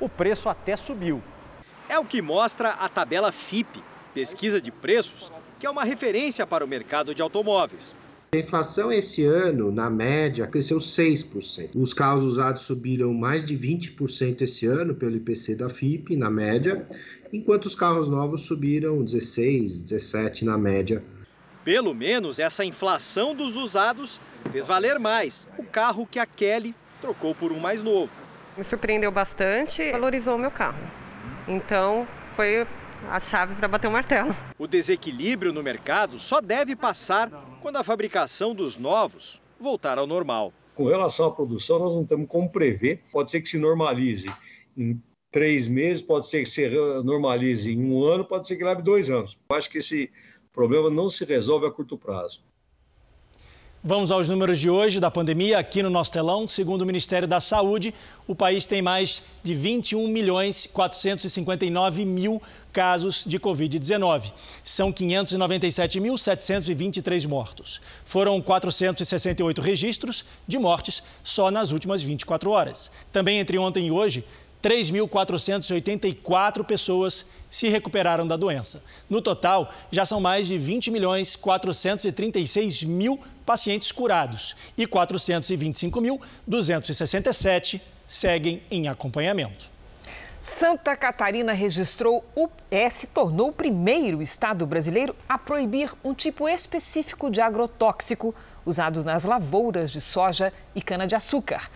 o 0.00 0.08
preço 0.08 0.48
até 0.48 0.76
subiu. 0.76 1.22
É 1.88 1.98
o 1.98 2.04
que 2.04 2.20
mostra 2.20 2.70
a 2.70 2.88
tabela 2.88 3.32
FIP, 3.32 3.82
pesquisa 4.14 4.60
de 4.60 4.70
preços, 4.70 5.32
que 5.58 5.66
é 5.66 5.70
uma 5.70 5.84
referência 5.84 6.46
para 6.46 6.64
o 6.64 6.68
mercado 6.68 7.14
de 7.14 7.22
automóveis. 7.22 7.94
A 8.32 8.36
inflação 8.36 8.92
esse 8.92 9.24
ano, 9.24 9.72
na 9.72 9.88
média, 9.88 10.46
cresceu 10.46 10.76
6%. 10.76 11.70
Os 11.74 11.94
carros 11.94 12.24
usados 12.24 12.60
subiram 12.62 13.14
mais 13.14 13.46
de 13.46 13.56
20% 13.56 14.42
esse 14.42 14.66
ano 14.66 14.94
pelo 14.94 15.16
IPC 15.16 15.54
da 15.54 15.70
FIP, 15.70 16.14
na 16.14 16.30
média, 16.30 16.86
enquanto 17.32 17.64
os 17.64 17.74
carros 17.74 18.06
novos 18.06 18.42
subiram 18.42 19.02
16, 19.02 19.82
17 19.84 20.44
na 20.44 20.58
média. 20.58 21.02
Pelo 21.64 21.94
menos 21.94 22.38
essa 22.38 22.66
inflação 22.66 23.34
dos 23.34 23.56
usados 23.56 24.20
fez 24.50 24.66
valer 24.66 24.98
mais 24.98 25.48
o 25.58 25.64
carro 25.64 26.06
que 26.06 26.18
a 26.18 26.26
Kelly 26.26 26.74
trocou 27.00 27.34
por 27.34 27.50
um 27.50 27.58
mais 27.58 27.82
novo. 27.82 28.12
Me 28.58 28.64
surpreendeu 28.64 29.10
bastante, 29.10 29.90
valorizou 29.90 30.36
o 30.36 30.38
meu 30.38 30.50
carro. 30.50 30.82
Então, 31.46 32.06
foi 32.36 32.66
a 33.06 33.20
chave 33.20 33.54
para 33.54 33.68
bater 33.68 33.88
o 33.88 33.90
martelo. 33.90 34.34
O 34.58 34.66
desequilíbrio 34.66 35.52
no 35.52 35.62
mercado 35.62 36.18
só 36.18 36.40
deve 36.40 36.74
passar 36.74 37.30
quando 37.60 37.76
a 37.76 37.84
fabricação 37.84 38.54
dos 38.54 38.78
novos 38.78 39.40
voltar 39.60 39.98
ao 39.98 40.06
normal. 40.06 40.52
Com 40.74 40.86
relação 40.86 41.26
à 41.26 41.30
produção, 41.30 41.78
nós 41.78 41.94
não 41.94 42.04
temos 42.04 42.28
como 42.28 42.50
prever. 42.50 43.02
Pode 43.10 43.30
ser 43.30 43.40
que 43.40 43.48
se 43.48 43.58
normalize 43.58 44.32
em 44.76 45.02
três 45.30 45.68
meses, 45.68 46.02
pode 46.02 46.28
ser 46.28 46.42
que 46.42 46.48
se 46.48 46.68
normalize 47.04 47.70
em 47.72 47.84
um 47.84 48.04
ano, 48.04 48.24
pode 48.24 48.46
ser 48.46 48.56
que 48.56 48.64
leve 48.64 48.82
dois 48.82 49.10
anos. 49.10 49.36
Eu 49.50 49.56
acho 49.56 49.68
que 49.70 49.78
esse 49.78 50.10
problema 50.52 50.88
não 50.88 51.08
se 51.08 51.24
resolve 51.24 51.66
a 51.66 51.70
curto 51.70 51.98
prazo. 51.98 52.42
Vamos 53.82 54.10
aos 54.10 54.28
números 54.28 54.58
de 54.58 54.68
hoje 54.68 54.98
da 54.98 55.08
pandemia 55.08 55.56
aqui 55.56 55.84
no 55.84 55.88
nosso 55.88 56.10
telão. 56.10 56.48
Segundo 56.48 56.82
o 56.82 56.86
Ministério 56.86 57.28
da 57.28 57.40
Saúde, 57.40 57.94
o 58.26 58.34
país 58.34 58.66
tem 58.66 58.82
mais 58.82 59.22
de 59.40 59.54
21 59.54 60.08
milhões 60.08 60.68
459 60.72 62.04
mil 62.04 62.42
casos 62.72 63.22
de 63.24 63.38
Covid-19. 63.38 64.32
São 64.64 64.92
597.723 64.92 67.28
mortos. 67.28 67.80
Foram 68.04 68.40
468 68.40 69.60
registros 69.60 70.24
de 70.44 70.58
mortes 70.58 71.00
só 71.22 71.48
nas 71.48 71.70
últimas 71.70 72.02
24 72.02 72.50
horas. 72.50 72.90
Também 73.12 73.38
entre 73.38 73.58
ontem 73.58 73.86
e 73.86 73.92
hoje, 73.92 74.24
3.484 74.62 76.64
pessoas 76.64 77.26
se 77.48 77.68
recuperaram 77.68 78.26
da 78.26 78.36
doença. 78.36 78.82
No 79.08 79.22
total, 79.22 79.72
já 79.90 80.04
são 80.04 80.20
mais 80.20 80.46
de 80.46 80.58
20 80.58 80.90
milhões 80.90 81.34
436 81.36 82.82
mil 82.84 83.18
pacientes 83.46 83.90
curados 83.92 84.54
e 84.76 84.86
425.267 84.86 87.80
seguem 88.06 88.62
em 88.70 88.86
acompanhamento. 88.88 89.70
Santa 90.40 90.94
Catarina 90.96 91.52
registrou 91.52 92.24
o 92.34 92.48
é, 92.70 92.88
se 92.88 93.08
tornou 93.08 93.48
o 93.48 93.52
primeiro 93.52 94.22
estado 94.22 94.64
brasileiro 94.66 95.14
a 95.28 95.36
proibir 95.36 95.92
um 96.04 96.14
tipo 96.14 96.48
específico 96.48 97.28
de 97.30 97.40
agrotóxico 97.40 98.32
usado 98.64 99.02
nas 99.02 99.24
lavouras 99.24 99.90
de 99.90 100.00
soja 100.00 100.52
e 100.74 100.82
cana-de-açúcar. 100.82 101.68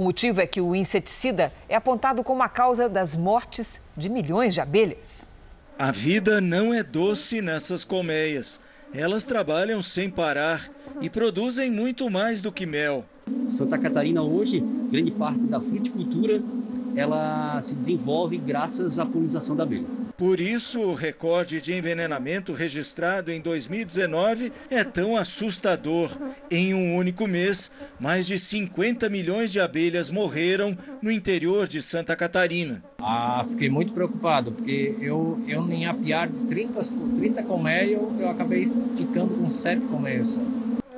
O 0.00 0.02
motivo 0.02 0.40
é 0.40 0.46
que 0.46 0.62
o 0.62 0.74
inseticida 0.74 1.52
é 1.68 1.76
apontado 1.76 2.24
como 2.24 2.42
a 2.42 2.48
causa 2.48 2.88
das 2.88 3.14
mortes 3.14 3.82
de 3.94 4.08
milhões 4.08 4.54
de 4.54 4.60
abelhas. 4.62 5.28
A 5.78 5.92
vida 5.92 6.40
não 6.40 6.72
é 6.72 6.82
doce 6.82 7.42
nessas 7.42 7.84
colmeias. 7.84 8.58
Elas 8.94 9.26
trabalham 9.26 9.82
sem 9.82 10.08
parar 10.08 10.70
e 11.02 11.10
produzem 11.10 11.70
muito 11.70 12.08
mais 12.08 12.40
do 12.40 12.50
que 12.50 12.64
mel. 12.64 13.04
Santa 13.58 13.76
Catarina 13.76 14.22
hoje, 14.22 14.60
grande 14.90 15.10
parte 15.10 15.40
da 15.40 15.60
fruticultura, 15.60 16.40
ela 17.00 17.60
se 17.62 17.74
desenvolve 17.74 18.36
graças 18.36 18.98
à 18.98 19.06
polinização 19.06 19.56
da 19.56 19.62
abelha. 19.62 19.86
Por 20.16 20.38
isso, 20.38 20.80
o 20.80 20.94
recorde 20.94 21.62
de 21.62 21.72
envenenamento 21.72 22.52
registrado 22.52 23.32
em 23.32 23.40
2019 23.40 24.52
é 24.68 24.84
tão 24.84 25.16
assustador. 25.16 26.10
Em 26.50 26.74
um 26.74 26.96
único 26.96 27.26
mês, 27.26 27.70
mais 27.98 28.26
de 28.26 28.38
50 28.38 29.08
milhões 29.08 29.50
de 29.50 29.58
abelhas 29.60 30.10
morreram 30.10 30.76
no 31.00 31.10
interior 31.10 31.66
de 31.66 31.80
Santa 31.80 32.14
Catarina. 32.14 32.82
Ah, 32.98 33.46
fiquei 33.48 33.70
muito 33.70 33.94
preocupado, 33.94 34.52
porque 34.52 34.94
eu, 35.00 35.42
eu 35.48 35.62
em 35.72 35.86
apiar 35.86 36.28
30, 36.46 36.80
30 37.18 37.42
colmeias, 37.44 37.92
eu, 37.92 38.14
eu 38.20 38.28
acabei 38.28 38.70
ficando 38.98 39.34
com 39.38 39.50
7 39.50 39.86
colmeias 39.86 40.28
só. 40.28 40.40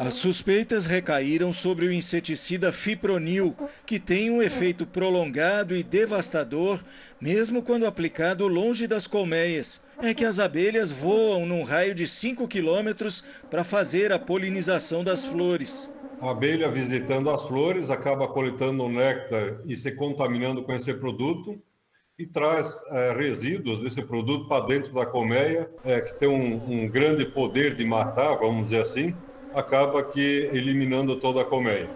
As 0.04 0.14
suspeitas 0.14 0.84
recaíram 0.84 1.52
sobre 1.52 1.86
o 1.86 1.92
inseticida 1.92 2.72
fipronil, 2.72 3.54
que 3.86 4.00
tem 4.00 4.32
um 4.32 4.42
efeito 4.42 4.84
prolongado 4.84 5.76
e 5.76 5.82
devastador, 5.84 6.80
mesmo 7.20 7.62
quando 7.62 7.86
aplicado 7.86 8.48
longe 8.48 8.88
das 8.88 9.06
colmeias. 9.06 9.80
É 10.02 10.12
que 10.12 10.24
as 10.24 10.40
abelhas 10.40 10.90
voam 10.90 11.46
num 11.46 11.62
raio 11.62 11.94
de 11.94 12.08
5 12.08 12.48
quilômetros 12.48 13.22
para 13.48 13.62
fazer 13.62 14.12
a 14.12 14.18
polinização 14.18 15.04
das 15.04 15.24
flores. 15.24 15.92
A 16.20 16.30
abelha 16.30 16.68
visitando 16.68 17.30
as 17.30 17.46
flores 17.46 17.88
acaba 17.88 18.26
coletando 18.26 18.82
o 18.82 18.88
néctar 18.88 19.60
e 19.64 19.76
se 19.76 19.92
contaminando 19.92 20.64
com 20.64 20.74
esse 20.74 20.92
produto 20.94 21.62
e 22.18 22.26
traz 22.26 22.82
é, 22.90 23.12
resíduos 23.12 23.78
desse 23.78 24.02
produto 24.02 24.48
para 24.48 24.66
dentro 24.66 24.92
da 24.92 25.06
colmeia, 25.06 25.70
é, 25.84 26.00
que 26.00 26.18
tem 26.18 26.28
um, 26.28 26.82
um 26.82 26.88
grande 26.88 27.24
poder 27.24 27.76
de 27.76 27.84
matar, 27.84 28.34
vamos 28.34 28.70
dizer 28.70 28.82
assim 28.82 29.14
acaba 29.54 30.02
que 30.02 30.50
eliminando 30.52 31.16
toda 31.16 31.42
a 31.42 31.44
colmeia. 31.44 31.88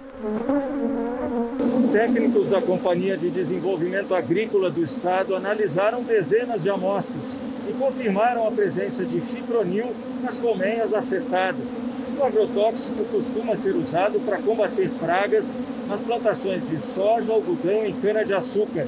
Técnicos 1.92 2.50
da 2.50 2.60
Companhia 2.60 3.16
de 3.16 3.30
Desenvolvimento 3.30 4.14
Agrícola 4.14 4.70
do 4.70 4.84
Estado 4.84 5.34
analisaram 5.34 6.02
dezenas 6.02 6.62
de 6.62 6.68
amostras 6.68 7.38
e 7.68 7.72
confirmaram 7.72 8.46
a 8.46 8.50
presença 8.50 9.04
de 9.04 9.20
fipronil 9.20 9.86
nas 10.22 10.36
colmeias 10.36 10.92
afetadas. 10.92 11.80
O 12.18 12.24
agrotóxico 12.24 13.04
costuma 13.04 13.56
ser 13.56 13.74
usado 13.76 14.20
para 14.20 14.38
combater 14.38 14.90
pragas 14.98 15.52
nas 15.88 16.02
plantações 16.02 16.68
de 16.68 16.78
soja, 16.84 17.32
algodão 17.32 17.86
e 17.86 17.92
cana-de-açúcar. 17.94 18.86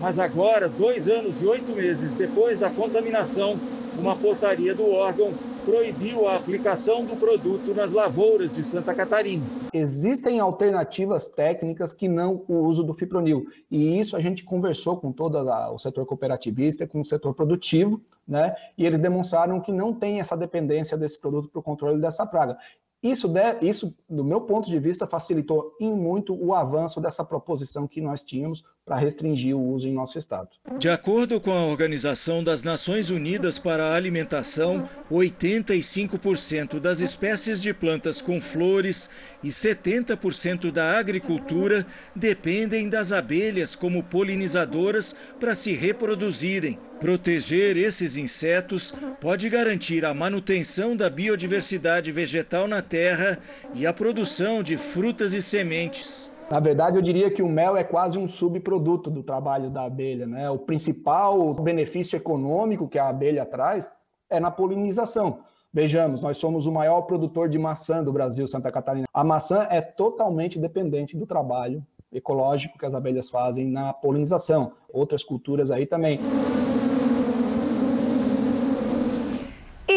Mas 0.00 0.18
agora, 0.18 0.68
dois 0.68 1.08
anos 1.08 1.34
e 1.40 1.46
oito 1.46 1.72
meses 1.72 2.12
depois 2.12 2.58
da 2.58 2.70
contaminação, 2.70 3.58
uma 3.98 4.16
portaria 4.16 4.74
do 4.74 4.90
órgão 4.90 5.32
proibiu 5.64 6.28
a 6.28 6.36
aplicação 6.36 7.04
do 7.04 7.16
produto 7.16 7.74
nas 7.74 7.92
lavouras 7.92 8.54
de 8.54 8.64
Santa 8.64 8.94
Catarina. 8.94 9.44
Existem 9.72 10.40
alternativas 10.40 11.28
técnicas 11.28 11.92
que 11.92 12.08
não 12.08 12.44
o 12.48 12.54
uso 12.64 12.82
do 12.82 12.94
fipronil. 12.94 13.46
E 13.70 13.98
isso 13.98 14.16
a 14.16 14.20
gente 14.20 14.44
conversou 14.44 14.96
com 14.96 15.12
todo 15.12 15.38
o 15.38 15.78
setor 15.78 16.06
cooperativista, 16.06 16.86
com 16.86 17.00
o 17.00 17.04
setor 17.04 17.34
produtivo, 17.34 18.00
né? 18.26 18.54
E 18.76 18.84
eles 18.84 19.00
demonstraram 19.00 19.60
que 19.60 19.72
não 19.72 19.94
tem 19.94 20.20
essa 20.20 20.36
dependência 20.36 20.96
desse 20.96 21.18
produto 21.18 21.48
para 21.48 21.60
o 21.60 21.62
controle 21.62 22.00
dessa 22.00 22.26
praga. 22.26 22.56
Isso, 23.02 23.32
isso, 23.62 23.94
do 24.08 24.22
meu 24.22 24.42
ponto 24.42 24.68
de 24.68 24.78
vista, 24.78 25.06
facilitou 25.06 25.74
em 25.80 25.96
muito 25.96 26.34
o 26.34 26.54
avanço 26.54 27.00
dessa 27.00 27.24
proposição 27.24 27.88
que 27.88 27.98
nós 27.98 28.22
tínhamos 28.22 28.62
para 28.84 28.96
restringir 28.96 29.56
o 29.56 29.62
uso 29.62 29.86
em 29.86 29.92
nosso 29.92 30.18
estado. 30.18 30.48
De 30.78 30.88
acordo 30.88 31.40
com 31.40 31.52
a 31.52 31.66
Organização 31.66 32.42
das 32.42 32.62
Nações 32.62 33.10
Unidas 33.10 33.58
para 33.58 33.84
a 33.84 33.94
Alimentação, 33.94 34.88
85% 35.10 36.80
das 36.80 37.00
espécies 37.00 37.62
de 37.62 37.72
plantas 37.72 38.20
com 38.20 38.40
flores 38.40 39.08
e 39.42 39.48
70% 39.48 40.70
da 40.70 40.98
agricultura 40.98 41.86
dependem 42.14 42.88
das 42.88 43.12
abelhas 43.12 43.74
como 43.74 44.02
polinizadoras 44.02 45.14
para 45.38 45.54
se 45.54 45.72
reproduzirem. 45.72 46.78
Proteger 47.00 47.78
esses 47.78 48.16
insetos 48.16 48.92
pode 49.20 49.48
garantir 49.48 50.04
a 50.04 50.12
manutenção 50.12 50.94
da 50.94 51.08
biodiversidade 51.08 52.12
vegetal 52.12 52.68
na 52.68 52.82
terra 52.82 53.38
e 53.74 53.86
a 53.86 53.92
produção 53.92 54.62
de 54.62 54.76
frutas 54.76 55.32
e 55.32 55.40
sementes. 55.40 56.29
Na 56.50 56.58
verdade, 56.58 56.98
eu 56.98 57.02
diria 57.02 57.30
que 57.30 57.42
o 57.42 57.48
mel 57.48 57.76
é 57.76 57.84
quase 57.84 58.18
um 58.18 58.26
subproduto 58.26 59.08
do 59.08 59.22
trabalho 59.22 59.70
da 59.70 59.84
abelha. 59.84 60.26
Né? 60.26 60.50
O 60.50 60.58
principal 60.58 61.54
benefício 61.54 62.16
econômico 62.16 62.88
que 62.88 62.98
a 62.98 63.08
abelha 63.08 63.46
traz 63.46 63.88
é 64.28 64.40
na 64.40 64.50
polinização. 64.50 65.44
Vejamos, 65.72 66.20
nós 66.20 66.38
somos 66.38 66.66
o 66.66 66.72
maior 66.72 67.02
produtor 67.02 67.48
de 67.48 67.56
maçã 67.56 68.02
do 68.02 68.12
Brasil, 68.12 68.48
Santa 68.48 68.72
Catarina. 68.72 69.06
A 69.14 69.22
maçã 69.22 69.68
é 69.70 69.80
totalmente 69.80 70.58
dependente 70.58 71.16
do 71.16 71.24
trabalho 71.24 71.86
ecológico 72.12 72.76
que 72.76 72.84
as 72.84 72.94
abelhas 72.94 73.30
fazem 73.30 73.70
na 73.70 73.92
polinização. 73.92 74.72
Outras 74.92 75.22
culturas 75.22 75.70
aí 75.70 75.86
também. 75.86 76.18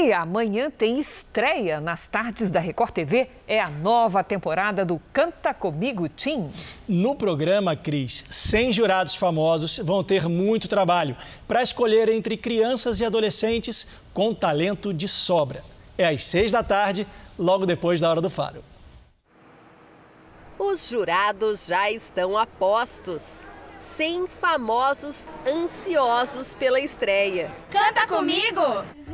E 0.04 0.12
amanhã 0.12 0.70
tem 0.70 1.00
estreia 1.00 1.80
nas 1.80 2.10
tardes 2.10 2.52
da 2.52 2.60
Record 2.60 2.92
TV. 2.92 3.30
É 3.48 3.62
a 3.62 3.70
nova 3.70 4.22
temporada 4.22 4.84
do 4.84 5.00
Canta 5.14 5.54
Comigo 5.54 6.10
Tim. 6.10 6.52
No 6.86 7.16
programa, 7.16 7.74
Cris, 7.74 8.26
100 8.30 8.74
jurados 8.74 9.16
famosos 9.16 9.78
vão 9.78 10.04
ter 10.04 10.28
muito 10.28 10.68
trabalho 10.68 11.16
para 11.48 11.64
escolher 11.64 12.10
entre 12.10 12.36
crianças 12.36 13.00
e 13.00 13.06
adolescentes 13.06 13.88
com 14.14 14.34
talento 14.34 14.94
de 14.94 15.08
sobra. 15.08 15.64
É 15.98 16.06
às 16.06 16.26
6 16.26 16.52
da 16.52 16.62
tarde, 16.62 17.08
logo 17.40 17.66
depois 17.66 18.02
da 18.02 18.10
Hora 18.10 18.20
do 18.20 18.30
Faro. 18.30 18.62
Os 20.60 20.90
jurados 20.90 21.66
já 21.66 21.90
estão 21.90 22.38
a 22.38 22.46
postos. 22.46 23.42
100 23.84 24.28
famosos 24.28 25.28
ansiosos 25.48 26.56
pela 26.56 26.80
estreia. 26.80 27.52
Canta 27.70 28.08
comigo! 28.08 28.62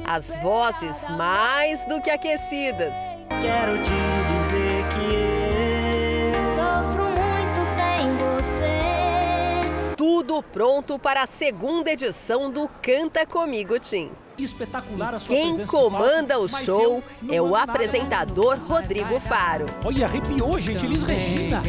As 0.06 0.38
vozes 0.38 0.96
mais 1.18 1.86
do 1.88 2.02
que 2.02 2.10
aquecidas. 2.10 2.94
Quero 3.42 3.78
te 3.78 3.92
dizer 4.28 4.84
que 4.96 6.32
sofro 6.56 7.04
muito 7.04 7.66
sem 7.66 8.16
você. 8.18 9.96
Tudo 9.98 10.42
pronto 10.42 10.98
para 10.98 11.24
a 11.24 11.28
segunda 11.28 11.92
edição 11.92 12.52
do 12.52 12.70
Canta 12.82 13.26
Comigo 13.26 13.80
Tim. 13.80 14.12
Espetacular 14.38 15.16
a 15.16 15.20
sua 15.20 15.36
Quem 15.36 15.66
comanda 15.66 16.40
o 16.40 16.48
show 16.48 17.04
é 17.30 17.42
o 17.42 17.56
apresentador 17.56 18.58
Rodrigo 18.58 19.20
Faro. 19.20 19.66
Olha, 19.84 20.06
arrepiou, 20.06 20.58
gente, 20.60 20.86
Elis 20.86 21.04
Regina. 21.04 21.62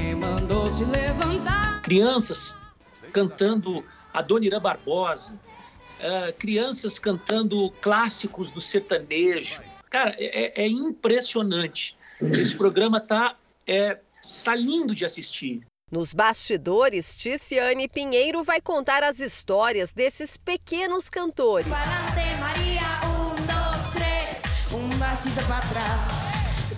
Crianças 1.82 2.54
cantando 3.10 3.84
Adoniran 4.12 4.60
Barbosa, 4.60 5.32
uh, 5.32 6.32
crianças 6.38 6.98
cantando 6.98 7.70
clássicos 7.80 8.50
do 8.50 8.60
sertanejo. 8.60 9.62
Cara, 9.88 10.14
é, 10.18 10.62
é 10.62 10.68
impressionante. 10.68 11.96
Esse 12.20 12.54
programa 12.56 13.00
tá, 13.00 13.36
é, 13.66 13.98
tá 14.44 14.54
lindo 14.54 14.94
de 14.94 15.04
assistir. 15.04 15.62
Nos 15.90 16.14
bastidores, 16.14 17.16
Ticiane 17.16 17.88
Pinheiro 17.88 18.44
vai 18.44 18.60
contar 18.60 19.02
as 19.02 19.18
histórias 19.18 19.92
desses 19.92 20.36
pequenos 20.36 21.08
cantores. 21.08 21.66
Maria, 22.38 23.00
um, 23.04 23.34
dois, 23.34 23.92
três, 23.92 24.42
para 25.46 25.60
trás 25.62 26.29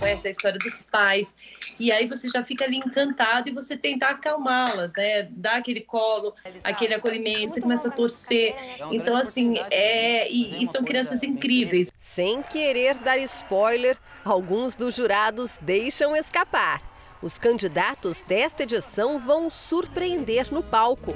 conhece 0.03 0.27
a 0.27 0.31
história 0.31 0.59
dos 0.59 0.83
pais, 0.83 1.33
e 1.79 1.93
aí 1.93 2.07
você 2.07 2.29
já 2.29 2.45
fica 2.45 2.65
ali 2.65 2.77
encantado 2.77 3.49
e 3.49 3.53
você 3.53 3.77
tenta 3.77 4.07
acalmá-las, 4.07 4.93
né? 4.97 5.29
Dar 5.31 5.57
aquele 5.57 5.81
colo, 5.81 6.35
aquele 6.65 6.95
acolhimento, 6.95 7.55
você 7.55 7.61
começa 7.61 7.89
a 7.89 7.91
torcer. 7.91 8.55
Então, 8.91 9.17
assim, 9.17 9.55
é. 9.71 10.31
E, 10.31 10.63
e 10.63 10.67
são 10.67 10.83
crianças 10.83 11.23
incríveis. 11.23 11.93
Sem 11.97 12.43
querer 12.43 12.99
dar 12.99 13.19
spoiler, 13.19 13.97
alguns 14.25 14.75
dos 14.75 14.97
jurados 14.97 15.59
deixam 15.63 16.17
escapar. 16.17 16.83
Os 17.23 17.39
candidatos 17.39 18.23
desta 18.23 18.65
edição 18.65 19.19
vão 19.21 19.49
surpreender 19.49 20.53
no 20.53 20.63
palco. 20.63 21.15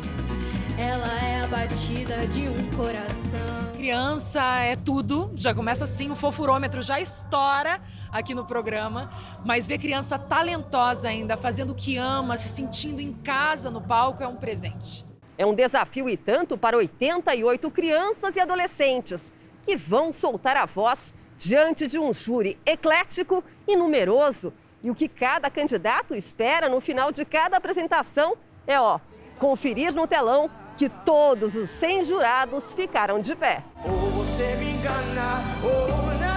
Ela 0.79 1.25
é 1.25 1.41
a 1.43 1.47
batida 1.49 2.27
de 2.29 2.43
um 2.43 2.71
coração 2.77 3.57
criança 3.87 4.43
é 4.63 4.75
tudo, 4.75 5.31
já 5.37 5.55
começa 5.55 5.85
assim, 5.85 6.11
o 6.11 6.17
fofurômetro 6.17 6.83
já 6.83 7.01
estoura 7.01 7.81
aqui 8.19 8.35
no 8.35 8.45
programa, 8.45 9.11
mas 9.45 9.67
ver 9.67 9.79
criança 9.79 10.19
talentosa 10.19 11.09
ainda, 11.09 11.37
fazendo 11.37 11.71
o 11.71 11.75
que 11.75 11.97
ama, 11.97 12.37
se 12.37 12.49
sentindo 12.49 13.01
em 13.01 13.13
casa 13.13 13.71
no 13.71 13.81
palco 13.81 14.23
é 14.23 14.29
um 14.29 14.37
presente. 14.37 15.05
É 15.39 15.45
um 15.45 15.55
desafio 15.55 16.09
e 16.09 16.17
tanto 16.17 16.57
para 16.57 16.77
88 16.77 17.71
crianças 17.71 18.37
e 18.37 18.41
adolescentes 18.41 19.33
que 19.65 19.77
vão 19.77 20.13
soltar 20.13 20.57
a 20.57 20.65
voz 20.65 21.15
diante 21.39 21.87
de 21.87 21.99
um 21.99 22.15
júri 22.15 22.59
eclético 22.65 23.45
e 23.69 23.77
numeroso. 23.77 24.53
E 24.83 24.91
o 24.91 24.95
que 24.95 25.09
cada 25.09 25.51
candidato 25.51 26.15
espera 26.15 26.69
no 26.69 26.81
final 26.81 27.13
de 27.13 27.25
cada 27.25 27.57
apresentação 27.57 28.37
é, 28.67 28.81
ó, 28.81 28.99
conferir 29.39 29.95
no 29.95 30.07
telão 30.07 30.51
que 30.77 30.89
todos 30.89 31.55
os 31.55 31.71
100 31.71 32.05
jurados 32.05 32.75
ficaram 32.75 33.21
de 33.21 33.35
pé. 33.35 33.63
Ou 33.85 34.11
você 34.11 34.57
me 34.57 34.73
engana, 34.73 35.43
ou 35.63 36.15
não 36.19 36.36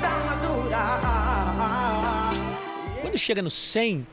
está 0.00 0.18
madura. 0.24 0.78
Quando 3.02 3.18
chega 3.18 3.42
no 3.42 3.50
100, 3.50 4.06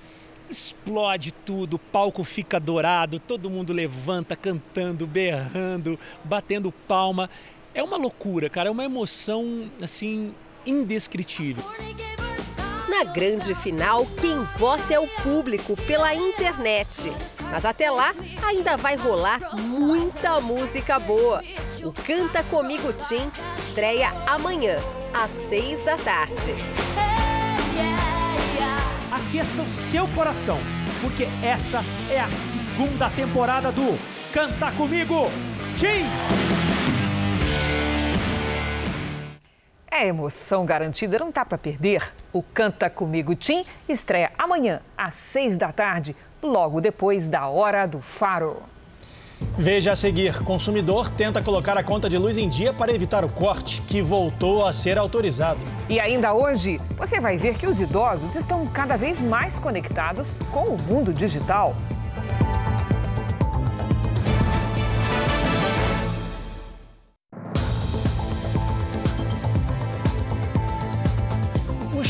explode 0.50 1.32
tudo, 1.32 1.76
o 1.76 1.80
palco 1.80 2.24
fica 2.24 2.60
dourado, 2.60 3.20
todo 3.20 3.50
mundo 3.50 3.72
levanta 3.72 4.36
cantando, 4.36 5.08
berrando, 5.08 5.98
batendo 6.24 6.72
palma. 6.72 7.30
É 7.74 7.82
uma 7.82 7.98
loucura, 7.98 8.50
cara, 8.50 8.68
é 8.70 8.72
uma 8.72 8.84
emoção 8.84 9.72
assim 9.82 10.34
indescritível. 10.66 11.64
Na 12.88 13.04
grande 13.04 13.54
final, 13.54 14.06
quem 14.20 14.38
vota 14.58 14.94
é 14.94 15.00
o 15.00 15.08
público 15.22 15.76
pela 15.76 16.16
internet. 16.16 17.12
Mas 17.52 17.66
até 17.66 17.92
lá, 17.92 18.16
ainda 18.44 18.78
vai 18.78 18.96
rolar 18.96 19.56
muita 19.56 20.40
música 20.40 20.98
boa. 20.98 21.44
O 21.84 21.92
Canta 21.92 22.44
Comigo 22.44 22.94
Tim 22.94 23.30
estreia 23.58 24.10
amanhã, 24.26 24.78
às 25.14 25.30
seis 25.50 25.84
da 25.84 25.98
tarde. 25.98 26.56
Aqueça 29.12 29.62
o 29.62 29.70
seu 29.70 30.08
coração, 30.10 30.58
porque 31.02 31.28
essa 31.44 31.84
é 32.10 32.20
a 32.20 32.30
segunda 32.30 33.10
temporada 33.10 33.72
do 33.72 34.00
Canta 34.32 34.72
Comigo 34.72 35.30
Tim! 35.78 36.57
É 40.00 40.06
emoção 40.06 40.64
garantida, 40.64 41.18
não 41.18 41.32
tá 41.32 41.44
para 41.44 41.58
perder. 41.58 42.14
O 42.32 42.44
Canta 42.44 42.88
Comigo 42.88 43.34
Tim 43.34 43.66
estreia 43.90 44.32
amanhã, 44.38 44.80
às 44.96 45.16
seis 45.16 45.58
da 45.58 45.72
tarde, 45.72 46.16
logo 46.40 46.80
depois 46.80 47.28
da 47.28 47.48
Hora 47.48 47.88
do 47.88 48.00
Faro. 48.00 48.62
Veja 49.58 49.94
a 49.94 49.96
seguir: 49.96 50.44
consumidor 50.44 51.10
tenta 51.10 51.42
colocar 51.42 51.76
a 51.80 51.84
conta 51.84 52.08
de 52.08 52.16
luz 52.16 52.38
em 52.38 52.48
dia 52.48 52.72
para 52.72 52.94
evitar 52.94 53.26
o 53.26 53.30
corte, 53.30 53.82
que 53.88 54.00
voltou 54.00 54.64
a 54.64 54.72
ser 54.72 55.00
autorizado. 55.00 55.62
E 55.90 56.00
ainda 56.00 56.32
hoje, 56.32 56.80
você 56.96 57.20
vai 57.20 57.36
ver 57.36 57.58
que 57.58 57.66
os 57.66 57.82
idosos 57.82 58.36
estão 58.36 58.68
cada 58.68 58.98
vez 58.98 59.20
mais 59.20 59.58
conectados 59.58 60.38
com 60.52 60.76
o 60.76 60.78
mundo 60.84 61.12
digital. 61.12 61.76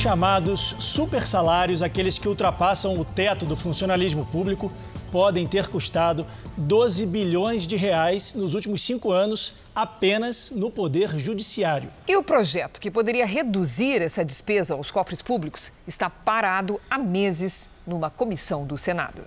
Chamados 0.07 0.73
super 0.79 1.27
salários, 1.27 1.81
aqueles 1.81 2.17
que 2.17 2.29
ultrapassam 2.29 2.97
o 2.97 3.03
teto 3.03 3.45
do 3.45 3.57
funcionalismo 3.57 4.25
público, 4.25 4.71
podem 5.11 5.45
ter 5.45 5.67
custado 5.67 6.25
12 6.55 7.05
bilhões 7.05 7.67
de 7.67 7.75
reais 7.75 8.33
nos 8.33 8.53
últimos 8.53 8.81
cinco 8.81 9.11
anos 9.11 9.53
apenas 9.75 10.49
no 10.51 10.71
Poder 10.71 11.19
Judiciário. 11.19 11.91
E 12.07 12.15
o 12.15 12.23
projeto 12.23 12.79
que 12.79 12.89
poderia 12.89 13.25
reduzir 13.25 14.01
essa 14.01 14.23
despesa 14.23 14.75
aos 14.75 14.89
cofres 14.89 15.21
públicos 15.21 15.73
está 15.85 16.09
parado 16.09 16.79
há 16.89 16.97
meses 16.97 17.71
numa 17.85 18.09
comissão 18.09 18.65
do 18.65 18.77
Senado. 18.77 19.25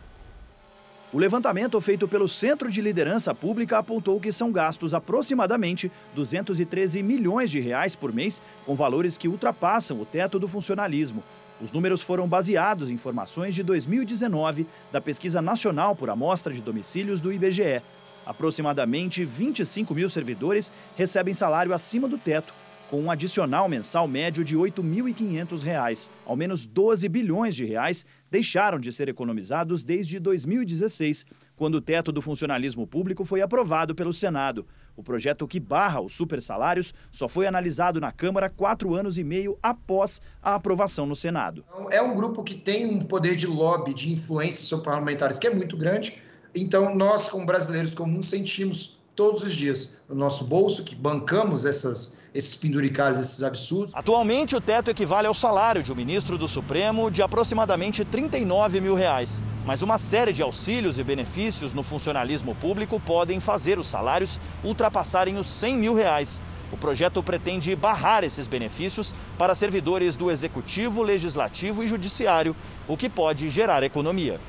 O 1.12 1.18
levantamento 1.18 1.80
feito 1.80 2.06
pelo 2.06 2.28
Centro 2.28 2.70
de 2.70 2.80
Liderança 2.80 3.34
Pública 3.34 3.78
apontou 3.78 4.20
que 4.20 4.30
são 4.30 4.52
gastos 4.52 4.94
aproximadamente 4.94 5.90
213 6.14 7.02
milhões 7.02 7.50
de 7.50 7.58
reais 7.58 7.96
por 7.96 8.12
mês, 8.12 8.40
com 8.64 8.76
valores 8.76 9.18
que 9.18 9.26
ultrapassam 9.26 10.00
o 10.00 10.04
teto 10.04 10.38
do 10.38 10.46
funcionalismo. 10.46 11.24
Os 11.60 11.72
números 11.72 12.00
foram 12.00 12.28
baseados 12.28 12.88
em 12.88 12.94
informações 12.94 13.56
de 13.56 13.64
2019 13.64 14.68
da 14.92 15.00
Pesquisa 15.00 15.42
Nacional 15.42 15.96
por 15.96 16.08
Amostra 16.10 16.54
de 16.54 16.60
Domicílios 16.60 17.20
do 17.20 17.32
IBGE. 17.32 17.82
Aproximadamente 18.24 19.24
25 19.24 19.92
mil 19.92 20.08
servidores 20.08 20.70
recebem 20.96 21.34
salário 21.34 21.74
acima 21.74 22.06
do 22.06 22.18
teto, 22.18 22.54
com 22.88 23.00
um 23.02 23.10
adicional 23.10 23.68
mensal 23.68 24.06
médio 24.06 24.44
de 24.44 24.54
R$ 24.54 24.62
8.500. 24.70 26.08
Ao 26.24 26.36
menos 26.36 26.66
12 26.66 27.08
bilhões 27.08 27.56
de 27.56 27.64
reais 27.64 28.06
deixaram 28.30 28.78
de 28.78 28.92
ser 28.92 29.08
economizados 29.08 29.82
desde 29.82 30.18
2016, 30.20 31.26
quando 31.56 31.74
o 31.74 31.80
teto 31.80 32.12
do 32.12 32.22
funcionalismo 32.22 32.86
público 32.86 33.24
foi 33.24 33.42
aprovado 33.42 33.94
pelo 33.94 34.12
Senado. 34.12 34.66
O 34.96 35.02
projeto 35.02 35.48
que 35.48 35.58
barra 35.58 36.00
os 36.00 36.14
supersalários 36.14 36.94
só 37.10 37.26
foi 37.26 37.46
analisado 37.46 38.00
na 38.00 38.12
Câmara 38.12 38.48
quatro 38.48 38.94
anos 38.94 39.18
e 39.18 39.24
meio 39.24 39.58
após 39.62 40.20
a 40.42 40.54
aprovação 40.54 41.06
no 41.06 41.16
Senado. 41.16 41.64
É 41.90 42.00
um 42.00 42.14
grupo 42.14 42.44
que 42.44 42.54
tem 42.54 42.86
um 42.86 43.00
poder 43.00 43.36
de 43.36 43.46
lobby, 43.46 43.92
de 43.92 44.12
influência 44.12 44.62
sobre 44.62 44.84
parlamentares 44.84 45.38
que 45.38 45.46
é 45.46 45.54
muito 45.54 45.76
grande. 45.76 46.20
Então, 46.54 46.94
nós, 46.94 47.28
como 47.28 47.46
brasileiros 47.46 47.94
comuns, 47.94 48.26
sentimos 48.26 48.99
todos 49.20 49.42
os 49.42 49.52
dias 49.52 49.98
no 50.08 50.14
nosso 50.14 50.44
bolso 50.44 50.82
que 50.82 50.94
bancamos 50.94 51.66
essas, 51.66 52.16
esses 52.34 52.54
penduricalhos, 52.54 53.18
esses 53.18 53.42
absurdos. 53.42 53.94
Atualmente, 53.94 54.56
o 54.56 54.60
teto 54.62 54.90
equivale 54.90 55.26
ao 55.26 55.34
salário 55.34 55.82
de 55.82 55.92
um 55.92 55.94
ministro 55.94 56.38
do 56.38 56.48
Supremo 56.48 57.10
de 57.10 57.20
aproximadamente 57.20 58.02
39 58.02 58.80
mil 58.80 58.94
reais. 58.94 59.42
Mas 59.66 59.82
uma 59.82 59.98
série 59.98 60.32
de 60.32 60.42
auxílios 60.42 60.98
e 60.98 61.04
benefícios 61.04 61.74
no 61.74 61.82
funcionalismo 61.82 62.54
público 62.54 62.98
podem 62.98 63.40
fazer 63.40 63.78
os 63.78 63.88
salários 63.88 64.40
ultrapassarem 64.64 65.36
os 65.36 65.46
100 65.48 65.76
mil 65.76 65.94
reais. 65.94 66.40
O 66.72 66.78
projeto 66.78 67.22
pretende 67.22 67.76
barrar 67.76 68.24
esses 68.24 68.46
benefícios 68.46 69.14
para 69.36 69.54
servidores 69.54 70.16
do 70.16 70.30
Executivo, 70.30 71.02
Legislativo 71.02 71.82
e 71.82 71.86
Judiciário, 71.86 72.56
o 72.88 72.96
que 72.96 73.10
pode 73.10 73.50
gerar 73.50 73.82
economia. 73.82 74.40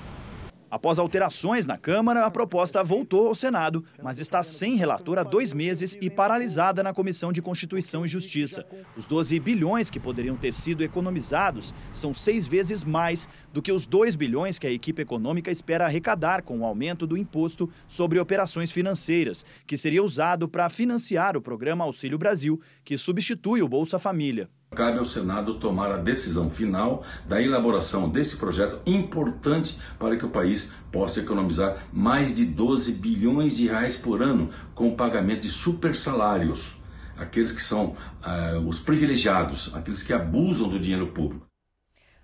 Após 0.71 0.97
alterações 0.97 1.67
na 1.67 1.77
Câmara, 1.77 2.25
a 2.25 2.31
proposta 2.31 2.81
voltou 2.81 3.27
ao 3.27 3.35
Senado, 3.35 3.83
mas 4.01 4.19
está 4.19 4.41
sem 4.41 4.77
relator 4.77 5.19
há 5.19 5.23
dois 5.23 5.51
meses 5.51 5.97
e 5.99 6.09
paralisada 6.09 6.81
na 6.81 6.93
Comissão 6.93 7.33
de 7.33 7.41
Constituição 7.41 8.05
e 8.05 8.07
Justiça. 8.07 8.65
Os 8.95 9.05
12 9.05 9.37
bilhões 9.41 9.89
que 9.89 9.99
poderiam 9.99 10.37
ter 10.37 10.53
sido 10.53 10.81
economizados 10.81 11.73
são 11.91 12.13
seis 12.13 12.47
vezes 12.47 12.85
mais 12.85 13.27
do 13.51 13.61
que 13.61 13.69
os 13.69 13.85
2 13.85 14.15
bilhões 14.15 14.57
que 14.57 14.65
a 14.65 14.71
equipe 14.71 15.01
econômica 15.01 15.51
espera 15.51 15.83
arrecadar 15.85 16.41
com 16.41 16.61
o 16.61 16.65
aumento 16.65 17.05
do 17.05 17.17
imposto 17.17 17.69
sobre 17.85 18.17
operações 18.17 18.71
financeiras, 18.71 19.45
que 19.67 19.75
seria 19.75 20.01
usado 20.01 20.47
para 20.47 20.69
financiar 20.69 21.35
o 21.35 21.41
programa 21.41 21.83
Auxílio 21.83 22.17
Brasil, 22.17 22.61
que 22.85 22.97
substitui 22.97 23.61
o 23.61 23.67
Bolsa 23.67 23.99
Família. 23.99 24.49
Cabe 24.73 24.99
ao 24.99 25.05
Senado 25.05 25.55
tomar 25.55 25.91
a 25.91 25.97
decisão 25.97 26.49
final 26.49 27.03
da 27.27 27.41
elaboração 27.41 28.07
desse 28.07 28.37
projeto 28.37 28.79
importante 28.85 29.77
para 29.99 30.15
que 30.15 30.25
o 30.25 30.29
país 30.29 30.71
possa 30.89 31.19
economizar 31.19 31.85
mais 31.91 32.33
de 32.33 32.45
12 32.45 32.93
bilhões 32.93 33.57
de 33.57 33.67
reais 33.67 33.97
por 33.97 34.21
ano 34.21 34.49
com 34.73 34.87
o 34.87 34.95
pagamento 34.95 35.41
de 35.41 35.49
super 35.49 35.93
salários, 35.93 36.77
aqueles 37.17 37.51
que 37.51 37.61
são 37.61 37.97
uh, 38.23 38.65
os 38.65 38.79
privilegiados, 38.79 39.75
aqueles 39.75 40.01
que 40.03 40.13
abusam 40.13 40.69
do 40.69 40.79
dinheiro 40.79 41.07
público. 41.07 41.45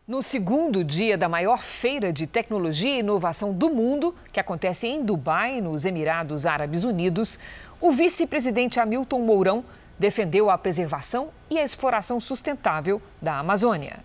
No 0.08 0.24
segundo 0.24 0.86
dia 0.86 1.18
da 1.18 1.28
maior 1.28 1.62
feira 1.62 2.14
de 2.14 2.26
tecnologia 2.26 2.96
e 2.96 3.00
inovação 3.00 3.52
do 3.52 3.70
mundo, 3.70 4.16
que 4.32 4.40
acontece 4.40 4.88
em 4.88 5.04
Dubai, 5.04 5.60
nos 5.60 5.84
Emirados 5.84 6.46
Árabes 6.46 6.86
Unidos, 6.86 7.38
o 7.82 7.92
vice-presidente 7.92 8.80
Hamilton 8.80 9.20
Mourão 9.20 9.66
defendeu 9.98 10.50
a 10.50 10.58
preservação 10.58 11.30
e 11.50 11.58
a 11.58 11.64
exploração 11.64 12.20
sustentável 12.20 13.02
da 13.22 13.40
Amazônia. 13.40 14.04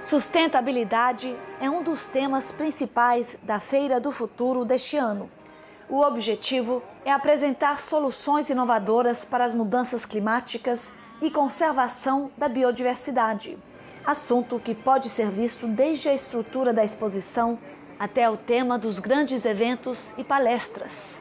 Sustentabilidade 0.00 1.36
é 1.60 1.68
um 1.68 1.82
dos 1.82 2.06
temas 2.06 2.50
principais 2.50 3.36
da 3.42 3.60
Feira 3.60 4.00
do 4.00 4.10
Futuro 4.10 4.64
deste 4.64 4.96
ano. 4.96 5.30
O 5.90 6.00
objetivo 6.00 6.82
é 7.04 7.12
apresentar 7.12 7.78
soluções 7.78 8.48
inovadoras 8.48 9.24
para 9.24 9.44
as 9.44 9.52
mudanças 9.52 10.06
climáticas 10.06 10.92
e 11.20 11.30
conservação 11.30 12.30
da 12.38 12.48
biodiversidade. 12.48 13.58
Assunto 14.06 14.58
que 14.58 14.74
pode 14.74 15.10
ser 15.10 15.30
visto 15.30 15.66
desde 15.66 16.08
a 16.08 16.14
estrutura 16.14 16.72
da 16.72 16.82
exposição 16.82 17.58
até 17.98 18.30
o 18.30 18.36
tema 18.36 18.78
dos 18.78 18.98
grandes 18.98 19.44
eventos 19.44 20.14
e 20.16 20.24
palestras. 20.24 21.19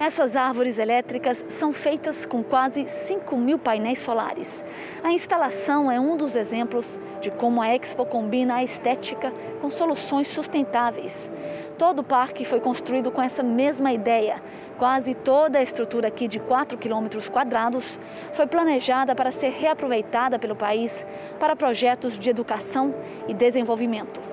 Essas 0.00 0.34
árvores 0.34 0.78
elétricas 0.78 1.44
são 1.50 1.74
feitas 1.74 2.24
com 2.24 2.42
quase 2.42 2.88
5 2.88 3.36
mil 3.36 3.58
painéis 3.58 3.98
solares. 3.98 4.64
A 5.04 5.12
instalação 5.12 5.92
é 5.92 6.00
um 6.00 6.16
dos 6.16 6.34
exemplos 6.34 6.98
de 7.20 7.30
como 7.30 7.60
a 7.60 7.68
Expo 7.76 8.06
combina 8.06 8.54
a 8.54 8.64
estética 8.64 9.30
com 9.60 9.70
soluções 9.70 10.26
sustentáveis. 10.26 11.30
Todo 11.76 11.98
o 11.98 12.02
parque 12.02 12.46
foi 12.46 12.60
construído 12.60 13.10
com 13.10 13.20
essa 13.20 13.42
mesma 13.42 13.92
ideia. 13.92 14.42
Quase 14.78 15.14
toda 15.14 15.58
a 15.58 15.62
estrutura 15.62 16.08
aqui 16.08 16.26
de 16.26 16.40
4 16.40 16.78
quilômetros 16.78 17.28
quadrados 17.28 18.00
foi 18.32 18.46
planejada 18.46 19.14
para 19.14 19.30
ser 19.30 19.50
reaproveitada 19.50 20.38
pelo 20.38 20.56
país 20.56 21.04
para 21.38 21.54
projetos 21.54 22.18
de 22.18 22.30
educação 22.30 22.94
e 23.28 23.34
desenvolvimento. 23.34 24.29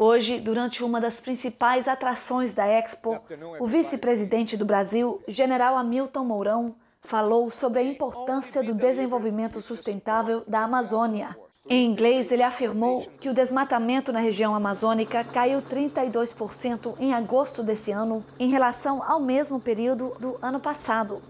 Hoje, 0.00 0.38
durante 0.38 0.84
uma 0.84 1.00
das 1.00 1.18
principais 1.18 1.88
atrações 1.88 2.54
da 2.54 2.64
Expo, 2.68 3.20
o 3.58 3.66
vice-presidente 3.66 4.56
do 4.56 4.64
Brasil, 4.64 5.20
general 5.26 5.76
Hamilton 5.76 6.24
Mourão, 6.24 6.76
falou 7.00 7.50
sobre 7.50 7.80
a 7.80 7.82
importância 7.82 8.62
do 8.62 8.74
desenvolvimento 8.74 9.60
sustentável 9.60 10.44
da 10.46 10.60
Amazônia. 10.60 11.36
Em 11.68 11.84
inglês, 11.84 12.30
ele 12.30 12.44
afirmou 12.44 13.08
que 13.18 13.28
o 13.28 13.34
desmatamento 13.34 14.12
na 14.12 14.20
região 14.20 14.54
amazônica 14.54 15.24
caiu 15.24 15.60
32% 15.60 16.94
em 17.00 17.12
agosto 17.12 17.64
desse 17.64 17.90
ano, 17.90 18.24
em 18.38 18.48
relação 18.48 19.02
ao 19.02 19.18
mesmo 19.18 19.58
período 19.58 20.16
do 20.20 20.38
ano 20.40 20.60
passado. 20.60 21.20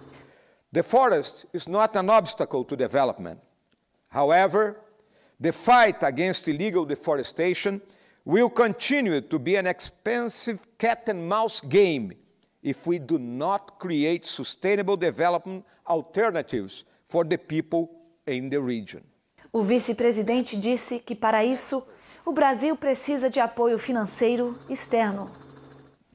The 0.75 0.83
forest 0.83 1.47
is 1.55 1.67
not 1.67 1.97
an 1.97 2.11
obstacle 2.11 2.67
to 2.67 2.77
development. 2.77 3.39
However, 4.11 4.77
the 5.41 5.53
fight 5.53 6.05
against 6.05 6.47
illegal 6.49 6.85
deforestation 6.85 7.81
will 8.29 8.51
continue 8.51 9.23
to 9.23 9.39
be 9.39 9.57
an 9.57 9.67
expensive 9.67 10.59
cat 10.77 11.09
and 11.09 11.27
mouse 11.27 11.63
game 11.63 12.13
if 12.63 12.87
we 12.87 12.99
do 12.99 13.19
not 13.19 13.79
create 13.79 14.27
sustainable 14.27 14.99
development 14.99 15.65
alternatives 15.89 16.85
for 17.07 17.25
the 17.25 17.39
people 17.39 17.91
in 18.27 18.51
the 18.51 18.61
region. 18.61 19.03
O 19.51 19.63
vice-presidente 19.63 20.59
disse 20.59 21.01
que 21.01 21.17
para 21.17 21.43
isso 21.43 21.83
o 22.27 22.33
Brasil 22.33 22.77
precisa 22.77 23.31
de 23.31 23.41
apoio 23.41 23.79
financeiro 23.79 24.59
externo. 24.69 25.31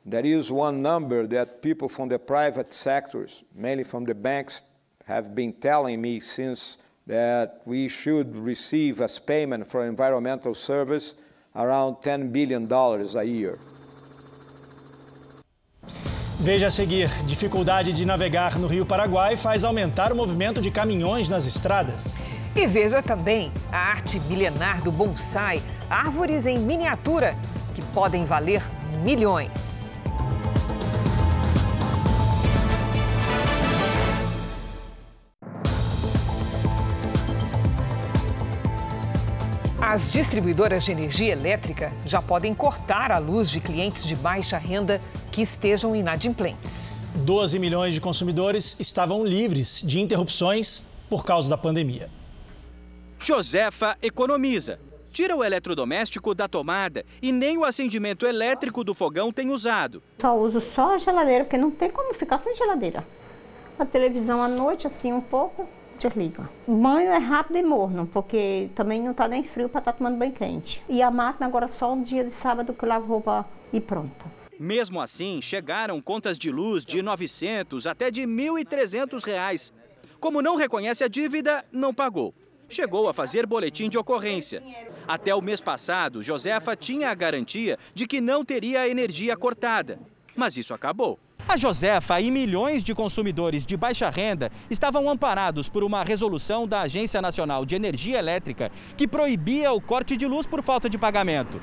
There 0.06 0.28
is 0.28 0.52
one 0.52 0.84
number 0.84 1.26
that 1.30 1.62
people 1.64 1.90
from 1.90 2.10
the 2.10 2.20
private 2.20 2.72
sectors, 2.72 3.44
mainly 3.56 3.84
from 3.84 4.06
the 4.06 4.14
banks, 4.14 4.62
have 5.06 5.34
been 5.34 5.52
telling 5.52 6.00
me 6.00 6.20
since 6.20 6.78
that 7.08 7.64
we 7.66 7.90
should 7.90 8.36
receive 8.38 9.02
as 9.02 9.18
payment 9.18 9.66
for 9.66 9.84
environmental 9.88 10.54
service 10.54 11.16
around 11.54 11.98
10 12.02 12.32
billion 12.32 12.66
dollars 12.66 13.16
a 13.16 13.24
year. 13.24 13.58
Veja 16.40 16.68
a 16.68 16.72
seguir: 16.72 17.10
dificuldade 17.26 17.94
de 17.94 18.06
navegar 18.06 18.60
no 18.60 18.68
Rio 18.68 18.86
Paraguai 18.86 19.38
faz 19.38 19.64
aumentar 19.64 20.12
o 20.12 20.16
movimento 20.16 20.62
de 20.62 20.72
caminhões 20.72 21.30
nas 21.30 21.46
estradas. 21.46 22.14
E 22.56 22.68
veja 22.68 23.02
também 23.02 23.52
a 23.72 23.78
arte 23.78 24.20
milenar 24.22 24.84
do 24.84 24.92
bonsai, 24.92 25.62
árvores 25.90 26.46
em 26.46 26.60
miniatura 26.60 27.36
que 27.74 27.84
podem 27.94 28.26
valer 28.26 28.62
milhões. 29.04 29.92
As 39.94 40.10
distribuidoras 40.10 40.84
de 40.84 40.92
energia 40.92 41.32
elétrica 41.32 41.94
já 42.04 42.20
podem 42.20 42.52
cortar 42.52 43.12
a 43.12 43.20
luz 43.20 43.48
de 43.48 43.62
clientes 43.62 44.08
de 44.08 44.16
baixa 44.16 44.58
renda 44.58 45.00
que 45.32 45.40
estejam 45.40 45.96
inadimplentes. 45.96 46.92
12 47.18 47.60
milhões 47.60 47.94
de 47.94 48.02
consumidores 48.02 48.76
estavam 48.80 49.24
livres 49.24 49.84
de 49.86 50.00
interrupções 50.02 50.84
por 51.08 51.24
causa 51.24 51.48
da 51.48 51.56
pandemia. 51.60 52.10
Josefa 53.20 53.96
economiza. 54.02 54.80
Tira 55.12 55.36
o 55.36 55.44
eletrodoméstico 55.44 56.34
da 56.34 56.48
tomada 56.48 57.06
e 57.22 57.32
nem 57.32 57.60
o 57.60 57.64
acendimento 57.64 58.26
elétrico 58.26 58.84
do 58.84 58.96
fogão 58.96 59.32
tem 59.32 59.52
usado. 59.52 60.02
Só 60.20 60.36
uso 60.36 60.60
só 60.60 60.96
a 60.96 60.98
geladeira, 60.98 61.44
porque 61.44 61.56
não 61.56 61.70
tem 61.70 61.92
como 61.92 62.16
ficar 62.16 62.40
sem 62.40 62.56
geladeira. 62.56 63.06
A 63.78 63.86
televisão 63.86 64.42
à 64.42 64.48
noite, 64.48 64.88
assim, 64.88 65.14
um 65.14 65.22
pouco, 65.22 65.70
desliga. 66.08 66.50
Banho 66.68 67.12
é 67.12 67.18
rápido 67.18 67.58
e 67.58 67.64
morno, 67.64 68.10
porque 68.12 68.70
também 68.76 69.02
não 69.02 69.12
está 69.12 69.28
nem 69.28 69.44
frio 69.44 69.70
para 69.70 69.80
estar 69.80 69.92
tá 69.94 69.98
tomando 69.98 70.18
banho 70.18 70.32
quente. 70.32 70.84
E 70.90 71.02
a 71.02 71.10
máquina 71.10 71.46
agora 71.46 71.68
só 71.68 71.94
um 71.94 72.04
dia 72.04 72.24
de 72.24 72.32
sábado 72.32 72.74
que 72.74 72.84
eu 72.84 72.90
lavo 72.90 73.08
roupa 73.08 73.46
e 73.72 73.80
pronto. 73.80 74.26
Mesmo 74.60 75.02
assim, 75.02 75.42
chegaram 75.42 76.02
contas 76.02 76.38
de 76.38 76.52
luz 76.52 76.86
de 76.86 77.02
900 77.02 77.88
até 77.88 78.12
de 78.12 78.22
1.300 78.22 79.24
reais. 79.26 79.74
Como 80.20 80.42
não 80.42 80.56
reconhece 80.56 81.04
a 81.04 81.08
dívida, 81.08 81.66
não 81.72 81.94
pagou. 81.94 82.34
Chegou 82.70 83.10
a 83.10 83.14
fazer 83.14 83.46
boletim 83.46 83.90
de 83.90 83.98
ocorrência. 83.98 84.64
Até 85.08 85.36
o 85.36 85.42
mês 85.42 85.60
passado, 85.60 86.24
Josefa 86.24 86.76
tinha 86.76 87.10
a 87.10 87.14
garantia 87.14 87.78
de 87.94 88.08
que 88.08 88.22
não 88.22 88.44
teria 88.44 88.88
energia 88.88 89.36
cortada. 89.36 90.00
Mas 90.36 90.58
isso 90.58 90.74
acabou. 90.74 91.20
A 91.48 91.58
Josefa 91.58 92.22
e 92.22 92.32
milhões 92.32 92.84
de 92.84 92.96
consumidores 92.96 93.66
de 93.66 93.76
baixa 93.76 94.10
renda 94.10 94.50
estavam 94.70 95.10
amparados 95.10 95.68
por 95.68 95.84
uma 95.84 96.04
resolução 96.04 96.66
da 96.66 96.82
Agência 96.82 97.22
Nacional 97.22 97.66
de 97.66 97.76
Energia 97.76 98.18
Elétrica 98.18 98.72
que 98.98 99.08
proibia 99.08 99.72
o 99.72 99.82
corte 99.82 100.16
de 100.16 100.26
luz 100.26 100.46
por 100.46 100.64
falta 100.64 100.90
de 100.90 100.98
pagamento. 100.98 101.62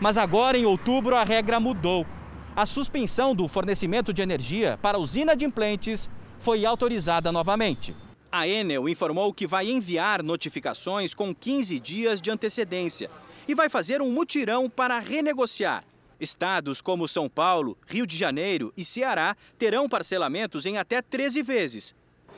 Mas 0.00 0.18
agora, 0.18 0.58
em 0.58 0.66
outubro, 0.66 1.16
a 1.16 1.24
regra 1.24 1.58
mudou. 1.58 2.06
A 2.54 2.66
suspensão 2.66 3.34
do 3.34 3.48
fornecimento 3.48 4.12
de 4.12 4.20
energia 4.20 4.78
para 4.82 4.98
a 4.98 5.00
usina 5.00 5.34
de 5.34 5.46
implentes 5.46 6.10
foi 6.38 6.66
autorizada 6.66 7.32
novamente. 7.32 7.96
A 8.30 8.46
Enel 8.46 8.88
informou 8.88 9.32
que 9.32 9.46
vai 9.46 9.70
enviar 9.70 10.22
notificações 10.22 11.14
com 11.14 11.34
15 11.34 11.80
dias 11.80 12.20
de 12.20 12.30
antecedência 12.30 13.10
e 13.48 13.54
vai 13.54 13.68
fazer 13.68 14.02
um 14.02 14.10
mutirão 14.10 14.68
para 14.68 14.98
renegociar. 14.98 15.84
Estados 16.22 16.80
como 16.80 17.08
São 17.08 17.28
Paulo, 17.28 17.76
Rio 17.84 18.06
de 18.06 18.16
Janeiro 18.16 18.72
e 18.76 18.84
Ceará 18.84 19.36
terão 19.58 19.88
parcelamentos 19.88 20.64
em 20.64 20.78
até 20.78 21.02
13 21.02 21.42
vezes. 21.42 21.94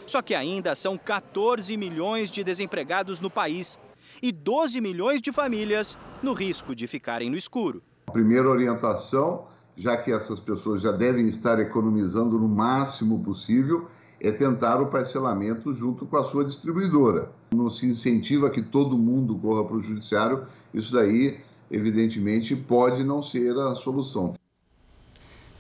Só 0.07 0.23
que 0.23 0.35
ainda 0.35 0.75
são 0.75 0.97
14 0.97 1.77
milhões 1.77 2.31
de 2.31 2.43
desempregados 2.43 3.21
no 3.21 3.31
país 3.31 3.79
e 4.23 4.33
12 4.33 4.81
milhões 4.81 5.21
de 5.21 5.31
famílias 5.31 5.99
no 6.23 6.33
risco 6.33 6.75
de 6.75 6.87
ficarem 6.87 7.29
no 7.29 7.37
escuro. 7.37 7.83
A 8.07 8.13
primeira 8.13 8.49
orientação, 8.49 9.47
já 9.77 9.97
que 9.97 10.13
essas 10.13 10.41
pessoas 10.41 10.81
já 10.81 10.91
devem 10.91 11.29
estar 11.29 11.61
economizando 11.61 12.39
no 12.39 12.49
máximo 12.49 13.23
possível, 13.23 13.89
é 14.21 14.33
tentar 14.33 14.81
o 14.81 14.87
parcelamento 14.87 15.75
junto 15.75 16.07
com 16.07 16.17
a 16.17 16.25
sua 16.25 16.45
distribuidora. 16.45 17.31
Não 17.53 17.69
se 17.69 17.87
incentiva 17.87 18.49
que 18.49 18.63
todo 18.63 18.97
mundo 18.97 19.37
corra 19.37 19.65
para 19.65 19.77
o 19.77 19.81
judiciário, 19.81 20.47
isso 20.73 20.93
daí 20.95 21.41
evidentemente, 21.75 22.55
pode 22.55 23.03
não 23.03 23.23
ser 23.23 23.57
a 23.59 23.75
solução. 23.75 24.35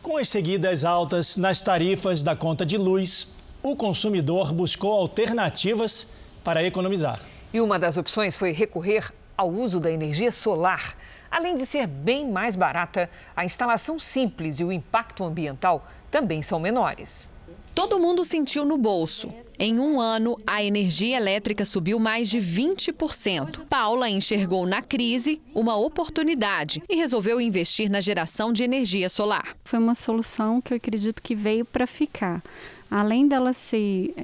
Com 0.02 0.18
as 0.18 0.28
seguidas 0.28 0.84
altas 0.84 1.36
nas 1.36 1.62
tarifas 1.62 2.22
da 2.22 2.36
conta 2.36 2.64
de 2.64 2.76
luz, 2.76 3.26
o 3.62 3.74
consumidor 3.74 4.52
buscou 4.52 4.92
alternativas 4.92 6.06
para 6.44 6.62
economizar. 6.62 7.20
E 7.52 7.60
uma 7.60 7.78
das 7.78 7.96
opções 7.96 8.36
foi 8.36 8.52
recorrer 8.52 9.12
ao 9.36 9.50
uso 9.50 9.80
da 9.80 9.90
energia 9.90 10.30
solar. 10.30 10.96
Além 11.30 11.56
de 11.56 11.66
ser 11.66 11.86
bem 11.86 12.30
mais 12.30 12.54
barata, 12.54 13.10
a 13.34 13.44
instalação 13.44 13.98
simples 13.98 14.60
e 14.60 14.64
o 14.64 14.70
impacto 14.70 15.24
ambiental 15.24 15.86
também 16.10 16.42
são 16.42 16.60
menores. 16.60 17.34
Todo 17.74 17.98
mundo 17.98 18.24
sentiu 18.24 18.64
no 18.64 18.78
bolso. 18.78 19.28
Em 19.58 19.80
um 19.80 20.00
ano, 20.00 20.38
a 20.46 20.62
energia 20.62 21.16
elétrica 21.16 21.64
subiu 21.64 21.98
mais 21.98 22.30
de 22.30 22.38
20%. 22.38 23.66
Paula 23.68 24.08
enxergou 24.08 24.64
na 24.64 24.80
crise 24.80 25.40
uma 25.52 25.76
oportunidade 25.76 26.82
e 26.88 26.94
resolveu 26.94 27.40
investir 27.40 27.90
na 27.90 28.00
geração 28.00 28.52
de 28.52 28.62
energia 28.62 29.08
solar. 29.08 29.56
Foi 29.64 29.78
uma 29.78 29.94
solução 29.94 30.60
que 30.60 30.72
eu 30.72 30.76
acredito 30.76 31.20
que 31.20 31.34
veio 31.34 31.64
para 31.64 31.86
ficar. 31.86 32.42
Além 32.88 33.26
dela 33.26 33.52
ser 33.52 34.14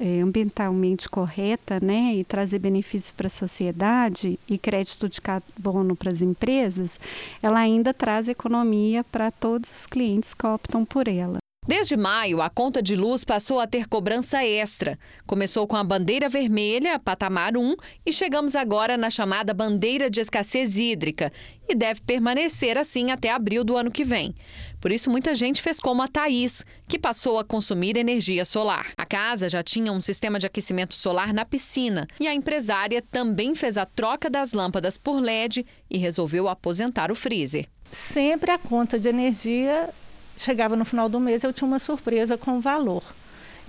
é, 0.00 0.20
ambientalmente 0.20 1.08
correta 1.08 1.78
né, 1.80 2.12
e 2.16 2.24
trazer 2.24 2.58
benefícios 2.58 3.12
para 3.12 3.28
a 3.28 3.30
sociedade 3.30 4.36
e 4.48 4.58
crédito 4.58 5.08
de 5.08 5.20
carbono 5.20 5.94
para 5.94 6.10
as 6.10 6.22
empresas, 6.22 6.98
ela 7.40 7.60
ainda 7.60 7.94
traz 7.94 8.26
economia 8.26 9.04
para 9.04 9.30
todos 9.30 9.70
os 9.70 9.86
clientes 9.86 10.34
que 10.34 10.44
optam 10.44 10.84
por 10.84 11.06
ela. 11.06 11.38
Desde 11.66 11.96
maio, 11.96 12.40
a 12.40 12.48
conta 12.48 12.80
de 12.80 12.94
luz 12.94 13.24
passou 13.24 13.58
a 13.58 13.66
ter 13.66 13.88
cobrança 13.88 14.44
extra. 14.44 14.96
Começou 15.26 15.66
com 15.66 15.74
a 15.74 15.82
bandeira 15.82 16.28
vermelha, 16.28 16.96
patamar 16.96 17.56
1, 17.56 17.74
e 18.06 18.12
chegamos 18.12 18.54
agora 18.54 18.96
na 18.96 19.10
chamada 19.10 19.52
bandeira 19.52 20.08
de 20.08 20.20
escassez 20.20 20.78
hídrica, 20.78 21.32
e 21.68 21.74
deve 21.74 22.00
permanecer 22.02 22.78
assim 22.78 23.10
até 23.10 23.32
abril 23.32 23.64
do 23.64 23.76
ano 23.76 23.90
que 23.90 24.04
vem. 24.04 24.32
Por 24.80 24.92
isso, 24.92 25.10
muita 25.10 25.34
gente 25.34 25.60
fez 25.60 25.80
como 25.80 26.02
a 26.02 26.06
Thaís, 26.06 26.64
que 26.86 27.00
passou 27.00 27.36
a 27.36 27.44
consumir 27.44 27.96
energia 27.96 28.44
solar. 28.44 28.92
A 28.96 29.04
casa 29.04 29.48
já 29.48 29.60
tinha 29.60 29.90
um 29.90 30.00
sistema 30.00 30.38
de 30.38 30.46
aquecimento 30.46 30.94
solar 30.94 31.34
na 31.34 31.44
piscina 31.44 32.06
e 32.20 32.28
a 32.28 32.34
empresária 32.34 33.02
também 33.02 33.56
fez 33.56 33.76
a 33.76 33.84
troca 33.84 34.30
das 34.30 34.52
lâmpadas 34.52 34.96
por 34.96 35.18
LED 35.18 35.66
e 35.90 35.98
resolveu 35.98 36.46
aposentar 36.46 37.10
o 37.10 37.16
freezer. 37.16 37.66
Sempre 37.90 38.52
a 38.52 38.58
conta 38.58 39.00
de 39.00 39.08
energia 39.08 39.92
chegava 40.36 40.76
no 40.76 40.84
final 40.84 41.08
do 41.08 41.18
mês 41.18 41.42
eu 41.42 41.52
tinha 41.52 41.66
uma 41.66 41.78
surpresa 41.78 42.36
com 42.36 42.58
o 42.58 42.60
valor. 42.60 43.02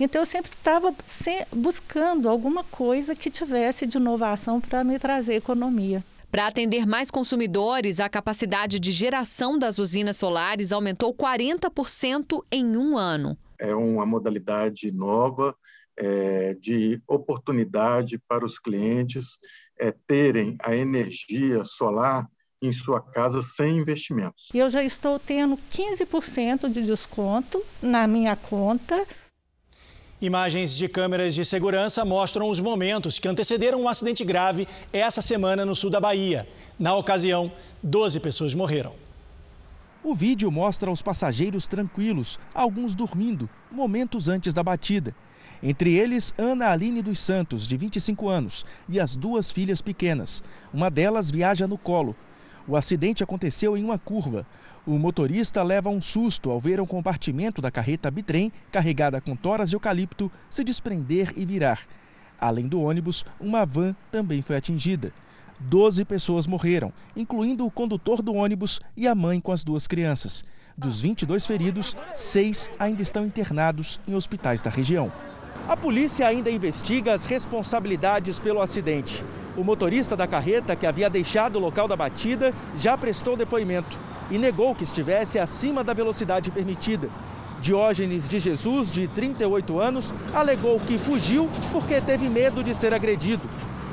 Então 0.00 0.22
eu 0.22 0.26
sempre 0.26 0.52
estava 0.52 0.94
buscando 1.52 2.28
alguma 2.28 2.62
coisa 2.62 3.16
que 3.16 3.30
tivesse 3.30 3.86
de 3.86 3.96
inovação 3.96 4.60
para 4.60 4.84
me 4.84 4.98
trazer 4.98 5.34
economia. 5.34 6.04
Para 6.30 6.46
atender 6.46 6.86
mais 6.86 7.10
consumidores, 7.10 7.98
a 8.00 8.08
capacidade 8.08 8.78
de 8.78 8.90
geração 8.90 9.58
das 9.58 9.78
usinas 9.78 10.16
solares 10.18 10.72
aumentou 10.72 11.12
40% 11.14 12.44
em 12.52 12.76
um 12.76 12.96
ano. 12.98 13.36
É 13.58 13.74
uma 13.74 14.06
modalidade 14.06 14.92
nova 14.92 15.56
é, 15.96 16.54
de 16.54 17.02
oportunidade 17.08 18.20
para 18.28 18.44
os 18.44 18.58
clientes 18.58 19.38
é, 19.80 19.92
terem 20.06 20.56
a 20.62 20.76
energia 20.76 21.64
solar 21.64 22.28
em 22.60 22.72
sua 22.72 23.00
casa 23.00 23.42
sem 23.42 23.76
investimentos. 23.76 24.48
Eu 24.52 24.68
já 24.68 24.82
estou 24.82 25.18
tendo 25.18 25.56
15% 25.72 26.68
de 26.70 26.82
desconto 26.82 27.62
na 27.82 28.06
minha 28.06 28.34
conta. 28.34 29.06
Imagens 30.20 30.76
de 30.76 30.88
câmeras 30.88 31.32
de 31.32 31.44
segurança 31.44 32.04
mostram 32.04 32.50
os 32.50 32.58
momentos 32.58 33.20
que 33.20 33.28
antecederam 33.28 33.82
um 33.82 33.88
acidente 33.88 34.24
grave 34.24 34.66
essa 34.92 35.22
semana 35.22 35.64
no 35.64 35.76
sul 35.76 35.90
da 35.90 36.00
Bahia. 36.00 36.48
Na 36.76 36.96
ocasião, 36.96 37.52
12 37.82 38.18
pessoas 38.18 38.52
morreram. 38.52 38.94
O 40.02 40.14
vídeo 40.14 40.50
mostra 40.50 40.90
os 40.90 41.02
passageiros 41.02 41.68
tranquilos, 41.68 42.38
alguns 42.52 42.96
dormindo, 42.96 43.48
momentos 43.70 44.26
antes 44.26 44.52
da 44.52 44.62
batida. 44.62 45.14
Entre 45.62 45.94
eles, 45.94 46.32
Ana 46.38 46.68
Aline 46.70 47.02
dos 47.02 47.18
Santos, 47.20 47.66
de 47.66 47.76
25 47.76 48.28
anos, 48.28 48.64
e 48.88 48.98
as 48.98 49.16
duas 49.16 49.50
filhas 49.50 49.82
pequenas. 49.82 50.42
Uma 50.72 50.90
delas 50.90 51.30
viaja 51.30 51.66
no 51.66 51.76
colo, 51.76 52.16
o 52.68 52.76
acidente 52.76 53.24
aconteceu 53.24 53.76
em 53.76 53.82
uma 53.82 53.98
curva. 53.98 54.46
O 54.86 54.98
motorista 54.98 55.62
leva 55.62 55.88
um 55.88 56.00
susto 56.00 56.50
ao 56.50 56.60
ver 56.60 56.80
um 56.80 56.86
compartimento 56.86 57.62
da 57.62 57.70
carreta 57.70 58.10
bitrem, 58.10 58.52
carregada 58.70 59.20
com 59.20 59.34
toras 59.34 59.70
de 59.70 59.76
eucalipto, 59.76 60.30
se 60.50 60.62
desprender 60.62 61.32
e 61.34 61.46
virar. 61.46 61.80
Além 62.38 62.68
do 62.68 62.80
ônibus, 62.80 63.24
uma 63.40 63.64
van 63.64 63.96
também 64.12 64.42
foi 64.42 64.56
atingida. 64.56 65.12
Doze 65.58 66.04
pessoas 66.04 66.46
morreram, 66.46 66.92
incluindo 67.16 67.66
o 67.66 67.70
condutor 67.70 68.22
do 68.22 68.34
ônibus 68.34 68.80
e 68.96 69.08
a 69.08 69.14
mãe 69.14 69.40
com 69.40 69.50
as 69.50 69.64
duas 69.64 69.86
crianças. 69.86 70.44
Dos 70.76 71.00
22 71.00 71.44
feridos, 71.44 71.96
seis 72.14 72.70
ainda 72.78 73.02
estão 73.02 73.26
internados 73.26 73.98
em 74.06 74.14
hospitais 74.14 74.62
da 74.62 74.70
região. 74.70 75.10
A 75.68 75.76
polícia 75.76 76.26
ainda 76.26 76.50
investiga 76.50 77.12
as 77.12 77.24
responsabilidades 77.24 78.40
pelo 78.40 78.62
acidente. 78.62 79.22
O 79.54 79.62
motorista 79.62 80.16
da 80.16 80.26
carreta, 80.26 80.74
que 80.74 80.86
havia 80.86 81.10
deixado 81.10 81.56
o 81.56 81.58
local 81.58 81.86
da 81.86 81.94
batida, 81.94 82.54
já 82.74 82.96
prestou 82.96 83.36
depoimento 83.36 83.98
e 84.30 84.38
negou 84.38 84.74
que 84.74 84.84
estivesse 84.84 85.38
acima 85.38 85.84
da 85.84 85.92
velocidade 85.92 86.50
permitida. 86.50 87.10
Diógenes 87.60 88.30
de 88.30 88.38
Jesus, 88.38 88.90
de 88.90 89.08
38 89.08 89.78
anos, 89.78 90.14
alegou 90.32 90.80
que 90.80 90.96
fugiu 90.96 91.50
porque 91.70 92.00
teve 92.00 92.30
medo 92.30 92.64
de 92.64 92.74
ser 92.74 92.94
agredido. 92.94 93.42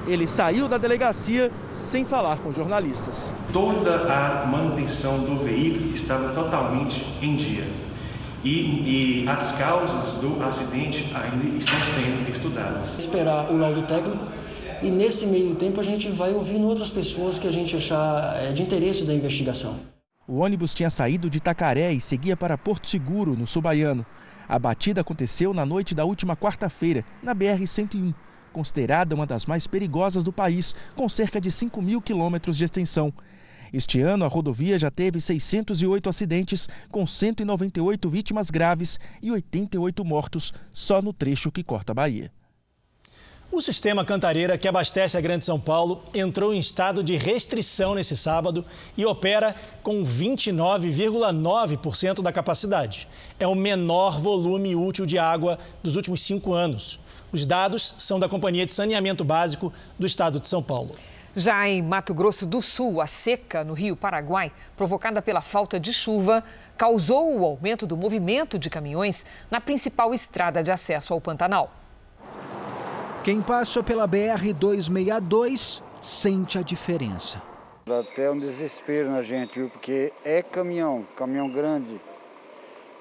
Ele 0.07 0.28
saiu 0.28 0.69
da 0.69 0.78
delegacia 0.78 1.51
sem 1.73 2.05
falar 2.05 2.38
com 2.38 2.53
jornalistas. 2.53 3.34
Toda 3.51 4.13
a 4.13 4.45
manutenção 4.45 5.26
do 5.26 5.43
veículo 5.43 5.93
estava 5.93 6.30
totalmente 6.30 7.03
em 7.21 7.36
dia. 7.36 7.84
E, 8.45 9.23
e 9.23 9.27
as 9.27 9.53
causas 9.53 10.21
do 10.21 10.39
acidente 10.43 11.11
ainda 11.15 11.57
estão 11.57 11.79
sendo 11.95 12.31
estudadas. 12.31 12.99
Esperar 12.99 13.51
o 13.51 13.57
laudo 13.57 13.81
técnico 13.87 14.23
e 14.83 14.91
nesse 14.91 15.25
meio 15.25 15.55
tempo 15.55 15.79
a 15.79 15.83
gente 15.83 16.09
vai 16.09 16.31
ouvindo 16.31 16.67
outras 16.67 16.91
pessoas 16.91 17.39
que 17.39 17.47
a 17.47 17.51
gente 17.51 17.75
achar 17.75 18.35
é, 18.35 18.53
de 18.53 18.61
interesse 18.61 19.03
da 19.03 19.15
investigação. 19.15 19.79
O 20.27 20.37
ônibus 20.37 20.75
tinha 20.75 20.91
saído 20.91 21.27
de 21.27 21.39
Itacaré 21.39 21.91
e 21.91 21.99
seguia 21.99 22.37
para 22.37 22.55
Porto 22.55 22.87
Seguro, 22.87 23.35
no 23.35 23.47
Subaiano. 23.47 24.05
A 24.47 24.59
batida 24.59 25.01
aconteceu 25.01 25.51
na 25.51 25.65
noite 25.65 25.95
da 25.95 26.05
última 26.05 26.35
quarta-feira, 26.35 27.03
na 27.23 27.33
BR-101, 27.33 28.13
considerada 28.53 29.15
uma 29.15 29.25
das 29.25 29.47
mais 29.47 29.65
perigosas 29.65 30.23
do 30.23 30.31
país, 30.31 30.75
com 30.95 31.09
cerca 31.09 31.41
de 31.41 31.51
5 31.51 31.81
mil 31.81 31.99
quilômetros 31.99 32.57
de 32.57 32.63
extensão. 32.63 33.11
Este 33.74 34.01
ano, 34.01 34.26
a 34.26 34.28
rodovia 34.28 34.80
já 34.80 34.91
teve 34.91 35.20
608 35.20 36.09
acidentes, 36.09 36.70
com 36.89 37.05
198 37.05 38.09
vítimas 38.09 38.49
graves 38.49 38.99
e 39.22 39.32
88 39.32 40.05
mortos 40.05 40.53
só 40.72 41.01
no 41.01 41.13
trecho 41.13 41.51
que 41.51 41.63
corta 41.63 41.91
a 41.91 41.95
Bahia. 41.95 42.32
O 43.51 43.61
sistema 43.61 44.03
Cantareira, 44.03 44.57
que 44.57 44.68
abastece 44.68 45.16
a 45.18 45.22
Grande 45.22 45.45
São 45.45 45.59
Paulo, 45.59 46.03
entrou 46.13 46.53
em 46.53 46.59
estado 46.59 47.01
de 47.01 47.16
restrição 47.16 47.95
nesse 47.95 48.18
sábado 48.18 48.66
e 48.97 49.05
opera 49.05 49.55
com 49.82 50.03
29,9% 50.03 52.22
da 52.22 52.34
capacidade. 52.34 53.07
É 53.39 53.47
o 53.47 53.55
menor 53.55 54.20
volume 54.20 54.76
útil 54.76 55.05
de 55.05 55.18
água 55.18 55.57
dos 55.82 55.95
últimos 55.95 56.22
cinco 56.22 56.51
anos. 56.53 56.99
Os 57.32 57.45
dados 57.45 57.95
são 57.97 58.20
da 58.20 58.28
Companhia 58.28 58.66
de 58.66 58.74
Saneamento 58.74 59.24
Básico 59.24 59.72
do 59.97 60.05
Estado 60.05 60.38
de 60.39 60.49
São 60.49 60.61
Paulo. 60.61 60.97
Já 61.38 61.67
em 61.67 61.81
Mato 61.81 62.13
Grosso 62.13 62.45
do 62.45 62.61
Sul, 62.61 63.01
a 63.01 63.07
seca 63.07 63.61
no 63.61 63.73
Rio 63.73 63.97
Paraguai, 63.97 64.53
provocada 64.77 65.21
pela 65.21 65.41
falta 65.41 65.77
de 65.77 65.91
chuva, 65.91 66.41
causou 66.77 67.38
o 67.38 67.43
aumento 67.43 67.86
do 67.86 67.97
movimento 67.97 68.57
de 68.57 68.69
caminhões 68.69 69.25
na 69.51 69.59
principal 69.59 70.13
estrada 70.13 70.63
de 70.63 70.71
acesso 70.71 71.13
ao 71.13 71.19
Pantanal. 71.19 71.73
Quem 73.21 73.41
passa 73.41 73.83
pela 73.83 74.07
BR-262 74.07 75.81
sente 75.99 76.57
a 76.57 76.61
diferença. 76.61 77.41
Dá 77.86 77.99
até 77.99 78.31
um 78.31 78.39
desespero 78.39 79.11
na 79.11 79.21
gente, 79.21 79.59
viu? 79.59 79.69
Porque 79.69 80.13
é 80.23 80.41
caminhão, 80.41 81.05
caminhão 81.17 81.49
grande. 81.49 81.99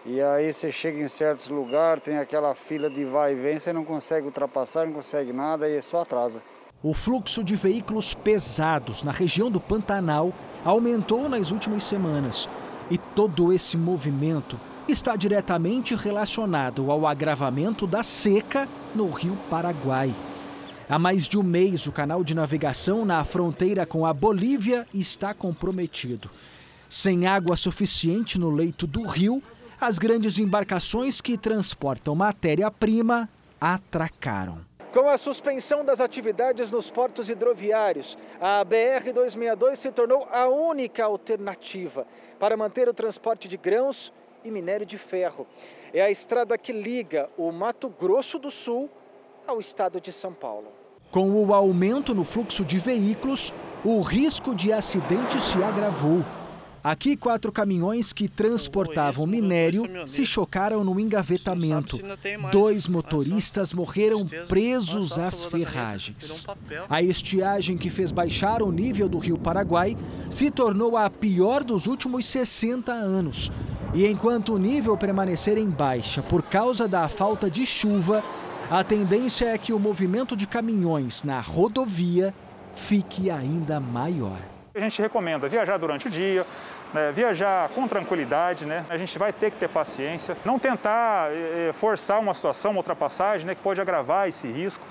E 0.04 0.20
aí 0.20 0.52
você 0.52 0.72
chega 0.72 0.98
em 1.00 1.08
certos 1.08 1.48
lugares, 1.48 2.02
tem 2.02 2.18
aquela 2.18 2.52
fila 2.56 2.90
de 2.90 3.04
vai 3.04 3.32
e 3.32 3.36
vem, 3.36 3.60
você 3.60 3.72
não 3.72 3.84
consegue 3.84 4.26
ultrapassar, 4.26 4.86
não 4.86 4.92
consegue 4.92 5.32
nada 5.32 5.68
e 5.68 5.80
só 5.80 6.00
atrasa. 6.00 6.42
O 6.86 6.92
fluxo 6.92 7.42
de 7.42 7.56
veículos 7.56 8.12
pesados 8.12 9.02
na 9.02 9.10
região 9.10 9.50
do 9.50 9.58
Pantanal 9.58 10.34
aumentou 10.62 11.30
nas 11.30 11.50
últimas 11.50 11.82
semanas. 11.82 12.46
E 12.90 12.98
todo 12.98 13.50
esse 13.54 13.74
movimento 13.74 14.60
está 14.86 15.16
diretamente 15.16 15.94
relacionado 15.94 16.90
ao 16.90 17.06
agravamento 17.06 17.86
da 17.86 18.02
seca 18.02 18.68
no 18.94 19.08
Rio 19.08 19.34
Paraguai. 19.48 20.14
Há 20.86 20.98
mais 20.98 21.26
de 21.26 21.38
um 21.38 21.42
mês, 21.42 21.86
o 21.86 21.92
canal 21.92 22.22
de 22.22 22.34
navegação 22.34 23.02
na 23.06 23.24
fronteira 23.24 23.86
com 23.86 24.04
a 24.04 24.12
Bolívia 24.12 24.86
está 24.92 25.32
comprometido. 25.32 26.30
Sem 26.86 27.26
água 27.26 27.56
suficiente 27.56 28.38
no 28.38 28.50
leito 28.50 28.86
do 28.86 29.04
rio, 29.04 29.42
as 29.80 29.98
grandes 29.98 30.38
embarcações 30.38 31.22
que 31.22 31.38
transportam 31.38 32.14
matéria-prima 32.14 33.26
atracaram. 33.58 34.73
Com 34.94 35.08
a 35.08 35.18
suspensão 35.18 35.84
das 35.84 36.00
atividades 36.00 36.70
nos 36.70 36.88
portos 36.88 37.28
hidroviários, 37.28 38.16
a 38.40 38.64
BR-262 38.64 39.74
se 39.74 39.90
tornou 39.90 40.24
a 40.30 40.46
única 40.46 41.04
alternativa 41.04 42.06
para 42.38 42.56
manter 42.56 42.88
o 42.88 42.94
transporte 42.94 43.48
de 43.48 43.56
grãos 43.56 44.12
e 44.44 44.52
minério 44.52 44.86
de 44.86 44.96
ferro. 44.96 45.48
É 45.92 46.00
a 46.00 46.12
estrada 46.12 46.56
que 46.56 46.72
liga 46.72 47.28
o 47.36 47.50
Mato 47.50 47.88
Grosso 47.88 48.38
do 48.38 48.52
Sul 48.52 48.88
ao 49.48 49.58
estado 49.58 50.00
de 50.00 50.12
São 50.12 50.32
Paulo. 50.32 50.68
Com 51.10 51.28
o 51.44 51.52
aumento 51.52 52.14
no 52.14 52.22
fluxo 52.22 52.64
de 52.64 52.78
veículos, 52.78 53.52
o 53.84 54.00
risco 54.00 54.54
de 54.54 54.72
acidente 54.72 55.40
se 55.40 55.60
agravou. 55.60 56.22
Aqui, 56.84 57.16
quatro 57.16 57.50
caminhões 57.50 58.12
que 58.12 58.28
transportavam 58.28 59.26
minério 59.26 59.84
se 60.06 60.26
chocaram 60.26 60.84
no 60.84 61.00
engavetamento. 61.00 61.98
Dois 62.52 62.86
motoristas 62.86 63.72
morreram 63.72 64.26
presos 64.46 65.18
às 65.18 65.46
ferragens. 65.46 66.46
A 66.90 67.00
estiagem 67.00 67.78
que 67.78 67.88
fez 67.88 68.12
baixar 68.12 68.62
o 68.62 68.70
nível 68.70 69.08
do 69.08 69.16
rio 69.16 69.38
Paraguai 69.38 69.96
se 70.30 70.50
tornou 70.50 70.94
a 70.94 71.08
pior 71.08 71.64
dos 71.64 71.86
últimos 71.86 72.26
60 72.26 72.92
anos. 72.92 73.50
E 73.94 74.06
enquanto 74.06 74.52
o 74.52 74.58
nível 74.58 74.94
permanecer 74.94 75.56
em 75.56 75.70
baixa 75.70 76.20
por 76.22 76.42
causa 76.42 76.86
da 76.86 77.08
falta 77.08 77.48
de 77.48 77.64
chuva, 77.64 78.22
a 78.70 78.84
tendência 78.84 79.46
é 79.46 79.56
que 79.56 79.72
o 79.72 79.78
movimento 79.78 80.36
de 80.36 80.46
caminhões 80.46 81.22
na 81.22 81.40
rodovia 81.40 82.34
fique 82.74 83.30
ainda 83.30 83.80
maior. 83.80 84.38
A 84.76 84.80
gente 84.80 85.00
recomenda 85.00 85.48
viajar 85.48 85.78
durante 85.78 86.08
o 86.08 86.10
dia, 86.10 86.44
né, 86.94 87.10
viajar 87.10 87.68
com 87.70 87.88
tranquilidade, 87.88 88.64
né? 88.64 88.86
A 88.88 88.96
gente 88.96 89.18
vai 89.18 89.32
ter 89.32 89.50
que 89.50 89.58
ter 89.58 89.68
paciência, 89.68 90.36
não 90.44 90.60
tentar 90.60 91.30
eh, 91.32 91.72
forçar 91.74 92.20
uma 92.20 92.32
situação, 92.32 92.70
uma 92.70 92.78
ultrapassagem, 92.78 93.44
né, 93.44 93.54
que 93.56 93.60
pode 93.60 93.80
agravar 93.80 94.28
esse 94.28 94.46
risco. 94.46 94.84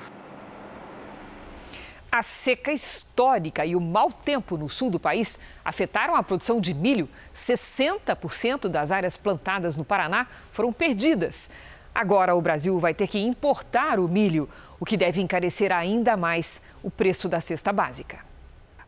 A 2.12 2.22
seca 2.22 2.72
histórica 2.72 3.66
e 3.66 3.76
o 3.76 3.82
mau 3.82 4.12
tempo 4.12 4.56
no 4.56 4.70
sul 4.70 4.92
do 4.92 5.00
país 5.00 5.40
afetaram 5.66 6.14
a 6.14 6.22
produção 6.22 6.60
de 6.62 6.74
milho. 6.74 7.10
60% 7.34 8.68
das 8.68 8.92
áreas 8.92 9.18
plantadas 9.18 9.76
no 9.76 9.86
Paraná 9.86 10.28
foram 10.52 10.72
perdidas. 10.72 11.50
Agora 11.96 12.36
o 12.36 12.42
Brasil 12.42 12.78
vai 12.80 12.94
ter 12.94 13.08
que 13.08 13.20
importar 13.20 14.00
o 14.00 14.08
milho, 14.08 14.48
o 14.80 14.86
que 14.86 14.98
deve 14.98 15.22
encarecer 15.22 15.72
ainda 15.72 16.18
mais 16.18 16.62
o 16.84 16.92
preço 16.92 17.30
da 17.30 17.40
cesta 17.40 17.72
básica. 17.72 18.33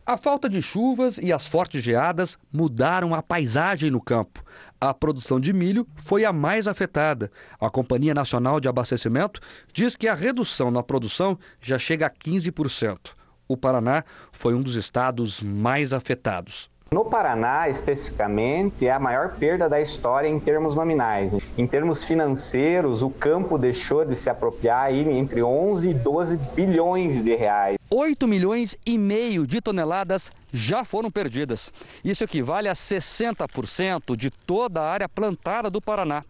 A 0.08 0.16
falta 0.16 0.48
de 0.48 0.62
chuvas 0.62 1.18
e 1.18 1.32
as 1.32 1.48
fortes 1.48 1.82
geadas 1.82 2.38
mudaram 2.52 3.12
a 3.12 3.20
paisagem 3.20 3.90
no 3.90 4.00
campo. 4.00 4.40
A 4.80 4.94
produção 4.94 5.40
de 5.40 5.52
milho 5.52 5.84
foi 5.96 6.24
a 6.24 6.32
mais 6.32 6.68
afetada. 6.68 7.28
A 7.58 7.68
Companhia 7.68 8.14
Nacional 8.14 8.60
de 8.60 8.68
Abastecimento 8.68 9.40
diz 9.72 9.96
que 9.96 10.06
a 10.06 10.14
redução 10.14 10.70
na 10.70 10.80
produção 10.80 11.36
já 11.60 11.76
chega 11.76 12.06
a 12.06 12.10
15%. 12.10 13.14
O 13.48 13.56
Paraná 13.56 14.04
foi 14.30 14.54
um 14.54 14.62
dos 14.62 14.76
estados 14.76 15.42
mais 15.42 15.92
afetados. 15.92 16.70
No 16.88 17.04
Paraná, 17.04 17.68
especificamente, 17.68 18.86
é 18.86 18.92
a 18.92 19.00
maior 19.00 19.34
perda 19.34 19.68
da 19.68 19.80
história 19.80 20.28
em 20.28 20.38
termos 20.38 20.76
nominais. 20.76 21.34
Em 21.58 21.66
termos 21.66 22.04
financeiros, 22.04 23.02
o 23.02 23.10
campo 23.10 23.58
deixou 23.58 24.04
de 24.04 24.14
se 24.14 24.30
apropriar 24.30 24.84
aí 24.84 25.00
entre 25.10 25.42
11 25.42 25.90
e 25.90 25.94
12 25.94 26.36
bilhões 26.54 27.24
de 27.24 27.34
reais. 27.34 27.76
8 27.90 28.28
milhões 28.28 28.76
e 28.86 28.96
meio 28.96 29.48
de 29.48 29.60
toneladas 29.60 30.30
já 30.52 30.84
foram 30.84 31.10
perdidas. 31.10 31.72
Isso 32.04 32.22
equivale 32.22 32.68
a 32.68 32.72
60% 32.72 34.16
de 34.16 34.30
toda 34.30 34.80
a 34.80 34.88
área 34.88 35.08
plantada 35.08 35.68
do 35.68 35.82
Paraná. 35.82 36.22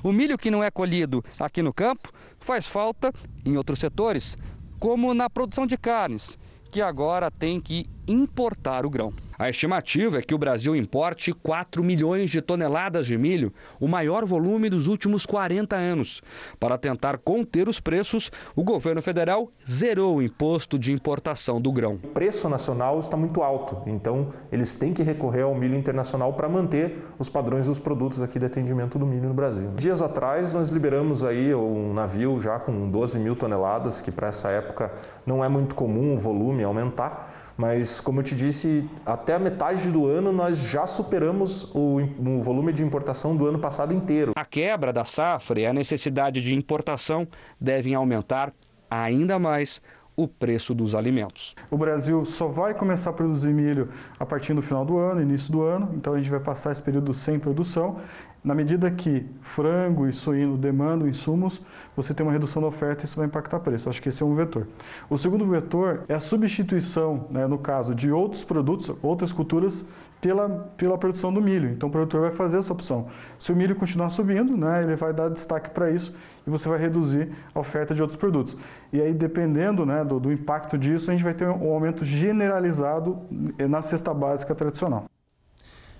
O 0.00 0.12
milho 0.12 0.38
que 0.38 0.48
não 0.50 0.62
é 0.62 0.70
colhido 0.70 1.24
aqui 1.40 1.60
no 1.60 1.74
campo 1.74 2.12
faz 2.38 2.68
falta 2.68 3.12
em 3.44 3.56
outros 3.56 3.80
setores, 3.80 4.38
como 4.78 5.12
na 5.12 5.28
produção 5.28 5.66
de 5.66 5.76
carnes, 5.76 6.38
que 6.70 6.80
agora 6.80 7.32
tem 7.32 7.60
que 7.60 7.88
importar 8.06 8.84
o 8.84 8.90
grão. 8.90 9.12
A 9.36 9.50
estimativa 9.50 10.18
é 10.18 10.22
que 10.22 10.34
o 10.34 10.38
Brasil 10.38 10.76
importe 10.76 11.32
4 11.32 11.82
milhões 11.82 12.30
de 12.30 12.40
toneladas 12.40 13.04
de 13.04 13.18
milho, 13.18 13.52
o 13.80 13.88
maior 13.88 14.24
volume 14.24 14.70
dos 14.70 14.86
últimos 14.86 15.26
40 15.26 15.74
anos. 15.74 16.22
Para 16.60 16.78
tentar 16.78 17.18
conter 17.18 17.68
os 17.68 17.80
preços, 17.80 18.30
o 18.54 18.62
governo 18.62 19.02
federal 19.02 19.48
zerou 19.68 20.16
o 20.16 20.22
imposto 20.22 20.78
de 20.78 20.92
importação 20.92 21.60
do 21.60 21.72
grão. 21.72 21.98
O 22.04 22.08
preço 22.08 22.48
nacional 22.48 23.00
está 23.00 23.16
muito 23.16 23.42
alto, 23.42 23.82
então 23.86 24.28
eles 24.52 24.76
têm 24.76 24.92
que 24.92 25.02
recorrer 25.02 25.42
ao 25.42 25.54
milho 25.54 25.76
internacional 25.76 26.32
para 26.32 26.48
manter 26.48 27.04
os 27.18 27.28
padrões 27.28 27.66
dos 27.66 27.80
produtos 27.80 28.22
aqui 28.22 28.38
de 28.38 28.46
atendimento 28.46 28.98
do 29.00 29.06
milho 29.06 29.28
no 29.28 29.34
Brasil. 29.34 29.72
Dias 29.74 30.00
atrás 30.00 30.54
nós 30.54 30.70
liberamos 30.70 31.24
aí 31.24 31.52
um 31.52 31.92
navio 31.92 32.40
já 32.40 32.60
com 32.60 32.88
12 32.88 33.18
mil 33.18 33.34
toneladas, 33.34 34.00
que 34.00 34.12
para 34.12 34.28
essa 34.28 34.48
época 34.50 34.92
não 35.26 35.44
é 35.44 35.48
muito 35.48 35.74
comum 35.74 36.14
o 36.14 36.18
volume 36.18 36.62
aumentar. 36.62 37.33
Mas, 37.56 38.00
como 38.00 38.20
eu 38.20 38.24
te 38.24 38.34
disse, 38.34 38.88
até 39.06 39.34
a 39.34 39.38
metade 39.38 39.90
do 39.90 40.06
ano 40.06 40.32
nós 40.32 40.58
já 40.58 40.86
superamos 40.86 41.64
o, 41.74 42.00
o, 42.18 42.42
volume 42.42 42.72
de 42.72 42.82
importação 42.82 43.36
do 43.36 43.46
ano 43.46 43.58
passado 43.58 43.92
inteiro. 43.92 44.32
A 44.36 44.44
quebra 44.44 44.92
da 44.92 45.04
safra 45.04 45.60
e 45.60 45.66
a 45.66 45.72
necessidade 45.72 46.42
de 46.42 46.54
importação 46.54 47.26
devem 47.60 47.94
aumentar 47.94 48.52
ainda 48.90 49.38
mais 49.38 49.80
o 50.16 50.28
preço 50.28 50.74
dos 50.74 50.94
alimentos. 50.94 51.54
O 51.70 51.76
Brasil 51.76 52.24
só 52.24 52.46
vai 52.46 52.72
começar 52.74 53.10
a 53.10 53.12
produzir 53.12 53.52
milho 53.52 53.88
a 54.18 54.24
partir 54.24 54.54
do 54.54 54.62
final 54.62 54.84
do 54.84 54.96
ano, 54.96 55.20
início 55.20 55.50
do 55.50 55.62
ano, 55.62 55.90
então 55.94 56.14
a 56.14 56.18
gente 56.18 56.30
vai 56.30 56.40
passar 56.40 56.70
esse 56.70 56.82
período 56.82 57.12
sem 57.12 57.38
produção 57.38 58.00
na 58.44 58.54
medida 58.54 58.90
que 58.90 59.24
frango 59.40 60.06
e 60.06 60.12
suíno 60.12 60.58
demandam 60.58 61.08
insumos, 61.08 61.62
você 61.96 62.12
tem 62.12 62.26
uma 62.26 62.32
redução 62.32 62.60
da 62.60 62.68
oferta 62.68 63.02
e 63.02 63.06
isso 63.06 63.16
vai 63.16 63.24
impactar 63.24 63.56
o 63.56 63.60
preço. 63.60 63.88
Acho 63.88 64.02
que 64.02 64.10
esse 64.10 64.22
é 64.22 64.26
um 64.26 64.34
vetor. 64.34 64.66
O 65.08 65.16
segundo 65.16 65.46
vetor 65.46 66.04
é 66.08 66.14
a 66.14 66.20
substituição, 66.20 67.26
né, 67.30 67.46
no 67.46 67.56
caso, 67.56 67.94
de 67.94 68.12
outros 68.12 68.44
produtos, 68.44 68.94
outras 69.02 69.32
culturas, 69.32 69.86
pela, 70.20 70.48
pela 70.76 70.98
produção 70.98 71.32
do 71.32 71.40
milho. 71.40 71.70
Então 71.70 71.88
o 71.88 71.92
produtor 71.92 72.20
vai 72.20 72.30
fazer 72.30 72.58
essa 72.58 72.72
opção. 72.72 73.08
Se 73.38 73.50
o 73.50 73.56
milho 73.56 73.74
continuar 73.76 74.10
subindo, 74.10 74.56
né, 74.56 74.82
ele 74.82 74.96
vai 74.96 75.12
dar 75.12 75.30
destaque 75.30 75.70
para 75.70 75.90
isso 75.90 76.14
e 76.46 76.50
você 76.50 76.68
vai 76.68 76.78
reduzir 76.78 77.30
a 77.54 77.60
oferta 77.60 77.94
de 77.94 78.02
outros 78.02 78.18
produtos. 78.18 78.56
E 78.92 79.00
aí, 79.00 79.14
dependendo 79.14 79.86
né, 79.86 80.04
do, 80.04 80.20
do 80.20 80.30
impacto 80.30 80.76
disso, 80.76 81.10
a 81.10 81.14
gente 81.14 81.24
vai 81.24 81.34
ter 81.34 81.48
um 81.48 81.72
aumento 81.72 82.04
generalizado 82.04 83.18
na 83.58 83.80
cesta 83.80 84.12
básica 84.12 84.54
tradicional. 84.54 85.04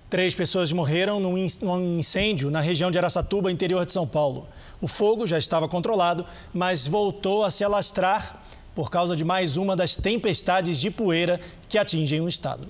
Três 0.07 0.35
pessoas 0.35 0.71
morreram 0.71 1.19
num 1.19 1.35
incêndio 1.37 2.51
na 2.51 2.59
região 2.59 2.91
de 2.91 2.97
Araçatuba, 2.97 3.51
interior 3.51 3.85
de 3.85 3.91
São 3.91 4.05
Paulo. 4.05 4.47
O 4.79 4.87
fogo 4.87 5.25
já 5.25 5.37
estava 5.37 5.67
controlado, 5.67 6.25
mas 6.53 6.87
voltou 6.87 7.43
a 7.43 7.49
se 7.49 7.63
alastrar 7.63 8.39
por 8.75 8.91
causa 8.91 9.15
de 9.15 9.25
mais 9.25 9.57
uma 9.57 9.75
das 9.75 9.95
tempestades 9.95 10.79
de 10.79 10.91
poeira 10.91 11.39
que 11.67 11.77
atingem 11.77 12.21
o 12.21 12.29
estado. 12.29 12.67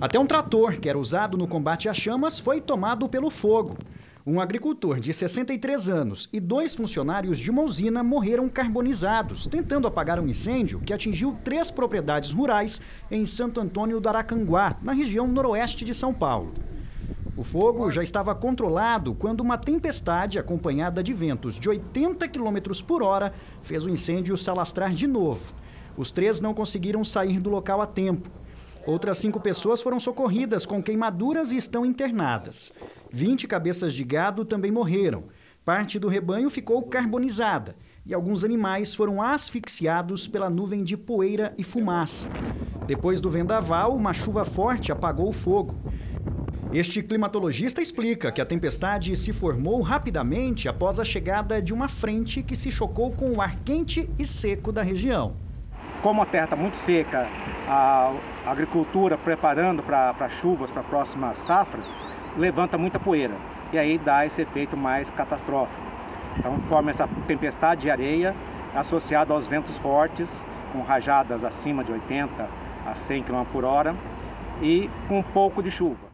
Até 0.00 0.18
um 0.18 0.26
trator 0.26 0.80
que 0.80 0.88
era 0.88 0.98
usado 0.98 1.36
no 1.36 1.46
combate 1.46 1.88
às 1.88 1.98
chamas 1.98 2.38
foi 2.38 2.60
tomado 2.60 3.06
pelo 3.08 3.30
fogo. 3.30 3.76
Um 4.24 4.40
agricultor 4.40 5.00
de 5.00 5.12
63 5.12 5.88
anos 5.88 6.28
e 6.32 6.38
dois 6.38 6.76
funcionários 6.76 7.40
de 7.40 7.50
uma 7.50 7.62
usina 7.62 8.04
morreram 8.04 8.48
carbonizados, 8.48 9.48
tentando 9.48 9.88
apagar 9.88 10.20
um 10.20 10.28
incêndio 10.28 10.78
que 10.78 10.92
atingiu 10.92 11.36
três 11.42 11.72
propriedades 11.72 12.32
rurais 12.32 12.80
em 13.10 13.26
Santo 13.26 13.60
Antônio 13.60 13.98
do 13.98 14.08
Aracanguá, 14.08 14.76
na 14.80 14.92
região 14.92 15.26
noroeste 15.26 15.84
de 15.84 15.92
São 15.92 16.14
Paulo. 16.14 16.52
O 17.36 17.42
fogo 17.42 17.90
já 17.90 18.00
estava 18.00 18.32
controlado 18.32 19.12
quando 19.12 19.40
uma 19.40 19.58
tempestade, 19.58 20.38
acompanhada 20.38 21.02
de 21.02 21.12
ventos 21.12 21.58
de 21.58 21.68
80 21.68 22.28
km 22.28 22.80
por 22.86 23.02
hora, 23.02 23.34
fez 23.60 23.84
o 23.84 23.90
incêndio 23.90 24.36
se 24.36 24.48
alastrar 24.48 24.94
de 24.94 25.08
novo. 25.08 25.52
Os 25.96 26.12
três 26.12 26.40
não 26.40 26.54
conseguiram 26.54 27.02
sair 27.02 27.40
do 27.40 27.50
local 27.50 27.82
a 27.82 27.86
tempo. 27.86 28.30
Outras 28.84 29.18
cinco 29.18 29.38
pessoas 29.38 29.80
foram 29.80 30.00
socorridas 30.00 30.66
com 30.66 30.82
queimaduras 30.82 31.52
e 31.52 31.56
estão 31.56 31.86
internadas. 31.86 32.72
20 33.12 33.46
cabeças 33.46 33.94
de 33.94 34.02
gado 34.02 34.44
também 34.44 34.72
morreram. 34.72 35.24
Parte 35.64 35.98
do 36.00 36.08
rebanho 36.08 36.50
ficou 36.50 36.82
carbonizada 36.82 37.76
e 38.04 38.12
alguns 38.12 38.42
animais 38.42 38.92
foram 38.92 39.22
asfixiados 39.22 40.26
pela 40.26 40.50
nuvem 40.50 40.82
de 40.82 40.96
poeira 40.96 41.54
e 41.56 41.62
fumaça. 41.62 42.26
Depois 42.84 43.20
do 43.20 43.30
vendaval, 43.30 43.94
uma 43.94 44.12
chuva 44.12 44.44
forte 44.44 44.90
apagou 44.90 45.28
o 45.28 45.32
fogo. 45.32 45.76
Este 46.72 47.02
climatologista 47.02 47.80
explica 47.80 48.32
que 48.32 48.40
a 48.40 48.46
tempestade 48.46 49.14
se 49.14 49.32
formou 49.32 49.80
rapidamente 49.80 50.68
após 50.68 50.98
a 50.98 51.04
chegada 51.04 51.62
de 51.62 51.72
uma 51.72 51.86
frente 51.86 52.42
que 52.42 52.56
se 52.56 52.72
chocou 52.72 53.12
com 53.12 53.30
o 53.30 53.40
ar 53.40 53.60
quente 53.60 54.10
e 54.18 54.26
seco 54.26 54.72
da 54.72 54.82
região. 54.82 55.36
Como 56.02 56.20
a 56.20 56.26
terra 56.26 56.44
está 56.44 56.56
muito 56.56 56.76
seca, 56.76 57.28
a 57.68 58.12
agricultura 58.46 59.16
preparando 59.16 59.82
para 59.82 60.28
chuvas 60.28 60.70
para 60.70 60.80
a 60.80 60.84
próxima 60.84 61.34
safra, 61.34 61.80
levanta 62.36 62.76
muita 62.76 62.98
poeira 62.98 63.34
e 63.72 63.78
aí 63.78 63.98
dá 63.98 64.26
esse 64.26 64.42
efeito 64.42 64.76
mais 64.76 65.10
catastrófico. 65.10 65.84
Então 66.38 66.58
forma 66.68 66.90
essa 66.90 67.08
tempestade 67.26 67.82
de 67.82 67.90
areia 67.90 68.34
associada 68.74 69.32
aos 69.32 69.46
ventos 69.46 69.78
fortes, 69.78 70.44
com 70.72 70.80
rajadas 70.82 71.44
acima 71.44 71.84
de 71.84 71.92
80 71.92 72.48
a 72.86 72.94
100 72.94 73.22
km 73.24 73.44
por 73.52 73.64
hora 73.64 73.94
e 74.60 74.90
com 75.08 75.18
um 75.18 75.22
pouco 75.22 75.62
de 75.62 75.70
chuva. 75.70 76.11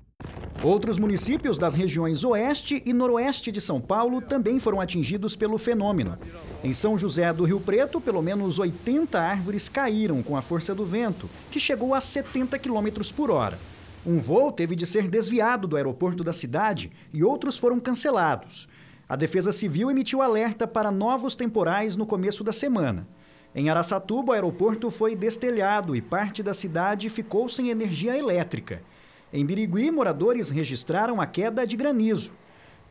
Outros 0.63 0.99
municípios 0.99 1.57
das 1.57 1.77
regiões 1.77 2.25
oeste 2.25 2.83
e 2.85 2.93
noroeste 2.93 3.53
de 3.53 3.61
São 3.61 3.81
Paulo 3.81 4.21
também 4.21 4.59
foram 4.59 4.81
atingidos 4.81 5.37
pelo 5.37 5.57
fenômeno. 5.57 6.19
Em 6.65 6.73
São 6.73 6.99
José 6.99 7.33
do 7.33 7.45
Rio 7.45 7.61
Preto, 7.61 8.01
pelo 8.01 8.21
menos 8.21 8.59
80 8.59 9.21
árvores 9.21 9.69
caíram 9.69 10.21
com 10.21 10.37
a 10.37 10.43
força 10.43 10.75
do 10.75 10.85
vento, 10.85 11.31
que 11.53 11.61
chegou 11.61 11.95
a 11.95 12.01
70 12.01 12.59
km 12.59 12.89
por 13.15 13.31
hora. 13.31 13.57
Um 14.05 14.19
voo 14.19 14.51
teve 14.51 14.75
de 14.75 14.85
ser 14.85 15.07
desviado 15.07 15.69
do 15.69 15.77
aeroporto 15.77 16.25
da 16.25 16.33
cidade 16.33 16.91
e 17.15 17.23
outros 17.23 17.57
foram 17.57 17.79
cancelados. 17.79 18.69
A 19.09 19.15
Defesa 19.15 19.53
Civil 19.53 19.93
emitiu 19.93 20.21
alerta 20.21 20.67
para 20.67 20.91
novos 20.91 21.37
temporais 21.37 21.95
no 21.95 22.05
começo 22.05 22.43
da 22.43 22.53
semana. 22.53 23.07
Em 23.55 23.71
Araçatuba, 23.71 24.33
o 24.33 24.35
aeroporto 24.35 24.91
foi 24.91 25.15
destelhado 25.15 25.95
e 25.95 26.03
parte 26.03 26.43
da 26.43 26.53
cidade 26.53 27.09
ficou 27.09 27.49
sem 27.49 27.71
energia 27.71 28.19
elétrica. 28.19 28.83
Em 29.31 29.45
Birigui, 29.45 29.91
moradores 29.91 30.49
registraram 30.49 31.21
a 31.21 31.27
queda 31.27 31.67
de 31.67 31.77
granizo. 31.77 32.33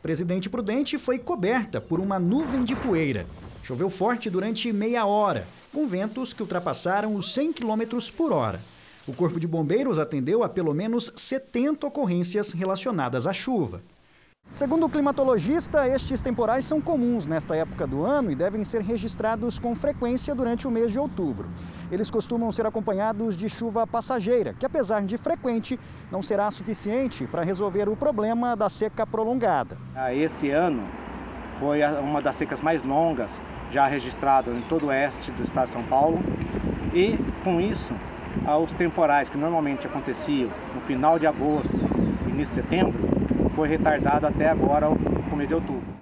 Presidente 0.00 0.48
Prudente 0.48 0.96
foi 0.96 1.18
coberta 1.18 1.80
por 1.80 1.98
uma 1.98 2.16
nuvem 2.16 2.62
de 2.62 2.76
poeira. 2.76 3.26
Choveu 3.64 3.90
forte 3.90 4.30
durante 4.30 4.72
meia 4.72 5.04
hora, 5.04 5.44
com 5.72 5.84
ventos 5.88 6.32
que 6.32 6.40
ultrapassaram 6.40 7.16
os 7.16 7.34
100 7.34 7.54
km 7.54 7.98
por 8.16 8.32
hora. 8.32 8.60
O 9.08 9.12
Corpo 9.12 9.40
de 9.40 9.48
Bombeiros 9.48 9.98
atendeu 9.98 10.44
a 10.44 10.48
pelo 10.48 10.72
menos 10.72 11.12
70 11.16 11.88
ocorrências 11.88 12.52
relacionadas 12.52 13.26
à 13.26 13.32
chuva. 13.32 13.82
Segundo 14.52 14.86
o 14.86 14.88
climatologista, 14.88 15.86
estes 15.86 16.22
temporais 16.22 16.64
são 16.64 16.80
comuns 16.80 17.26
nesta 17.26 17.54
época 17.54 17.86
do 17.86 18.04
ano 18.04 18.30
e 18.30 18.34
devem 18.34 18.64
ser 18.64 18.80
registrados 18.80 19.58
com 19.58 19.74
frequência 19.74 20.34
durante 20.34 20.66
o 20.66 20.70
mês 20.70 20.90
de 20.90 20.98
outubro. 20.98 21.48
Eles 21.92 22.10
costumam 22.10 22.50
ser 22.50 22.66
acompanhados 22.66 23.36
de 23.36 23.48
chuva 23.48 23.86
passageira, 23.86 24.54
que 24.54 24.64
apesar 24.64 25.02
de 25.02 25.18
frequente, 25.18 25.78
não 26.10 26.22
será 26.22 26.50
suficiente 26.50 27.26
para 27.26 27.42
resolver 27.42 27.88
o 27.88 27.94
problema 27.94 28.56
da 28.56 28.68
seca 28.68 29.06
prolongada. 29.06 29.76
Ah, 29.94 30.12
esse 30.14 30.50
ano 30.50 30.82
foi 31.60 31.82
uma 31.84 32.22
das 32.22 32.34
secas 32.36 32.62
mais 32.62 32.82
longas 32.82 33.40
já 33.70 33.86
registrada 33.86 34.50
em 34.50 34.62
todo 34.62 34.84
o 34.84 34.88
oeste 34.88 35.30
do 35.30 35.44
estado 35.44 35.66
de 35.66 35.72
São 35.72 35.82
Paulo 35.84 36.20
e, 36.94 37.18
com 37.44 37.60
isso, 37.60 37.92
os 38.62 38.72
temporais 38.72 39.28
que 39.28 39.36
normalmente 39.36 39.86
aconteciam 39.86 40.50
no 40.74 40.80
final 40.80 41.18
de 41.18 41.26
agosto, 41.26 41.76
início 42.26 42.62
de 42.62 42.62
setembro, 42.62 43.27
foi 43.58 43.68
retardado 43.68 44.24
até 44.24 44.48
agora, 44.48 44.88
o 44.88 44.96
começo 45.28 45.48
de 45.48 45.54
outubro. 45.54 45.98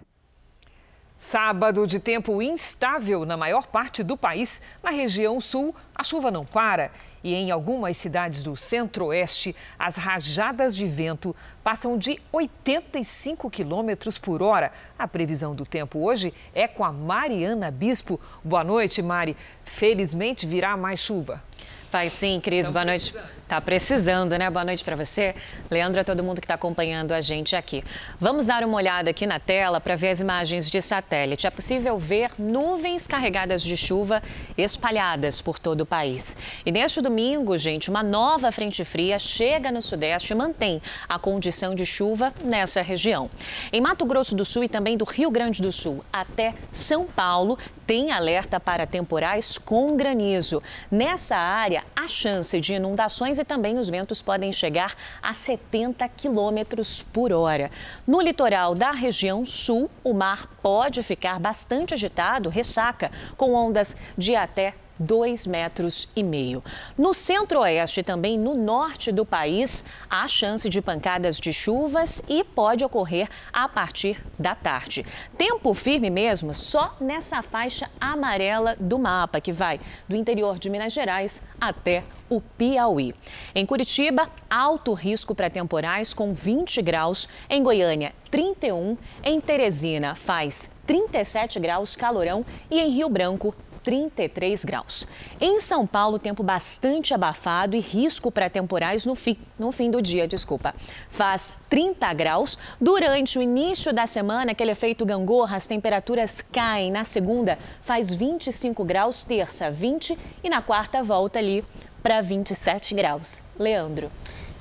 Sábado 1.17 1.87
de 1.87 1.99
tempo 1.99 2.43
instável 2.43 3.25
na 3.25 3.35
maior 3.35 3.67
parte 3.67 4.03
do 4.03 4.15
país. 4.15 4.61
Na 4.83 4.91
região 4.91 5.41
sul, 5.41 5.75
a 5.95 6.05
chuva 6.05 6.31
não 6.31 6.45
para. 6.45 6.91
E 7.25 7.33
em 7.35 7.51
algumas 7.51 7.97
cidades 7.97 8.43
do 8.43 8.55
centro-oeste, 8.55 9.57
as 9.79 9.97
rajadas 9.97 10.77
de 10.77 10.87
vento 10.87 11.35
passam 11.65 11.97
de 11.97 12.21
85 12.31 13.49
quilômetros 13.49 14.19
por 14.19 14.43
hora. 14.43 14.71
A 14.99 15.09
previsão 15.09 15.55
do 15.55 15.65
tempo 15.65 16.01
hoje 16.01 16.35
é 16.55 16.69
com 16.69 16.85
a 16.85 16.93
Mariana 16.93 17.71
Bispo. 17.71 18.21
Boa 18.45 18.63
noite, 18.63 19.01
Mari. 19.01 19.35
Felizmente 19.65 20.47
virá 20.47 20.77
mais 20.77 21.01
chuva. 21.01 21.43
Vai 21.91 22.11
sim, 22.11 22.39
Cris. 22.39 22.69
Boa 22.69 22.85
noite. 22.85 23.15
Tá 23.49 23.61
precisando, 23.61 24.37
né? 24.37 24.51
Boa 24.51 24.65
noite 24.65 24.83
para 24.83 24.97
você. 24.97 25.33
Leandro, 25.71 26.01
a 26.01 26.05
todo 26.05 26.21
mundo 26.25 26.41
que 26.41 26.47
está 26.47 26.55
acompanhando 26.55 27.13
a 27.13 27.21
gente 27.21 27.55
aqui. 27.55 27.85
Vamos 28.19 28.47
dar 28.47 28.65
uma 28.65 28.77
olhada 28.77 29.11
aqui 29.11 29.25
na 29.25 29.39
tela 29.39 29.81
para 29.81 29.95
ver 29.95 30.09
as 30.09 30.19
imagens 30.19 30.69
de 30.69 30.83
satélite. 30.83 31.47
É 31.47 31.51
possível 31.51 31.97
ver 31.97 32.33
nuvens 32.37 33.07
carregadas 33.07 33.63
de 33.63 33.77
chuva 33.77 34.21
espalhadas 34.59 35.41
por 35.41 35.61
todo 35.61 35.83
o 35.83 35.87
país. 35.87 36.37
E 36.67 36.73
neste 36.73 37.01
domingo, 37.01 37.57
gente, 37.57 37.89
uma 37.89 38.03
nova 38.03 38.51
frente 38.51 38.85
fria 38.85 39.17
chega 39.17 39.71
no 39.71 39.81
sudeste 39.81 40.33
e 40.33 40.37
mantém 40.37 40.83
a 41.09 41.17
condição 41.17 41.73
de 41.73 41.87
chuva 41.87 42.35
nessa 42.43 42.83
região. 42.83 43.31
Em 43.73 43.81
Mato 43.81 44.05
Grosso 44.05 44.35
do 44.35 44.45
Sul 44.45 44.65
e 44.65 44.69
também 44.69 44.97
do 44.97 45.05
Rio 45.05 45.31
Grande 45.31 45.63
do 45.63 45.71
Sul 45.71 46.05
até 46.13 46.53
São 46.73 47.07
Paulo, 47.07 47.57
tem 47.87 48.11
alerta 48.11 48.59
para 48.59 48.85
temporais 48.85 49.57
com 49.57 49.97
granizo. 49.97 50.61
Nessa 50.91 51.37
área, 51.37 51.85
a 51.95 52.09
chance 52.09 52.61
de 52.61 52.75
inundações 52.75 53.36
e 53.39 53.45
também 53.45 53.79
os 53.79 53.89
ventos 53.89 54.23
podem 54.23 54.53
chegar 54.53 54.95
a 55.23 55.33
70 55.33 56.09
quilômetros 56.09 57.03
por 57.13 57.33
hora. 57.33 57.71
No 58.07 58.21
litoral 58.21 58.75
da 58.75 58.91
região 58.91 59.45
sul, 59.45 59.91
o 60.03 60.13
mar 60.13 60.49
pode 60.63 61.03
ficar 61.03 61.39
bastante 61.39 61.95
agitado, 61.95 62.49
ressaca, 62.49 63.11
com 63.37 63.55
ondas 63.55 63.97
de 64.17 64.35
até 64.35 64.75
2 64.99 65.47
metros 65.47 66.09
e 66.15 66.23
meio. 66.23 66.63
No 66.97 67.13
centro-oeste 67.13 68.01
e 68.01 68.03
também 68.03 68.39
no 68.39 68.55
norte 68.55 69.13
do 69.13 69.25
país, 69.25 69.85
há 70.09 70.27
chance 70.29 70.69
de 70.69 70.81
pancadas 70.81 71.39
de 71.39 71.53
chuvas 71.53 72.23
e 72.29 72.43
pode 72.43 72.85
ocorrer 72.85 73.29
a 73.53 73.69
partir 73.69 74.21
da 74.39 74.55
tarde. 74.55 75.05
Tempo 75.37 75.75
firme 75.75 76.11
mesmo 76.11 76.55
só 76.55 76.97
nessa 77.01 77.43
faixa 77.43 77.91
amarela 78.01 78.77
do 78.79 78.99
mapa, 78.99 79.41
que 79.41 79.53
vai 79.53 79.81
do 80.09 80.17
interior 80.17 80.59
de 80.59 80.71
Minas 80.71 80.93
Gerais 80.93 81.43
até 81.61 82.05
o 82.29 82.41
Piauí. 82.41 83.15
Em 83.55 83.65
Curitiba, 83.65 84.29
alto 84.51 84.93
risco 84.93 85.35
para 85.35 85.51
temporais 85.51 86.13
com 86.13 86.35
20 86.35 86.83
graus. 86.83 87.29
Em 87.49 87.63
Goiânia, 87.63 88.13
31. 88.31 88.97
Em 89.23 89.41
Teresina, 89.41 90.15
faz 90.15 90.69
37 90.87 91.59
graus, 91.61 91.97
calorão. 91.97 92.45
E 92.71 92.81
em 92.81 92.91
Rio 92.91 93.09
Branco, 93.09 93.55
33 93.87 94.65
graus. 94.65 95.07
Em 95.41 95.61
São 95.61 95.87
Paulo, 95.87 96.19
tempo 96.19 96.43
bastante 96.43 97.15
abafado 97.15 97.77
e 97.77 97.79
risco 97.79 98.33
para 98.33 98.51
temporais 98.51 99.07
no 99.07 99.15
fim, 99.15 99.37
no 99.57 99.71
fim 99.71 99.93
do 99.93 100.03
dia, 100.03 100.27
desculpa. 100.27 100.75
Faz 101.09 101.57
30 101.71 102.13
graus. 102.13 102.59
Durante 102.81 103.39
o 103.39 103.43
início 103.43 103.93
da 103.93 104.05
semana, 104.05 104.51
aquele 104.51 104.73
efeito 104.73 105.07
gangorra, 105.07 105.57
as 105.57 105.69
temperaturas 105.69 106.41
caem. 106.51 106.91
Na 106.91 107.05
segunda, 107.05 107.61
faz 107.83 108.13
25 108.13 108.85
graus, 108.85 109.23
terça, 109.23 109.71
20 109.71 110.19
e 110.43 110.51
na 110.51 110.61
quarta 110.61 111.01
volta 111.05 111.39
ali 111.39 111.65
para 112.03 112.21
27 112.21 112.93
graus. 112.93 113.39
Leandro. 113.57 114.11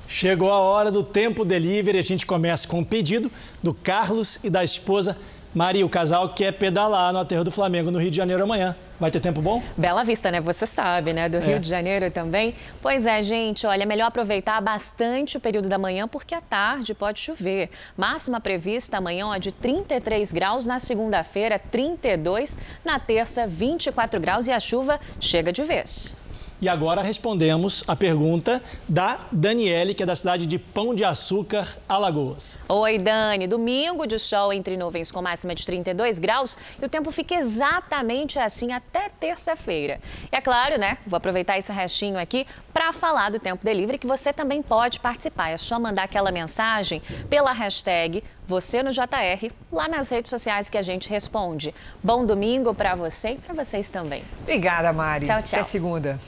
Chegou 0.06 0.52
a 0.52 0.60
hora 0.60 0.88
do 0.88 1.02
tempo 1.02 1.44
delivery. 1.44 1.98
A 1.98 2.02
gente 2.02 2.24
começa 2.24 2.68
com 2.68 2.76
o 2.76 2.80
um 2.82 2.84
pedido 2.84 3.28
do 3.60 3.74
Carlos 3.74 4.38
e 4.44 4.48
da 4.48 4.62
esposa 4.62 5.18
Maria, 5.56 5.86
o 5.86 5.88
casal 5.88 6.34
quer 6.34 6.52
pedalar 6.52 7.14
no 7.14 7.18
aterro 7.18 7.42
do 7.42 7.50
Flamengo 7.50 7.90
no 7.90 7.98
Rio 7.98 8.10
de 8.10 8.16
Janeiro 8.18 8.44
amanhã. 8.44 8.76
Vai 8.98 9.10
ter 9.10 9.20
tempo 9.20 9.42
bom? 9.42 9.62
Bela 9.76 10.02
Vista, 10.02 10.30
né? 10.30 10.40
Você 10.40 10.66
sabe, 10.66 11.12
né? 11.12 11.28
Do 11.28 11.38
Rio 11.38 11.56
é. 11.56 11.58
de 11.58 11.68
Janeiro 11.68 12.10
também. 12.10 12.54
Pois 12.80 13.04
é, 13.04 13.20
gente, 13.20 13.66
olha, 13.66 13.82
é 13.82 13.86
melhor 13.86 14.06
aproveitar 14.06 14.60
bastante 14.62 15.36
o 15.36 15.40
período 15.40 15.68
da 15.68 15.76
manhã, 15.76 16.08
porque 16.08 16.34
à 16.34 16.40
tarde 16.40 16.94
pode 16.94 17.20
chover. 17.20 17.68
Máxima 17.96 18.40
prevista 18.40 18.96
amanhã 18.96 19.26
ó, 19.26 19.36
de 19.36 19.52
33 19.52 20.32
graus, 20.32 20.66
na 20.66 20.78
segunda-feira, 20.78 21.58
32, 21.58 22.58
na 22.84 22.98
terça, 22.98 23.46
24 23.46 24.18
graus 24.18 24.46
e 24.46 24.52
a 24.52 24.58
chuva 24.58 24.98
chega 25.20 25.52
de 25.52 25.62
vez. 25.62 26.16
E 26.58 26.70
agora 26.70 27.02
respondemos 27.02 27.84
a 27.86 27.94
pergunta 27.94 28.62
da 28.88 29.18
Daniele, 29.30 29.92
que 29.92 30.02
é 30.02 30.06
da 30.06 30.16
cidade 30.16 30.46
de 30.46 30.58
Pão 30.58 30.94
de 30.94 31.04
Açúcar, 31.04 31.76
Alagoas. 31.86 32.58
Oi, 32.66 32.96
Dani. 32.98 33.46
Domingo 33.46 34.06
de 34.06 34.18
sol 34.18 34.54
entre 34.54 34.74
nuvens 34.74 35.12
com 35.12 35.20
máxima 35.20 35.54
de 35.54 35.66
32 35.66 36.18
graus 36.18 36.56
e 36.80 36.84
o 36.86 36.88
tempo 36.88 37.12
fica 37.12 37.34
exatamente 37.34 38.38
assim 38.38 38.72
até 38.72 39.10
terça-feira. 39.10 40.00
E 40.32 40.34
é 40.34 40.40
claro, 40.40 40.78
né? 40.78 40.96
Vou 41.06 41.18
aproveitar 41.18 41.58
esse 41.58 41.70
restinho 41.70 42.18
aqui 42.18 42.46
para 42.72 42.90
falar 42.90 43.30
do 43.30 43.38
Tempo 43.38 43.62
Delivery, 43.62 43.98
que 43.98 44.06
você 44.06 44.32
também 44.32 44.62
pode 44.62 44.98
participar. 44.98 45.50
É 45.50 45.58
só 45.58 45.78
mandar 45.78 46.04
aquela 46.04 46.32
mensagem 46.32 47.02
pela 47.28 47.52
hashtag 47.52 48.24
você 48.46 48.82
no 48.82 48.92
JR, 48.92 49.50
lá 49.70 49.88
nas 49.88 50.08
redes 50.08 50.30
sociais 50.30 50.70
que 50.70 50.78
a 50.78 50.82
gente 50.82 51.10
responde. 51.10 51.74
Bom 52.02 52.24
domingo 52.24 52.72
para 52.74 52.94
você 52.94 53.32
e 53.32 53.36
para 53.36 53.54
vocês 53.54 53.90
também. 53.90 54.24
Obrigada, 54.42 54.90
Mari. 54.90 55.26
Tchau, 55.26 55.42
tchau. 55.42 55.58
Até 55.58 55.62
segunda. 55.62 56.18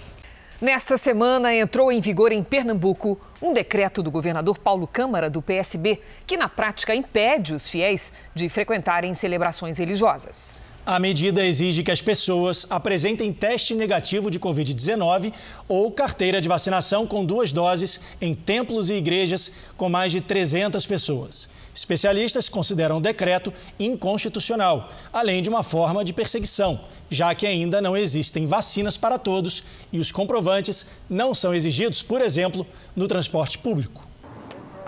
Nesta 0.61 0.99
semana 0.99 1.55
entrou 1.55 1.93
em 1.93 2.01
vigor 2.01 2.33
em 2.33 2.43
Pernambuco 2.43 3.17
um 3.41 3.55
decreto 3.55 4.03
do 4.03 4.11
governador 4.11 4.59
Paulo 4.59 4.89
Câmara, 4.89 5.31
do 5.31 5.41
PSB, 5.41 6.01
que 6.27 6.37
na 6.37 6.49
prática 6.49 6.93
impede 6.93 7.55
os 7.55 7.69
fiéis 7.69 8.13
de 8.35 8.49
frequentarem 8.49 9.15
celebrações 9.15 9.79
religiosas. 9.79 10.65
A 10.85 10.99
medida 10.99 11.47
exige 11.47 11.85
que 11.85 11.93
as 11.93 12.03
pessoas 12.03 12.67
apresentem 12.69 13.33
teste 13.33 13.73
negativo 13.73 14.33
de 14.33 14.41
Covid-19 14.41 15.33
ou 15.69 15.93
carteira 15.93 16.41
de 16.41 16.49
vacinação 16.49 17.07
com 17.07 17.25
duas 17.25 17.53
doses 17.53 18.01
em 18.21 18.35
templos 18.35 18.91
e 18.91 18.95
igrejas 18.95 19.53
com 19.77 19.89
mais 19.89 20.11
de 20.11 20.21
300 20.21 20.85
pessoas. 20.87 21.49
Especialistas 21.75 22.49
consideram 22.49 22.99
o 22.99 23.01
decreto 23.01 23.53
inconstitucional, 23.79 24.91
além 25.13 25.43
de 25.43 25.49
uma 25.49 25.63
forma 25.63 26.05
de 26.05 26.13
perseguição, 26.13 26.81
já 27.11 27.35
que 27.35 27.47
ainda 27.47 27.81
não 27.81 27.97
existem 27.97 28.47
vacinas 28.47 28.97
para 28.97 29.19
todos 29.19 29.63
e 29.93 29.99
os 29.99 30.13
comprovantes 30.13 30.87
não 31.09 31.35
são 31.35 31.55
exigidos, 31.55 32.03
por 32.03 32.21
exemplo, 32.21 32.67
no 32.95 33.07
transporte 33.07 33.59
público. 33.59 34.09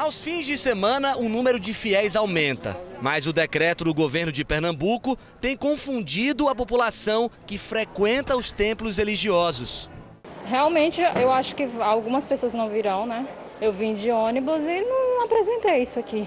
Aos 0.01 0.23
fins 0.23 0.47
de 0.47 0.57
semana, 0.57 1.19
o 1.19 1.29
número 1.29 1.61
de 1.61 1.75
fiéis 1.75 2.17
aumenta. 2.17 2.75
Mas 3.03 3.27
o 3.27 3.35
decreto 3.35 3.85
do 3.85 3.93
governo 3.93 4.33
de 4.33 4.43
Pernambuco 4.45 5.15
tem 5.43 5.55
confundido 5.55 6.49
a 6.49 6.55
população 6.55 7.31
que 7.47 7.59
frequenta 7.59 8.35
os 8.35 8.51
templos 8.51 8.97
religiosos. 8.97 9.91
Realmente, 10.47 11.03
eu 11.03 11.31
acho 11.31 11.55
que 11.55 11.69
algumas 11.81 12.25
pessoas 12.25 12.55
não 12.55 12.69
virão, 12.69 13.05
né? 13.05 13.27
Eu 13.61 13.75
vim 13.75 13.95
de 13.95 14.11
ônibus 14.11 14.65
e 14.65 14.81
não 14.81 15.23
apresentei 15.25 15.83
isso 15.83 15.99
aqui, 15.99 16.27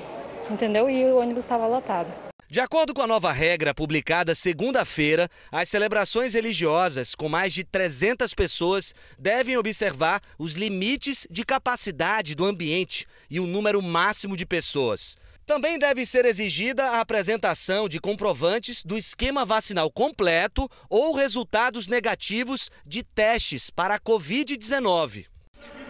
entendeu? 0.50 0.90
E 0.90 1.06
o 1.06 1.18
ônibus 1.18 1.44
estava 1.44 1.68
lotado. 1.68 2.12
De 2.54 2.60
acordo 2.60 2.94
com 2.94 3.02
a 3.02 3.08
nova 3.08 3.32
regra 3.32 3.74
publicada 3.74 4.36
segunda-feira, 4.36 5.28
as 5.52 5.70
celebrações 5.70 6.36
religiosas 6.36 7.16
com 7.16 7.28
mais 7.28 7.52
de 7.52 7.64
300 7.64 8.32
pessoas 8.36 8.94
devem 9.18 9.58
observar 9.58 10.22
os 10.38 10.54
limites 10.54 11.26
de 11.32 11.44
capacidade 11.44 12.36
do 12.36 12.46
ambiente 12.46 13.08
e 13.28 13.40
o 13.40 13.48
número 13.48 13.82
máximo 13.82 14.38
de 14.38 14.46
pessoas. 14.46 15.18
Também 15.48 15.80
deve 15.80 16.06
ser 16.06 16.26
exigida 16.26 16.84
a 16.84 17.00
apresentação 17.02 17.90
de 17.90 18.00
comprovantes 18.00 18.84
do 18.84 18.98
esquema 18.98 19.44
vacinal 19.44 19.92
completo 19.92 20.70
ou 20.90 21.16
resultados 21.16 21.88
negativos 21.88 22.70
de 22.86 23.02
testes 23.02 23.72
para 23.72 23.96
a 23.96 24.00
Covid-19. 24.00 25.33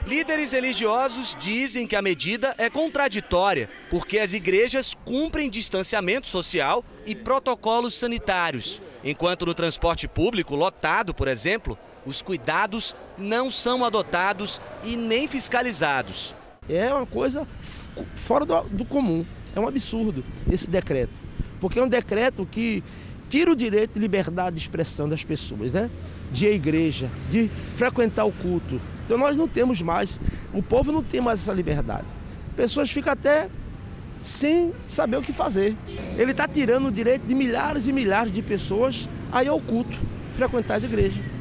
Líderes 0.06 0.52
religiosos 0.52 1.36
dizem 1.40 1.88
que 1.88 1.96
a 1.96 2.02
medida 2.02 2.54
é 2.58 2.70
contraditória, 2.70 3.70
porque 3.90 4.20
as 4.20 4.34
igrejas 4.34 4.94
cumprem 5.06 5.50
distanciamento 5.50 6.28
social 6.28 6.84
e 7.06 7.16
protocolos 7.16 7.94
sanitários, 7.94 8.82
enquanto 9.02 9.46
no 9.46 9.54
transporte 9.54 10.06
público 10.06 10.56
lotado, 10.56 11.14
por 11.14 11.30
exemplo, 11.30 11.78
os 12.06 12.22
cuidados 12.22 12.94
não 13.18 13.50
são 13.50 13.86
adotados 13.86 14.60
e 14.84 14.98
nem 14.98 15.26
fiscalizados. 15.26 16.36
É 16.68 16.94
uma 16.94 17.06
coisa 17.06 17.48
fora 18.14 18.46
do, 18.46 18.62
do 18.64 18.84
comum, 18.84 19.26
é 19.56 19.60
um 19.60 19.68
absurdo 19.68 20.24
esse 20.52 20.70
decreto, 20.70 21.14
porque 21.62 21.80
é 21.80 21.84
um 21.84 21.88
decreto 21.88 22.46
que 22.46 22.84
tira 23.30 23.50
o 23.50 23.56
direito 23.56 23.94
de 23.94 24.00
liberdade 24.02 24.58
de 24.58 24.62
expressão 24.62 25.08
das 25.08 25.24
pessoas, 25.24 25.72
né? 25.72 25.90
De 26.34 26.46
ir 26.48 26.50
à 26.50 26.52
igreja, 26.52 27.10
de 27.30 27.50
frequentar 27.76 28.26
o 28.26 28.32
culto, 28.32 28.82
então 29.06 29.18
nós 29.18 29.36
não 29.36 29.48
temos 29.48 29.82
mais, 29.82 30.20
o 30.54 30.62
povo 30.62 30.92
não 30.92 31.04
tem 31.04 31.22
mais 31.22 31.40
essa 31.40 31.54
liberdade. 31.54 32.08
Pessoas 32.56 32.92
ficam 32.92 33.14
até 33.14 33.48
sem 34.22 34.74
saber 34.86 35.18
o 35.18 35.22
que 35.22 35.34
fazer. 35.34 35.76
Ele 36.18 36.32
está 36.32 36.48
tirando 36.48 36.88
o 36.88 36.92
direito 36.92 37.26
de 37.28 37.36
milhares 37.36 37.88
e 37.88 37.94
milhares 37.94 38.32
de 38.32 38.42
pessoas 38.42 39.08
a 39.32 39.44
ir 39.44 39.50
ao 39.50 39.60
culto, 39.60 39.98
frequentar 40.30 40.76
as 40.76 40.84
igrejas. 40.84 41.33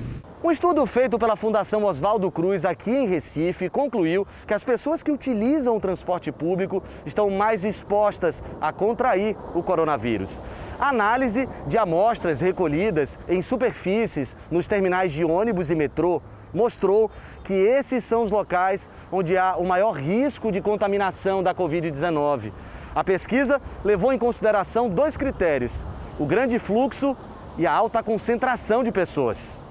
Um 0.44 0.50
estudo 0.50 0.84
feito 0.86 1.20
pela 1.20 1.36
Fundação 1.36 1.84
Oswaldo 1.84 2.28
Cruz 2.28 2.64
aqui 2.64 2.90
em 2.90 3.06
Recife 3.06 3.70
concluiu 3.70 4.26
que 4.44 4.52
as 4.52 4.64
pessoas 4.64 5.00
que 5.00 5.12
utilizam 5.12 5.76
o 5.76 5.80
transporte 5.80 6.32
público 6.32 6.82
estão 7.06 7.30
mais 7.30 7.64
expostas 7.64 8.42
a 8.60 8.72
contrair 8.72 9.36
o 9.54 9.62
coronavírus. 9.62 10.42
A 10.80 10.88
análise 10.88 11.48
de 11.68 11.78
amostras 11.78 12.40
recolhidas 12.40 13.20
em 13.28 13.40
superfícies 13.40 14.36
nos 14.50 14.66
terminais 14.66 15.12
de 15.12 15.24
ônibus 15.24 15.70
e 15.70 15.76
metrô 15.76 16.20
mostrou 16.52 17.08
que 17.44 17.54
esses 17.54 18.02
são 18.02 18.24
os 18.24 18.32
locais 18.32 18.90
onde 19.12 19.38
há 19.38 19.54
o 19.56 19.64
maior 19.64 19.92
risco 19.92 20.50
de 20.50 20.60
contaminação 20.60 21.40
da 21.40 21.54
Covid-19. 21.54 22.52
A 22.92 23.04
pesquisa 23.04 23.62
levou 23.84 24.12
em 24.12 24.18
consideração 24.18 24.90
dois 24.90 25.16
critérios: 25.16 25.86
o 26.18 26.26
grande 26.26 26.58
fluxo 26.58 27.16
e 27.56 27.64
a 27.64 27.72
alta 27.72 28.02
concentração 28.02 28.82
de 28.82 28.90
pessoas. 28.90 29.61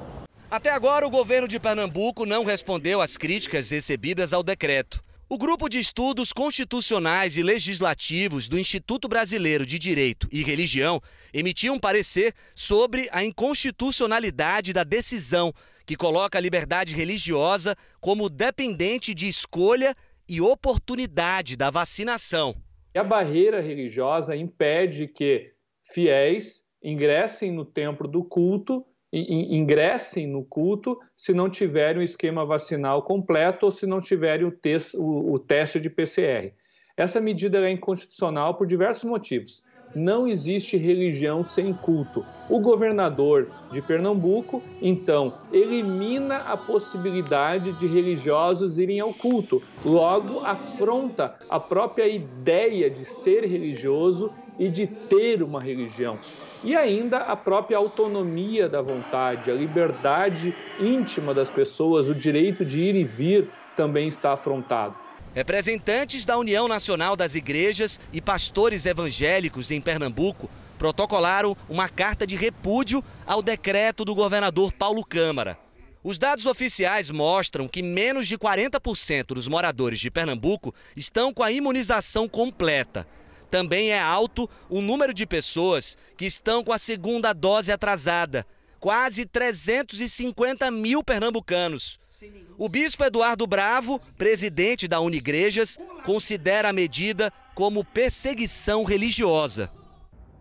Até 0.52 0.70
agora, 0.70 1.08
o 1.08 1.10
governo 1.10 1.48
de 1.48 1.58
Pernambuco 1.62 2.26
não 2.26 2.44
respondeu 2.44 3.00
às 3.00 3.16
críticas 3.16 3.70
recebidas 3.70 4.34
ao 4.34 4.44
decreto. 4.44 5.02
O 5.30 5.38
grupo 5.38 5.70
de 5.70 5.80
estudos 5.80 6.34
constitucionais 6.34 7.38
e 7.38 7.42
legislativos 7.42 8.50
do 8.50 8.60
Instituto 8.60 9.08
Brasileiro 9.08 9.66
de 9.66 9.80
Direito 9.80 10.28
e 10.30 10.44
Religião 10.44 11.00
emitiu 11.34 11.72
um 11.72 11.80
parecer 11.80 12.34
sobre 12.54 13.08
a 13.14 13.24
inconstitucionalidade 13.24 14.74
da 14.74 14.84
decisão 14.84 15.54
que 15.86 15.96
coloca 15.96 16.38
a 16.38 16.42
liberdade 16.42 16.94
religiosa 16.94 17.74
como 18.02 18.30
dependente 18.30 19.14
de 19.14 19.30
escolha 19.30 19.96
e 20.28 20.42
oportunidade 20.42 21.56
da 21.56 21.72
vacinação. 21.72 22.54
A 22.94 23.06
barreira 23.06 23.62
religiosa 23.62 24.36
impede 24.36 25.08
que 25.08 25.54
fiéis 25.82 26.62
ingressem 26.84 27.54
no 27.54 27.64
templo 27.64 28.06
do 28.06 28.22
culto 28.22 28.86
ingressem 29.12 30.26
no 30.26 30.44
culto 30.44 30.98
se 31.18 31.34
não 31.34 31.50
tiverem 31.50 32.02
o 32.02 32.04
esquema 32.04 32.46
vacinal 32.46 33.04
completo 33.04 33.66
ou 33.66 33.72
se 33.72 33.86
não 33.86 34.00
tiverem 34.00 34.48
o, 34.48 34.54
o, 34.96 35.34
o 35.34 35.40
teste 35.40 35.80
de 35.80 35.90
PCR. 35.90 36.54
Essa 36.96 37.20
medida 37.20 37.60
é 37.60 37.72
inconstitucional 37.72 38.56
por 38.56 38.68
diversos 38.68 39.04
motivos 39.04 39.64
não 39.96 40.28
existe 40.28 40.78
religião 40.78 41.44
sem 41.44 41.74
culto. 41.74 42.26
O 42.50 42.60
governador 42.60 43.50
de 43.72 43.82
Pernambuco, 43.82 44.62
então, 44.82 45.34
elimina 45.52 46.38
a 46.38 46.58
possibilidade 46.58 47.74
de 47.74 47.88
religiosos 47.88 48.78
irem 48.78 49.00
ao 49.00 49.14
culto, 49.14 49.62
logo 49.86 50.40
afronta 50.40 51.36
a 51.50 51.60
própria 51.60 52.08
ideia 52.08 52.90
de 52.90 53.06
ser 53.06 53.46
religioso 53.46 54.32
e 54.60 54.70
de 54.70 54.88
ter 54.88 55.42
uma 55.42 55.62
religião. 55.62 56.20
E 56.64 56.76
ainda 56.76 57.18
a 57.18 57.36
própria 57.36 57.78
autonomia 57.78 58.70
da 58.70 58.82
vontade, 58.82 59.50
a 59.50 59.54
liberdade 59.54 60.56
íntima 60.80 61.34
das 61.34 61.50
pessoas, 61.50 62.08
o 62.08 62.16
direito 62.16 62.64
de 62.64 62.80
ir 62.80 62.96
e 62.96 63.04
vir 63.04 63.50
também 63.76 64.08
está 64.08 64.34
afrontado. 64.34 64.96
Representantes 65.34 66.26
da 66.26 66.38
União 66.38 66.68
Nacional 66.68 67.16
das 67.16 67.36
Igrejas 67.36 68.00
e 68.12 68.22
pastores 68.22 68.86
evangélicos 68.86 69.72
em 69.72 69.80
Pernambuco 69.80 70.50
protocolaram 70.78 71.56
uma 71.70 71.88
carta 71.88 72.28
de 72.28 72.36
repúdio 72.36 73.04
ao 73.26 73.42
decreto 73.42 74.04
do 74.04 74.14
governador 74.14 74.74
Paulo 74.74 75.06
Câmara. 75.06 75.58
Os 76.04 76.18
dados 76.18 76.48
oficiais 76.48 77.12
mostram 77.12 77.68
que 77.68 77.84
menos 77.84 78.28
de 78.28 78.36
40% 78.36 79.28
dos 79.28 79.48
moradores 79.48 80.00
de 80.00 80.10
Pernambuco 80.10 80.74
estão 80.96 81.32
com 81.32 81.44
a 81.44 81.52
imunização 81.52 82.28
completa. 82.28 83.08
Também 83.52 83.92
é 83.92 84.00
alto 84.00 84.50
o 84.70 84.82
número 84.82 85.14
de 85.14 85.26
pessoas 85.28 85.98
que 86.16 86.26
estão 86.26 86.64
com 86.64 86.72
a 86.72 86.78
segunda 86.78 87.34
dose 87.34 87.70
atrasada. 87.70 88.48
Quase 88.80 89.26
350 89.26 90.72
mil 90.72 91.04
pernambucanos. 91.04 92.00
O 92.58 92.70
bispo 92.70 93.04
Eduardo 93.04 93.46
Bravo, 93.46 94.00
presidente 94.18 94.88
da 94.88 95.02
Unigrejas, 95.02 95.78
considera 96.06 96.70
a 96.70 96.74
medida 96.74 97.32
como 97.54 97.84
perseguição 97.84 98.86
religiosa. 98.86 99.70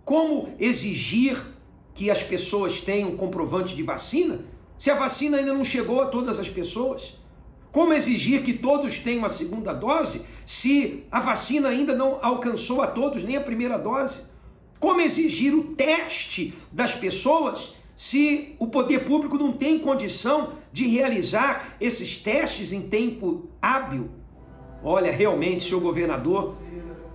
Como 0.04 0.54
exigir 0.60 1.42
que 1.94 2.10
as 2.10 2.22
pessoas 2.22 2.80
tenham 2.80 3.16
comprovante 3.16 3.74
de 3.74 3.82
vacina 3.82 4.40
se 4.78 4.90
a 4.90 4.94
vacina 4.94 5.38
ainda 5.38 5.52
não 5.52 5.64
chegou 5.64 6.00
a 6.00 6.06
todas 6.06 6.38
as 6.38 6.48
pessoas? 6.48 7.19
Como 7.72 7.92
exigir 7.92 8.42
que 8.42 8.52
todos 8.52 8.98
tenham 8.98 9.24
a 9.24 9.28
segunda 9.28 9.72
dose 9.72 10.26
se 10.44 11.04
a 11.10 11.20
vacina 11.20 11.68
ainda 11.68 11.94
não 11.94 12.18
alcançou 12.20 12.82
a 12.82 12.86
todos 12.86 13.22
nem 13.22 13.36
a 13.36 13.40
primeira 13.40 13.78
dose? 13.78 14.24
Como 14.80 15.00
exigir 15.00 15.54
o 15.54 15.74
teste 15.74 16.54
das 16.72 16.94
pessoas 16.94 17.74
se 17.94 18.56
o 18.58 18.66
poder 18.66 19.04
público 19.04 19.38
não 19.38 19.52
tem 19.52 19.78
condição 19.78 20.54
de 20.72 20.86
realizar 20.88 21.76
esses 21.80 22.16
testes 22.16 22.72
em 22.72 22.82
tempo 22.88 23.48
hábil? 23.62 24.10
Olha, 24.82 25.12
realmente, 25.12 25.62
senhor 25.62 25.80
governador, 25.80 26.56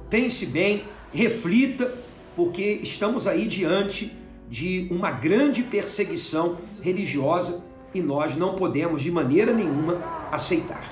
pense 0.09 0.45
bem, 0.45 0.85
reflita, 1.11 1.93
porque 2.35 2.79
estamos 2.83 3.27
aí 3.27 3.47
diante 3.47 4.15
de 4.49 4.87
uma 4.91 5.09
grande 5.09 5.63
perseguição 5.63 6.57
religiosa 6.81 7.64
e 7.95 8.01
nós 8.01 8.35
não 8.35 8.55
podemos 8.55 9.01
de 9.01 9.09
maneira 9.09 9.53
nenhuma 9.53 10.01
aceitar. 10.31 10.83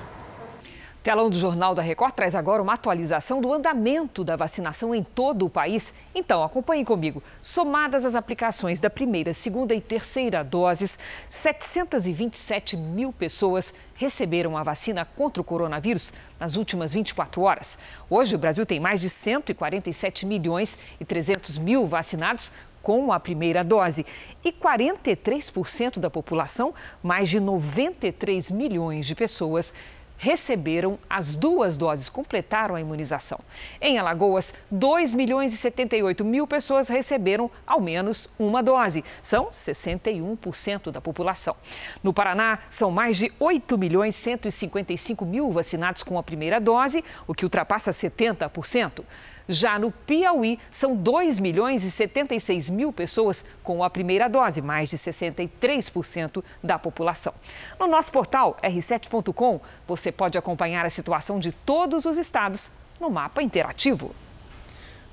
Telão 1.04 1.28
do 1.28 1.38
Jornal 1.38 1.74
da 1.74 1.82
Record 1.82 2.14
traz 2.14 2.34
agora 2.34 2.62
uma 2.62 2.72
atualização 2.72 3.38
do 3.38 3.52
andamento 3.52 4.24
da 4.24 4.36
vacinação 4.36 4.94
em 4.94 5.02
todo 5.02 5.44
o 5.44 5.50
país. 5.50 5.92
Então, 6.14 6.42
acompanhe 6.42 6.82
comigo. 6.82 7.22
Somadas 7.42 8.06
as 8.06 8.14
aplicações 8.14 8.80
da 8.80 8.88
primeira, 8.88 9.34
segunda 9.34 9.74
e 9.74 9.82
terceira 9.82 10.42
doses, 10.42 10.98
727 11.28 12.74
mil 12.74 13.12
pessoas 13.12 13.74
receberam 13.94 14.56
a 14.56 14.62
vacina 14.62 15.04
contra 15.04 15.42
o 15.42 15.44
coronavírus 15.44 16.10
nas 16.40 16.56
últimas 16.56 16.94
24 16.94 17.42
horas. 17.42 17.76
Hoje, 18.08 18.34
o 18.34 18.38
Brasil 18.38 18.64
tem 18.64 18.80
mais 18.80 19.02
de 19.02 19.10
147 19.10 20.24
milhões 20.24 20.78
e 20.98 21.04
300 21.04 21.58
mil 21.58 21.86
vacinados 21.86 22.50
com 22.84 23.12
a 23.12 23.18
primeira 23.18 23.64
dose. 23.64 24.06
E 24.44 24.52
43% 24.52 25.98
da 25.98 26.10
população, 26.10 26.74
mais 27.02 27.30
de 27.30 27.40
93 27.40 28.50
milhões 28.50 29.06
de 29.06 29.14
pessoas, 29.14 29.72
receberam 30.16 30.98
as 31.10 31.34
duas 31.34 31.76
doses, 31.76 32.08
completaram 32.08 32.76
a 32.76 32.80
imunização. 32.80 33.40
Em 33.80 33.98
Alagoas, 33.98 34.54
2 34.70 35.12
milhões 35.12 35.52
e 35.52 35.56
78 35.56 36.24
mil 36.24 36.46
pessoas 36.46 36.88
receberam 36.88 37.50
ao 37.66 37.80
menos 37.80 38.28
uma 38.38 38.62
dose. 38.62 39.02
São 39.22 39.46
61% 39.46 40.90
da 40.90 41.00
população. 41.00 41.56
No 42.02 42.12
Paraná, 42.12 42.60
são 42.70 42.90
mais 42.90 43.16
de 43.16 43.32
8 43.40 43.76
milhões 43.76 44.16
e 44.16 44.20
155 44.20 45.24
mil 45.24 45.50
vacinados 45.50 46.02
com 46.02 46.18
a 46.18 46.22
primeira 46.22 46.60
dose, 46.60 47.04
o 47.26 47.34
que 47.34 47.44
ultrapassa 47.44 47.90
70%. 47.90 49.02
Já 49.48 49.78
no 49.78 49.90
Piauí, 49.90 50.58
são 50.70 50.96
2 50.96 51.38
milhões 51.38 51.84
e 51.84 51.90
76 51.90 52.70
mil 52.70 52.92
pessoas 52.92 53.44
com 53.62 53.84
a 53.84 53.90
primeira 53.90 54.28
dose, 54.28 54.62
mais 54.62 54.88
de 54.88 54.96
63% 54.96 56.42
da 56.62 56.78
população. 56.78 57.34
No 57.78 57.86
nosso 57.86 58.10
portal 58.10 58.56
r7.com, 58.62 59.60
você 59.86 60.10
pode 60.10 60.38
acompanhar 60.38 60.86
a 60.86 60.90
situação 60.90 61.38
de 61.38 61.52
todos 61.52 62.06
os 62.06 62.16
estados 62.16 62.70
no 62.98 63.10
mapa 63.10 63.42
interativo. 63.42 64.14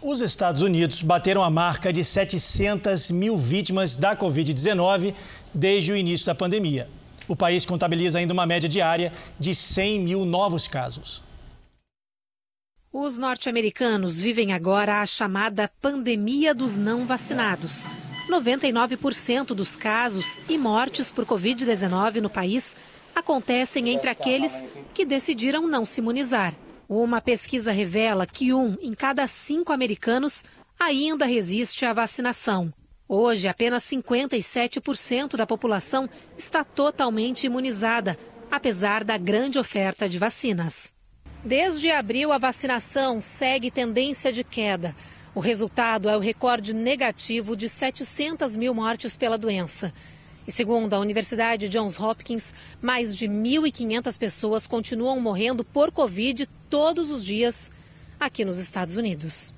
Os 0.01 0.21
Estados 0.21 0.63
Unidos 0.63 1.03
bateram 1.03 1.43
a 1.43 1.49
marca 1.49 1.93
de 1.93 2.03
700 2.03 3.11
mil 3.11 3.37
vítimas 3.37 3.95
da 3.95 4.15
Covid-19 4.15 5.13
desde 5.53 5.91
o 5.91 5.95
início 5.95 6.25
da 6.25 6.33
pandemia. 6.33 6.89
O 7.27 7.35
país 7.35 7.65
contabiliza 7.65 8.17
ainda 8.17 8.33
uma 8.33 8.45
média 8.45 8.67
diária 8.67 9.13
de 9.39 9.53
100 9.53 9.99
mil 9.99 10.25
novos 10.25 10.67
casos. 10.67 11.21
Os 12.93 13.17
norte-americanos 13.17 14.19
vivem 14.19 14.51
agora 14.51 14.99
a 14.99 15.05
chamada 15.05 15.71
pandemia 15.79 16.53
dos 16.53 16.75
não 16.75 17.05
vacinados. 17.05 17.87
99% 18.29 19.53
dos 19.53 19.77
casos 19.77 20.43
e 20.49 20.57
mortes 20.57 21.09
por 21.09 21.25
Covid-19 21.25 22.15
no 22.15 22.29
país 22.29 22.75
acontecem 23.15 23.87
entre 23.87 24.09
aqueles 24.09 24.61
que 24.93 25.05
decidiram 25.05 25.69
não 25.69 25.85
se 25.85 26.01
imunizar. 26.01 26.53
Uma 26.89 27.21
pesquisa 27.21 27.71
revela 27.71 28.27
que 28.27 28.53
um 28.53 28.75
em 28.81 28.93
cada 28.93 29.25
cinco 29.25 29.71
americanos 29.71 30.43
ainda 30.77 31.25
resiste 31.25 31.85
à 31.85 31.93
vacinação. 31.93 32.73
Hoje, 33.07 33.47
apenas 33.47 33.85
57% 33.85 35.37
da 35.37 35.47
população 35.47 36.09
está 36.37 36.61
totalmente 36.65 37.45
imunizada, 37.45 38.19
apesar 38.51 39.05
da 39.05 39.17
grande 39.17 39.57
oferta 39.57 40.09
de 40.09 40.19
vacinas. 40.19 40.93
Desde 41.43 41.89
abril, 41.89 42.31
a 42.31 42.37
vacinação 42.37 43.19
segue 43.19 43.71
tendência 43.71 44.31
de 44.31 44.43
queda. 44.43 44.95
O 45.33 45.39
resultado 45.39 46.07
é 46.07 46.15
o 46.15 46.19
recorde 46.19 46.71
negativo 46.71 47.55
de 47.55 47.67
700 47.67 48.55
mil 48.55 48.75
mortes 48.75 49.17
pela 49.17 49.39
doença. 49.39 49.91
E 50.45 50.51
segundo 50.51 50.93
a 50.93 50.99
Universidade 50.99 51.67
Johns 51.67 51.99
Hopkins, 51.99 52.53
mais 52.79 53.15
de 53.15 53.27
1.500 53.27 54.19
pessoas 54.19 54.67
continuam 54.67 55.19
morrendo 55.19 55.63
por 55.63 55.91
Covid 55.91 56.47
todos 56.69 57.09
os 57.09 57.25
dias 57.25 57.71
aqui 58.19 58.45
nos 58.45 58.59
Estados 58.59 58.97
Unidos. 58.97 59.51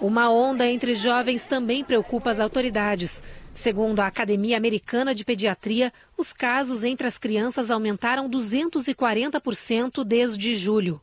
Uma 0.00 0.30
onda 0.30 0.68
entre 0.68 0.94
jovens 0.94 1.46
também 1.46 1.82
preocupa 1.82 2.30
as 2.30 2.38
autoridades. 2.38 3.24
Segundo 3.54 4.00
a 4.00 4.08
Academia 4.08 4.56
Americana 4.56 5.14
de 5.14 5.24
Pediatria, 5.24 5.92
os 6.18 6.32
casos 6.32 6.82
entre 6.82 7.06
as 7.06 7.18
crianças 7.18 7.70
aumentaram 7.70 8.28
240% 8.28 10.02
desde 10.02 10.56
julho. 10.56 11.00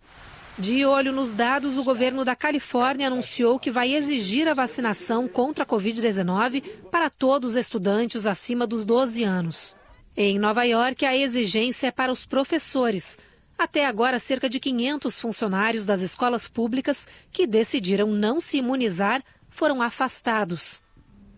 De 0.60 0.86
olho 0.86 1.14
nos 1.14 1.32
dados, 1.32 1.78
o 1.78 1.84
governo 1.84 2.26
da 2.26 2.36
Califórnia 2.36 3.08
anunciou 3.08 3.58
que 3.58 3.72
vai 3.72 3.96
exigir 3.96 4.50
a 4.50 4.54
vacinação 4.54 5.30
contra 5.30 5.64
a 5.64 5.66
Covid-19 5.66 6.62
para 6.92 7.10
todos 7.10 7.52
os 7.52 7.56
estudantes 7.56 8.26
acima 8.26 8.68
dos 8.68 8.86
12 8.86 9.24
anos. 9.24 9.78
Em 10.16 10.38
Nova 10.38 10.66
York, 10.66 11.06
a 11.06 11.16
exigência 11.16 11.88
é 11.88 11.92
para 11.92 12.12
os 12.12 12.26
professores. 12.26 13.18
Até 13.58 13.86
agora, 13.86 14.20
cerca 14.20 14.50
de 14.50 14.60
500 14.60 15.22
funcionários 15.22 15.86
das 15.86 16.02
escolas 16.02 16.50
públicas 16.50 17.08
que 17.32 17.48
decidiram 17.48 18.08
não 18.08 18.42
se 18.42 18.58
imunizar 18.58 19.24
foram 19.50 19.82
afastados. 19.82 20.84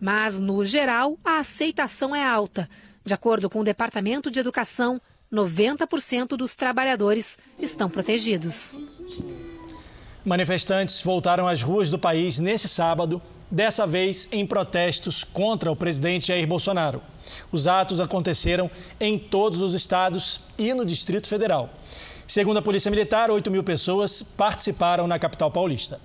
Mas, 0.00 0.40
no 0.40 0.64
geral, 0.64 1.18
a 1.24 1.38
aceitação 1.38 2.14
é 2.14 2.24
alta. 2.24 2.68
De 3.04 3.14
acordo 3.14 3.48
com 3.50 3.60
o 3.60 3.64
Departamento 3.64 4.30
de 4.30 4.40
Educação, 4.40 5.00
90% 5.32 6.36
dos 6.36 6.54
trabalhadores 6.54 7.38
estão 7.58 7.90
protegidos. 7.90 8.74
Manifestantes 10.24 11.02
voltaram 11.02 11.46
às 11.46 11.62
ruas 11.62 11.90
do 11.90 11.98
país 11.98 12.38
nesse 12.38 12.66
sábado, 12.68 13.20
dessa 13.50 13.86
vez 13.86 14.26
em 14.32 14.46
protestos 14.46 15.22
contra 15.22 15.70
o 15.70 15.76
presidente 15.76 16.28
Jair 16.28 16.46
Bolsonaro. 16.46 17.02
Os 17.52 17.66
atos 17.66 18.00
aconteceram 18.00 18.70
em 18.98 19.18
todos 19.18 19.60
os 19.60 19.74
estados 19.74 20.40
e 20.56 20.72
no 20.72 20.84
Distrito 20.84 21.28
Federal. 21.28 21.70
Segundo 22.26 22.56
a 22.56 22.62
Polícia 22.62 22.90
Militar, 22.90 23.30
8 23.30 23.50
mil 23.50 23.62
pessoas 23.62 24.22
participaram 24.22 25.06
na 25.06 25.18
capital 25.18 25.50
paulista. 25.50 26.00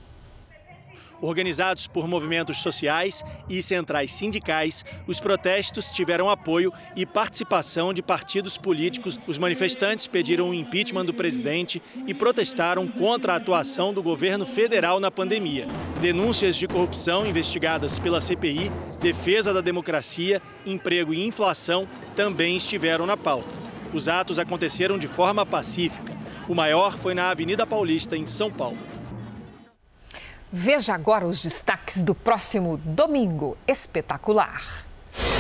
Organizados 1.22 1.86
por 1.86 2.08
movimentos 2.08 2.58
sociais 2.58 3.24
e 3.50 3.62
centrais 3.62 4.12
sindicais, 4.12 4.86
os 5.06 5.20
protestos 5.20 5.92
tiveram 5.92 6.30
apoio 6.30 6.72
e 6.96 7.06
participação 7.06 7.94
de 7.94 8.02
partidos 8.02 8.58
políticos. 8.58 9.20
Os 9.28 9.38
manifestantes 9.38 10.08
pediram 10.08 10.50
o 10.50 10.54
impeachment 10.54 11.06
do 11.06 11.14
presidente 11.14 11.82
e 12.08 12.14
protestaram 12.14 12.88
contra 12.88 13.34
a 13.34 13.36
atuação 13.36 13.94
do 13.94 14.02
governo 14.02 14.46
federal 14.46 15.00
na 15.00 15.12
pandemia. 15.12 15.68
Denúncias 16.02 16.56
de 16.56 16.68
corrupção 16.68 17.26
investigadas 17.26 18.00
pela 18.00 18.22
CPI, 18.22 18.72
defesa 19.02 19.54
da 19.54 19.62
democracia, 19.62 20.42
emprego 20.66 21.14
e 21.14 21.26
inflação 21.26 21.88
também 22.16 22.56
estiveram 22.56 23.06
na 23.06 23.18
pauta. 23.18 23.50
Os 23.94 24.08
atos 24.08 24.40
aconteceram 24.40 24.98
de 24.98 25.08
forma 25.08 25.46
pacífica. 25.46 26.18
O 26.48 26.56
maior 26.56 26.98
foi 26.98 27.14
na 27.14 27.30
Avenida 27.30 27.66
Paulista, 27.66 28.16
em 28.16 28.26
São 28.26 28.52
Paulo. 28.52 28.78
Veja 30.52 30.96
agora 30.96 31.28
os 31.28 31.40
destaques 31.40 32.02
do 32.02 32.16
próximo 32.16 32.78
domingo 32.78 33.56
espetacular. 33.68 34.89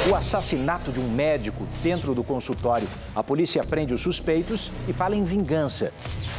O 0.09 0.15
assassinato 0.15 0.91
de 0.91 0.99
um 0.99 1.07
médico 1.09 1.67
dentro 1.83 2.15
do 2.15 2.23
consultório. 2.23 2.87
A 3.15 3.23
polícia 3.23 3.63
prende 3.63 3.93
os 3.93 4.01
suspeitos 4.01 4.71
e 4.87 4.93
fala 4.93 5.15
em 5.15 5.23
vingança. 5.23 5.91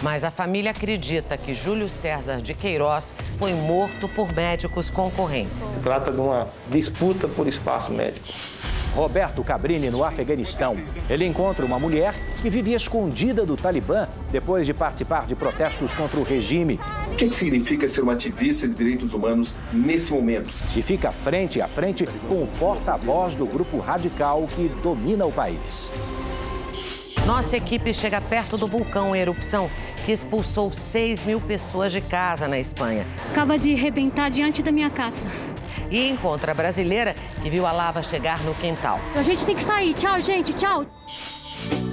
Mas 0.03 0.24
a 0.24 0.30
família 0.30 0.70
acredita 0.70 1.36
que 1.36 1.55
Júlio 1.55 1.88
César 1.88 2.41
de 2.41 2.55
Queiroz 2.55 3.14
foi 3.38 3.55
morto 3.55 4.09
por 4.09 4.32
médicos 4.32 4.91
concorrentes. 4.91 5.62
Se 5.62 5.80
trata 5.80 6.11
de 6.11 6.20
uma 6.20 6.49
disputa 6.70 7.28
por 7.28 7.47
espaço 7.47 7.93
médico. 7.93 8.26
Roberto 8.95 9.45
Cabrini 9.45 9.88
no 9.91 10.03
Afeganistão. 10.03 10.76
Ele 11.09 11.24
encontra 11.24 11.64
uma 11.64 11.78
mulher 11.78 12.14
que 12.43 12.51
vivia 12.51 12.76
escondida 12.76 13.47
do 13.47 13.57
Talibã 13.57 14.09
depois 14.32 14.66
de 14.66 14.74
participar 14.74 15.26
de 15.26 15.36
protestos 15.36 15.95
contra 15.95 16.18
o 16.18 16.24
regime. 16.24 16.80
O 17.12 17.16
que 17.16 17.32
significa 17.32 17.88
ser 17.88 18.01
uma 18.01 18.14
ativista 18.14 18.66
de 18.66 18.74
direitos 18.74 19.14
humanos 19.14 19.55
nesse 19.72 20.12
momento? 20.12 20.51
E 20.74 20.82
fica 20.82 21.12
frente 21.12 21.61
a 21.61 21.68
frente 21.68 22.09
com 22.28 22.43
o 22.43 22.49
porta-voz 22.59 23.30
do 23.35 23.47
grupo 23.47 23.78
radical 23.78 24.47
que 24.55 24.68
domina 24.83 25.26
o 25.26 25.33
país. 25.33 25.91
Nossa 27.26 27.57
equipe 27.57 27.93
chega 27.95 28.20
perto 28.20 28.57
do 28.57 28.66
vulcão 28.66 29.14
em 29.14 29.20
erupção 29.20 29.70
que 30.05 30.12
expulsou 30.12 30.72
6 30.72 31.24
mil 31.24 31.41
pessoas 31.41 31.93
de 31.93 32.01
casa 32.01 32.49
na 32.49 32.59
Espanha. 32.59 33.07
Acaba 33.31 33.59
de 33.59 33.74
rebentar 33.74 34.31
diante 34.31 34.62
da 34.62 34.72
minha 34.72 34.91
casa 34.91 35.26
e 35.91 36.09
encontra 36.09 36.53
a 36.53 36.55
brasileira 36.55 37.14
que 37.43 37.51
viu 37.51 37.66
a 37.66 37.72
lava 37.72 38.03
chegar 38.03 38.41
no 38.45 38.55
quintal. 38.55 38.99
A 39.14 39.22
gente 39.22 39.45
tem 39.45 39.55
que 39.55 39.62
sair. 39.62 39.93
Tchau, 39.95 40.20
gente. 40.22 40.53
Tchau. 40.55 40.87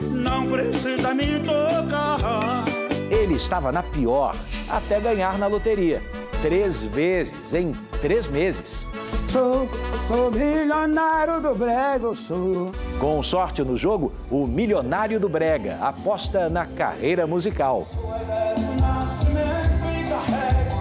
Não 0.01 0.49
precisa 0.49 1.13
me 1.13 1.39
tocar. 1.39 2.65
Ele 3.09 3.35
estava 3.35 3.71
na 3.71 3.83
pior 3.83 4.35
até 4.69 4.99
ganhar 4.99 5.37
na 5.37 5.47
loteria. 5.47 6.01
Três 6.41 6.85
vezes 6.85 7.53
em 7.53 7.73
três 8.01 8.27
meses. 8.27 8.87
Sou, 9.31 9.67
sou 10.07 10.31
milionário 10.31 11.41
do 11.41 11.55
Brega, 11.55 12.13
sou. 12.13 12.71
Com 12.99 13.21
sorte 13.23 13.63
no 13.63 13.75
jogo, 13.75 14.13
o 14.29 14.45
milionário 14.45 15.19
do 15.19 15.27
Brega 15.27 15.77
aposta 15.81 16.47
na 16.47 16.65
carreira 16.65 17.25
musical 17.25 17.85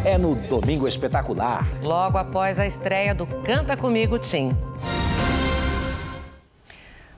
é 0.06 0.16
no 0.16 0.36
Domingo 0.36 0.86
Espetacular. 0.86 1.66
Logo 1.82 2.16
após 2.16 2.60
a 2.60 2.66
estreia 2.66 3.12
do 3.12 3.26
Canta 3.26 3.76
Comigo 3.76 4.20
Tim. 4.20 4.56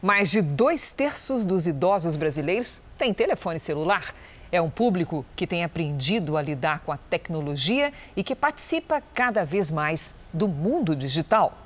Mais 0.00 0.30
de 0.30 0.40
dois 0.40 0.90
terços 0.90 1.44
dos 1.44 1.66
idosos 1.66 2.16
brasileiros 2.16 2.82
têm 2.96 3.12
telefone 3.12 3.60
celular. 3.60 4.14
É 4.50 4.60
um 4.62 4.70
público 4.70 5.26
que 5.36 5.46
tem 5.46 5.62
aprendido 5.62 6.36
a 6.36 6.42
lidar 6.42 6.80
com 6.80 6.90
a 6.90 6.96
tecnologia 6.96 7.92
e 8.16 8.24
que 8.24 8.34
participa 8.34 9.02
cada 9.14 9.44
vez 9.44 9.70
mais 9.70 10.20
do 10.32 10.48
mundo 10.48 10.96
digital. 10.96 11.56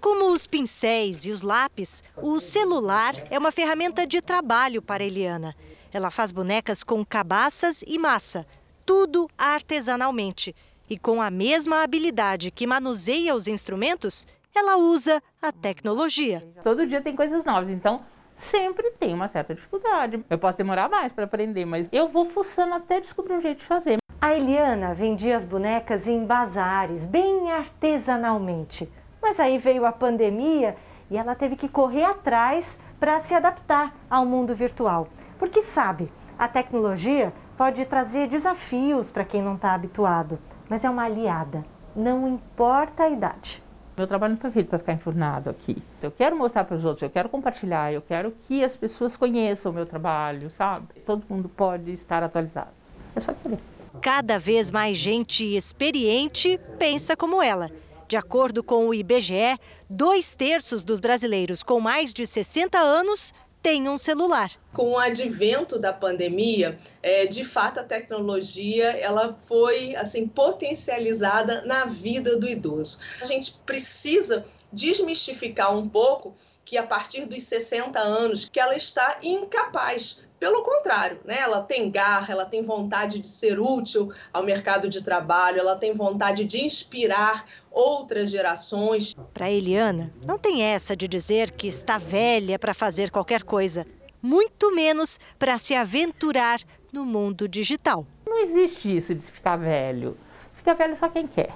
Como 0.00 0.32
os 0.32 0.48
pincéis 0.48 1.24
e 1.24 1.30
os 1.30 1.42
lápis, 1.42 2.02
o 2.16 2.40
celular 2.40 3.14
é 3.30 3.38
uma 3.38 3.52
ferramenta 3.52 4.04
de 4.04 4.20
trabalho 4.20 4.82
para 4.82 5.04
Eliana. 5.04 5.54
Ela 5.92 6.10
faz 6.10 6.32
bonecas 6.32 6.82
com 6.82 7.04
cabaças 7.04 7.84
e 7.86 7.98
massa, 7.98 8.44
tudo 8.84 9.30
artesanalmente. 9.38 10.56
E 10.90 10.98
com 10.98 11.22
a 11.22 11.30
mesma 11.30 11.84
habilidade 11.84 12.50
que 12.50 12.66
manuseia 12.66 13.36
os 13.36 13.46
instrumentos, 13.46 14.26
ela 14.52 14.76
usa 14.76 15.22
a 15.40 15.52
tecnologia. 15.52 16.46
Todo 16.64 16.84
dia 16.86 17.00
tem 17.00 17.14
coisas 17.14 17.44
novas, 17.44 17.70
então 17.70 18.04
sempre 18.50 18.90
tem 18.92 19.14
uma 19.14 19.28
certa 19.28 19.54
dificuldade. 19.54 20.24
Eu 20.28 20.38
posso 20.38 20.58
demorar 20.58 20.88
mais 20.88 21.12
para 21.12 21.24
aprender, 21.24 21.64
mas 21.64 21.88
eu 21.92 22.08
vou 22.08 22.26
fuçando 22.26 22.74
até 22.74 23.00
descobrir 23.00 23.34
um 23.34 23.40
jeito 23.40 23.60
de 23.60 23.66
fazer. 23.66 23.98
A 24.20 24.34
Eliana 24.34 24.94
vendia 24.94 25.36
as 25.36 25.44
bonecas 25.44 26.06
em 26.06 26.24
bazares, 26.24 27.06
bem 27.06 27.50
artesanalmente. 27.52 28.90
Mas 29.20 29.38
aí 29.38 29.58
veio 29.58 29.84
a 29.84 29.92
pandemia 29.92 30.76
e 31.10 31.16
ela 31.16 31.34
teve 31.34 31.56
que 31.56 31.68
correr 31.68 32.04
atrás 32.04 32.78
para 32.98 33.20
se 33.20 33.34
adaptar 33.34 33.94
ao 34.08 34.24
mundo 34.24 34.54
virtual. 34.54 35.08
Porque 35.38 35.62
sabe, 35.62 36.10
a 36.38 36.48
tecnologia 36.48 37.32
pode 37.56 37.84
trazer 37.84 38.28
desafios 38.28 39.10
para 39.10 39.24
quem 39.24 39.42
não 39.42 39.54
está 39.54 39.74
habituado, 39.74 40.38
mas 40.68 40.84
é 40.84 40.90
uma 40.90 41.04
aliada, 41.04 41.64
não 41.94 42.26
importa 42.26 43.04
a 43.04 43.08
idade. 43.08 43.61
Meu 43.96 44.06
trabalho 44.06 44.34
não 44.34 44.40
foi 44.40 44.50
feito 44.50 44.68
para 44.68 44.78
ficar 44.78 44.94
enfurnado 44.94 45.50
aqui. 45.50 45.76
Eu 46.02 46.10
quero 46.10 46.36
mostrar 46.36 46.64
para 46.64 46.76
os 46.76 46.84
outros, 46.84 47.02
eu 47.02 47.10
quero 47.10 47.28
compartilhar, 47.28 47.92
eu 47.92 48.00
quero 48.00 48.34
que 48.48 48.64
as 48.64 48.74
pessoas 48.74 49.16
conheçam 49.16 49.70
o 49.70 49.74
meu 49.74 49.84
trabalho, 49.84 50.50
sabe? 50.56 50.86
Todo 51.04 51.24
mundo 51.28 51.48
pode 51.48 51.92
estar 51.92 52.22
atualizado. 52.22 52.70
É 53.14 53.20
só 53.20 53.34
querer. 53.34 53.58
Cada 54.00 54.38
vez 54.38 54.70
mais 54.70 54.96
gente 54.96 55.54
experiente 55.54 56.58
pensa 56.78 57.14
como 57.14 57.42
ela. 57.42 57.70
De 58.08 58.16
acordo 58.16 58.62
com 58.62 58.88
o 58.88 58.94
IBGE, 58.94 59.58
dois 59.88 60.34
terços 60.34 60.82
dos 60.84 60.98
brasileiros 60.98 61.62
com 61.62 61.78
mais 61.78 62.12
de 62.14 62.26
60 62.26 62.78
anos 62.78 63.32
têm 63.62 63.88
um 63.88 63.96
celular. 63.96 64.50
Com 64.72 64.92
o 64.92 64.98
advento 64.98 65.78
da 65.78 65.92
pandemia, 65.92 66.78
é, 67.02 67.26
de 67.26 67.44
fato 67.44 67.78
a 67.78 67.84
tecnologia 67.84 68.90
ela 68.98 69.34
foi 69.34 69.94
assim 69.96 70.26
potencializada 70.26 71.62
na 71.64 71.84
vida 71.84 72.36
do 72.36 72.48
idoso. 72.48 72.98
A 73.20 73.24
gente 73.24 73.52
precisa 73.64 74.44
desmistificar 74.72 75.76
um 75.76 75.88
pouco 75.88 76.34
que 76.64 76.78
a 76.78 76.86
partir 76.86 77.26
dos 77.26 77.42
60 77.44 77.98
anos 77.98 78.48
que 78.50 78.58
ela 78.58 78.74
está 78.74 79.18
incapaz 79.22 80.22
pelo 80.42 80.60
contrário, 80.64 81.20
né? 81.24 81.38
ela 81.38 81.62
tem 81.62 81.88
garra, 81.88 82.32
ela 82.32 82.44
tem 82.44 82.64
vontade 82.64 83.20
de 83.20 83.28
ser 83.28 83.60
útil 83.60 84.12
ao 84.32 84.42
mercado 84.42 84.88
de 84.88 85.00
trabalho, 85.00 85.60
ela 85.60 85.76
tem 85.76 85.92
vontade 85.92 86.44
de 86.44 86.64
inspirar 86.64 87.44
outras 87.70 88.28
gerações. 88.28 89.14
Para 89.32 89.48
Eliana, 89.48 90.12
não 90.26 90.40
tem 90.40 90.64
essa 90.64 90.96
de 90.96 91.06
dizer 91.06 91.52
que 91.52 91.68
está 91.68 91.96
velha 91.96 92.58
para 92.58 92.74
fazer 92.74 93.08
qualquer 93.08 93.44
coisa, 93.44 93.86
muito 94.20 94.74
menos 94.74 95.20
para 95.38 95.58
se 95.58 95.76
aventurar 95.76 96.60
no 96.92 97.06
mundo 97.06 97.46
digital. 97.46 98.04
Não 98.26 98.40
existe 98.40 98.96
isso 98.96 99.14
de 99.14 99.22
ficar 99.22 99.54
velho. 99.54 100.16
Fica 100.56 100.74
velho 100.74 100.96
só 100.98 101.08
quem 101.08 101.28
quer. 101.28 101.54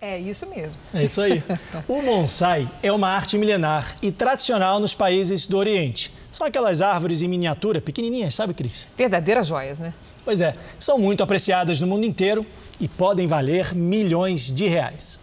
É 0.00 0.18
isso 0.18 0.46
mesmo. 0.46 0.80
É 0.94 1.04
isso 1.04 1.20
aí. 1.20 1.42
o 1.86 2.00
bonsai 2.00 2.66
é 2.82 2.90
uma 2.90 3.08
arte 3.08 3.36
milenar 3.36 3.94
e 4.00 4.10
tradicional 4.10 4.80
nos 4.80 4.94
países 4.94 5.44
do 5.44 5.58
Oriente. 5.58 6.18
São 6.32 6.46
aquelas 6.46 6.80
árvores 6.80 7.22
em 7.22 7.28
miniatura, 7.28 7.80
pequenininhas, 7.80 8.34
sabe, 8.36 8.54
Cris? 8.54 8.86
Verdadeiras 8.96 9.48
joias, 9.48 9.80
né? 9.80 9.92
Pois 10.24 10.40
é, 10.40 10.54
são 10.78 10.96
muito 10.98 11.22
apreciadas 11.22 11.80
no 11.80 11.88
mundo 11.88 12.06
inteiro 12.06 12.46
e 12.80 12.86
podem 12.86 13.26
valer 13.26 13.74
milhões 13.74 14.42
de 14.50 14.66
reais. 14.66 15.18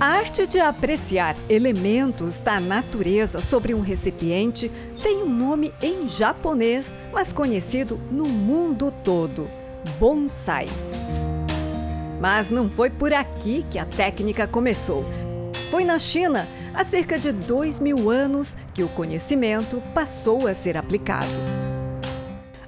A 0.00 0.06
arte 0.06 0.46
de 0.46 0.58
apreciar 0.58 1.36
elementos 1.48 2.38
da 2.40 2.58
natureza 2.58 3.40
sobre 3.40 3.72
um 3.72 3.80
recipiente 3.80 4.70
tem 5.02 5.22
um 5.22 5.28
nome 5.28 5.72
em 5.80 6.08
japonês, 6.08 6.96
mas 7.12 7.32
conhecido 7.32 8.00
no 8.10 8.26
mundo 8.26 8.92
todo: 9.04 9.48
bonsai. 10.00 10.66
Mas 12.20 12.50
não 12.50 12.68
foi 12.68 12.90
por 12.90 13.14
aqui 13.14 13.64
que 13.70 13.78
a 13.78 13.84
técnica 13.84 14.48
começou. 14.48 15.04
Foi 15.70 15.84
na 15.84 15.98
China, 15.98 16.46
há 16.74 16.82
cerca 16.84 17.18
de 17.18 17.30
dois 17.32 17.78
mil 17.78 18.10
anos, 18.10 18.56
que 18.74 18.82
o 18.82 18.88
conhecimento 18.88 19.82
passou 19.92 20.46
a 20.46 20.54
ser 20.54 20.76
aplicado. 20.76 21.34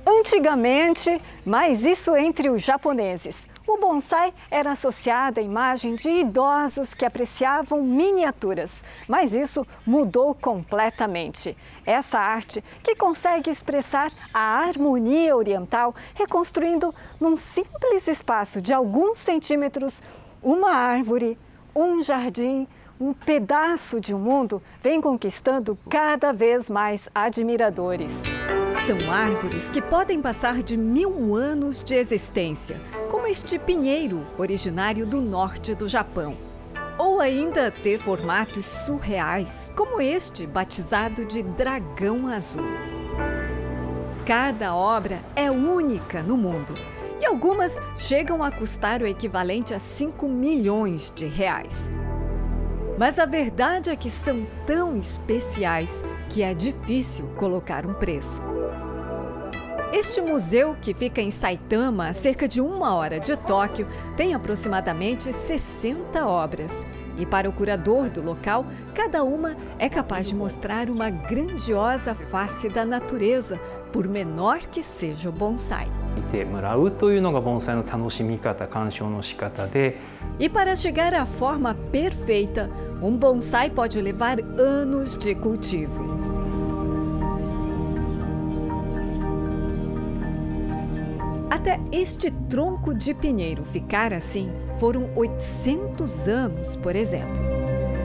Antigamente, 0.07 1.21
mas 1.45 1.83
isso 1.83 2.15
entre 2.15 2.51
os 2.51 2.63
japoneses, 2.63 3.37
o 3.67 3.79
bonsai 3.79 4.35
era 4.51 4.73
associado 4.73 5.39
à 5.39 5.43
imagem 5.43 5.95
de 5.95 6.11
idosos 6.11 6.93
que 6.93 7.05
apreciavam 7.05 7.83
miniaturas, 7.83 8.71
mas 9.07 9.33
isso 9.33 9.65
mudou 9.87 10.35
completamente. 10.35 11.57
Essa 11.87 12.19
arte 12.19 12.65
que 12.83 12.97
consegue 12.97 13.49
expressar 13.49 14.11
a 14.35 14.41
harmonia 14.41 15.37
oriental, 15.37 15.95
reconstruindo 16.15 16.93
num 17.21 17.37
simples 17.37 18.09
espaço 18.09 18.61
de 18.61 18.73
alguns 18.73 19.19
centímetros 19.19 20.03
uma 20.43 20.73
árvore, 20.73 21.39
um 21.73 22.03
jardim, 22.03 22.67
um 23.01 23.15
pedaço 23.15 23.99
de 23.99 24.15
um 24.15 24.19
mundo, 24.19 24.63
vem 24.83 25.01
conquistando 25.01 25.77
cada 25.89 26.33
vez 26.33 26.69
mais 26.69 27.09
admiradores. 27.15 28.13
São 28.87 29.11
árvores 29.11 29.71
que 29.71 29.81
podem 29.81 30.21
passar 30.21 30.63
de 30.63 30.77
mil 30.77 31.35
anos 31.35 31.83
de 31.83 31.95
existência, 31.95 32.79
como 33.11 33.27
este 33.27 33.59
pinheiro, 33.59 34.27
originário 34.37 35.07
do 35.07 35.23
norte 35.23 35.75
do 35.75 35.89
Japão. 35.89 36.37
Ou 36.99 37.21
ainda 37.21 37.71
ter 37.71 37.99
formatos 37.99 38.67
surreais, 38.67 39.73
como 39.75 40.03
este, 40.03 40.47
batizado 40.47 41.25
de 41.25 41.43
dragão 41.43 42.29
azul. 42.29 42.67
Cada 44.27 44.75
obra 44.75 45.21
é 45.35 45.51
única 45.51 46.23
no 46.23 46.37
mundo 46.37 46.75
e 47.19 47.25
algumas 47.25 47.81
chegam 47.97 48.43
a 48.43 48.51
custar 48.51 49.01
o 49.01 49.07
equivalente 49.07 49.73
a 49.73 49.79
5 49.79 50.29
milhões 50.29 51.11
de 51.15 51.25
reais. 51.25 51.89
Mas 53.01 53.19
a 53.19 53.25
verdade 53.25 53.89
é 53.89 53.97
que 53.97 54.11
são 54.11 54.47
tão 54.67 54.99
especiais 54.99 56.05
que 56.29 56.43
é 56.43 56.53
difícil 56.53 57.27
colocar 57.29 57.87
um 57.87 57.95
preço. 57.95 58.43
Este 59.91 60.21
museu, 60.21 60.77
que 60.83 60.93
fica 60.93 61.23
em 61.23 61.31
Saitama, 61.31 62.09
a 62.09 62.13
cerca 62.13 62.47
de 62.47 62.61
uma 62.61 62.95
hora 62.95 63.19
de 63.19 63.39
Tóquio, 63.39 63.89
tem 64.19 64.35
aproximadamente 64.35 65.33
60 65.33 66.27
obras. 66.27 66.85
E 67.17 67.25
para 67.25 67.49
o 67.49 67.53
curador 67.55 68.11
do 68.11 68.21
local, 68.21 68.67
cada 68.95 69.25
uma 69.25 69.57
é 69.79 69.89
capaz 69.89 70.29
de 70.29 70.35
mostrar 70.35 70.91
uma 70.91 71.09
grandiosa 71.09 72.15
face 72.15 72.69
da 72.69 72.85
natureza, 72.85 73.59
por 73.91 74.07
menor 74.07 74.59
que 74.59 74.83
seja 74.83 75.31
o 75.31 75.33
bonsai. 75.33 76.00
E 80.39 80.49
para 80.49 80.77
chegar 80.77 81.13
à 81.15 81.27
forma 81.27 81.75
perfeita, 81.75 82.71
um 83.03 83.17
bonsai 83.17 83.71
pode 83.71 84.01
levar 84.01 84.39
anos 84.59 85.17
de 85.17 85.35
cultivo. 85.35 86.21
Até 91.51 91.79
este 91.93 92.31
tronco 92.31 92.95
de 92.95 93.13
pinheiro 93.13 93.65
ficar 93.65 94.15
assim, 94.15 94.51
foram 94.79 95.11
800 95.15 96.27
anos, 96.27 96.77
por 96.77 96.97
exemplo. 96.97 97.37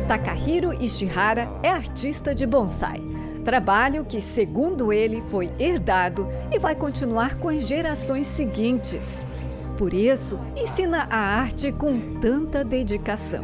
Takahiro 0.08 0.74
Ishihara 0.74 1.49
é 1.64 1.70
artista 1.70 2.36
de 2.36 2.45
bonsai. 2.45 3.14
Trabalho 3.46 4.04
que, 4.04 4.22
segundo 4.22 4.91
ele, 4.91 5.22
foi 5.30 5.52
herdado 5.60 6.28
e 6.52 6.58
vai 6.58 6.74
continuar 6.74 7.38
com 7.38 7.48
as 7.48 7.68
gerações 7.68 8.26
seguintes. 8.26 9.24
Por 9.78 9.93
isso, 9.93 10.39
ensina 10.56 11.06
a 11.12 11.16
arte 11.16 11.72
com 11.72 12.20
tanta 12.20 12.64
dedicação. 12.64 13.43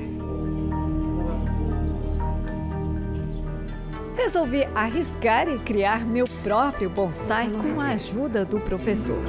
Resolvi 4.16 4.64
arriscar 4.74 5.48
e 5.48 5.60
criar 5.60 6.04
meu 6.04 6.26
próprio 6.42 6.90
bonsai 6.90 7.48
com 7.52 7.80
a 7.80 7.90
ajuda 7.90 8.44
do 8.44 8.60
professor. 8.60 9.22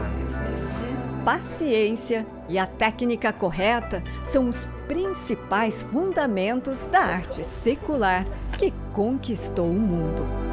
Paciência 1.23 2.27
e 2.49 2.59
a 2.59 2.66
técnica 2.66 3.31
correta 3.31 4.03
são 4.25 4.49
os 4.49 4.66
principais 4.89 5.83
fundamentos 5.83 6.87
da 6.87 7.01
arte 7.01 7.47
secular 7.47 8.25
que 8.59 8.73
conquistou 8.95 9.68
o 9.68 9.75
mundo. 9.75 10.51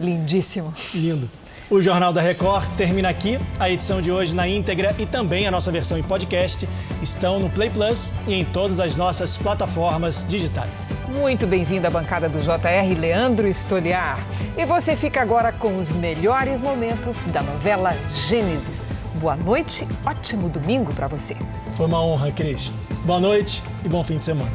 Lindíssimo. 0.00 0.72
Lindo. 0.94 1.28
O 1.70 1.82
Jornal 1.82 2.14
da 2.14 2.22
Record 2.22 2.66
termina 2.78 3.10
aqui. 3.10 3.38
A 3.60 3.68
edição 3.68 4.00
de 4.00 4.10
hoje 4.10 4.34
na 4.34 4.48
íntegra 4.48 4.94
e 4.98 5.04
também 5.04 5.46
a 5.46 5.50
nossa 5.50 5.70
versão 5.70 5.98
em 5.98 6.02
podcast 6.02 6.66
estão 7.02 7.38
no 7.38 7.50
Play 7.50 7.68
Plus 7.68 8.14
e 8.26 8.32
em 8.32 8.44
todas 8.44 8.80
as 8.80 8.96
nossas 8.96 9.36
plataformas 9.36 10.24
digitais. 10.26 10.94
Muito 11.10 11.46
bem-vindo 11.46 11.86
à 11.86 11.90
bancada 11.90 12.26
do 12.26 12.38
JR, 12.38 12.98
Leandro 12.98 13.46
Estoliar. 13.46 14.18
E 14.56 14.64
você 14.64 14.96
fica 14.96 15.20
agora 15.20 15.52
com 15.52 15.76
os 15.76 15.90
melhores 15.90 16.58
momentos 16.58 17.26
da 17.26 17.42
novela 17.42 17.94
Gênesis. 18.14 18.88
Boa 19.16 19.36
noite, 19.36 19.86
ótimo 20.06 20.48
domingo 20.48 20.94
para 20.94 21.06
você. 21.06 21.36
Foi 21.76 21.84
uma 21.84 22.02
honra, 22.02 22.32
Cris. 22.32 22.70
Boa 23.04 23.20
noite 23.20 23.62
e 23.84 23.88
bom 23.90 24.02
fim 24.02 24.16
de 24.16 24.24
semana. 24.24 24.50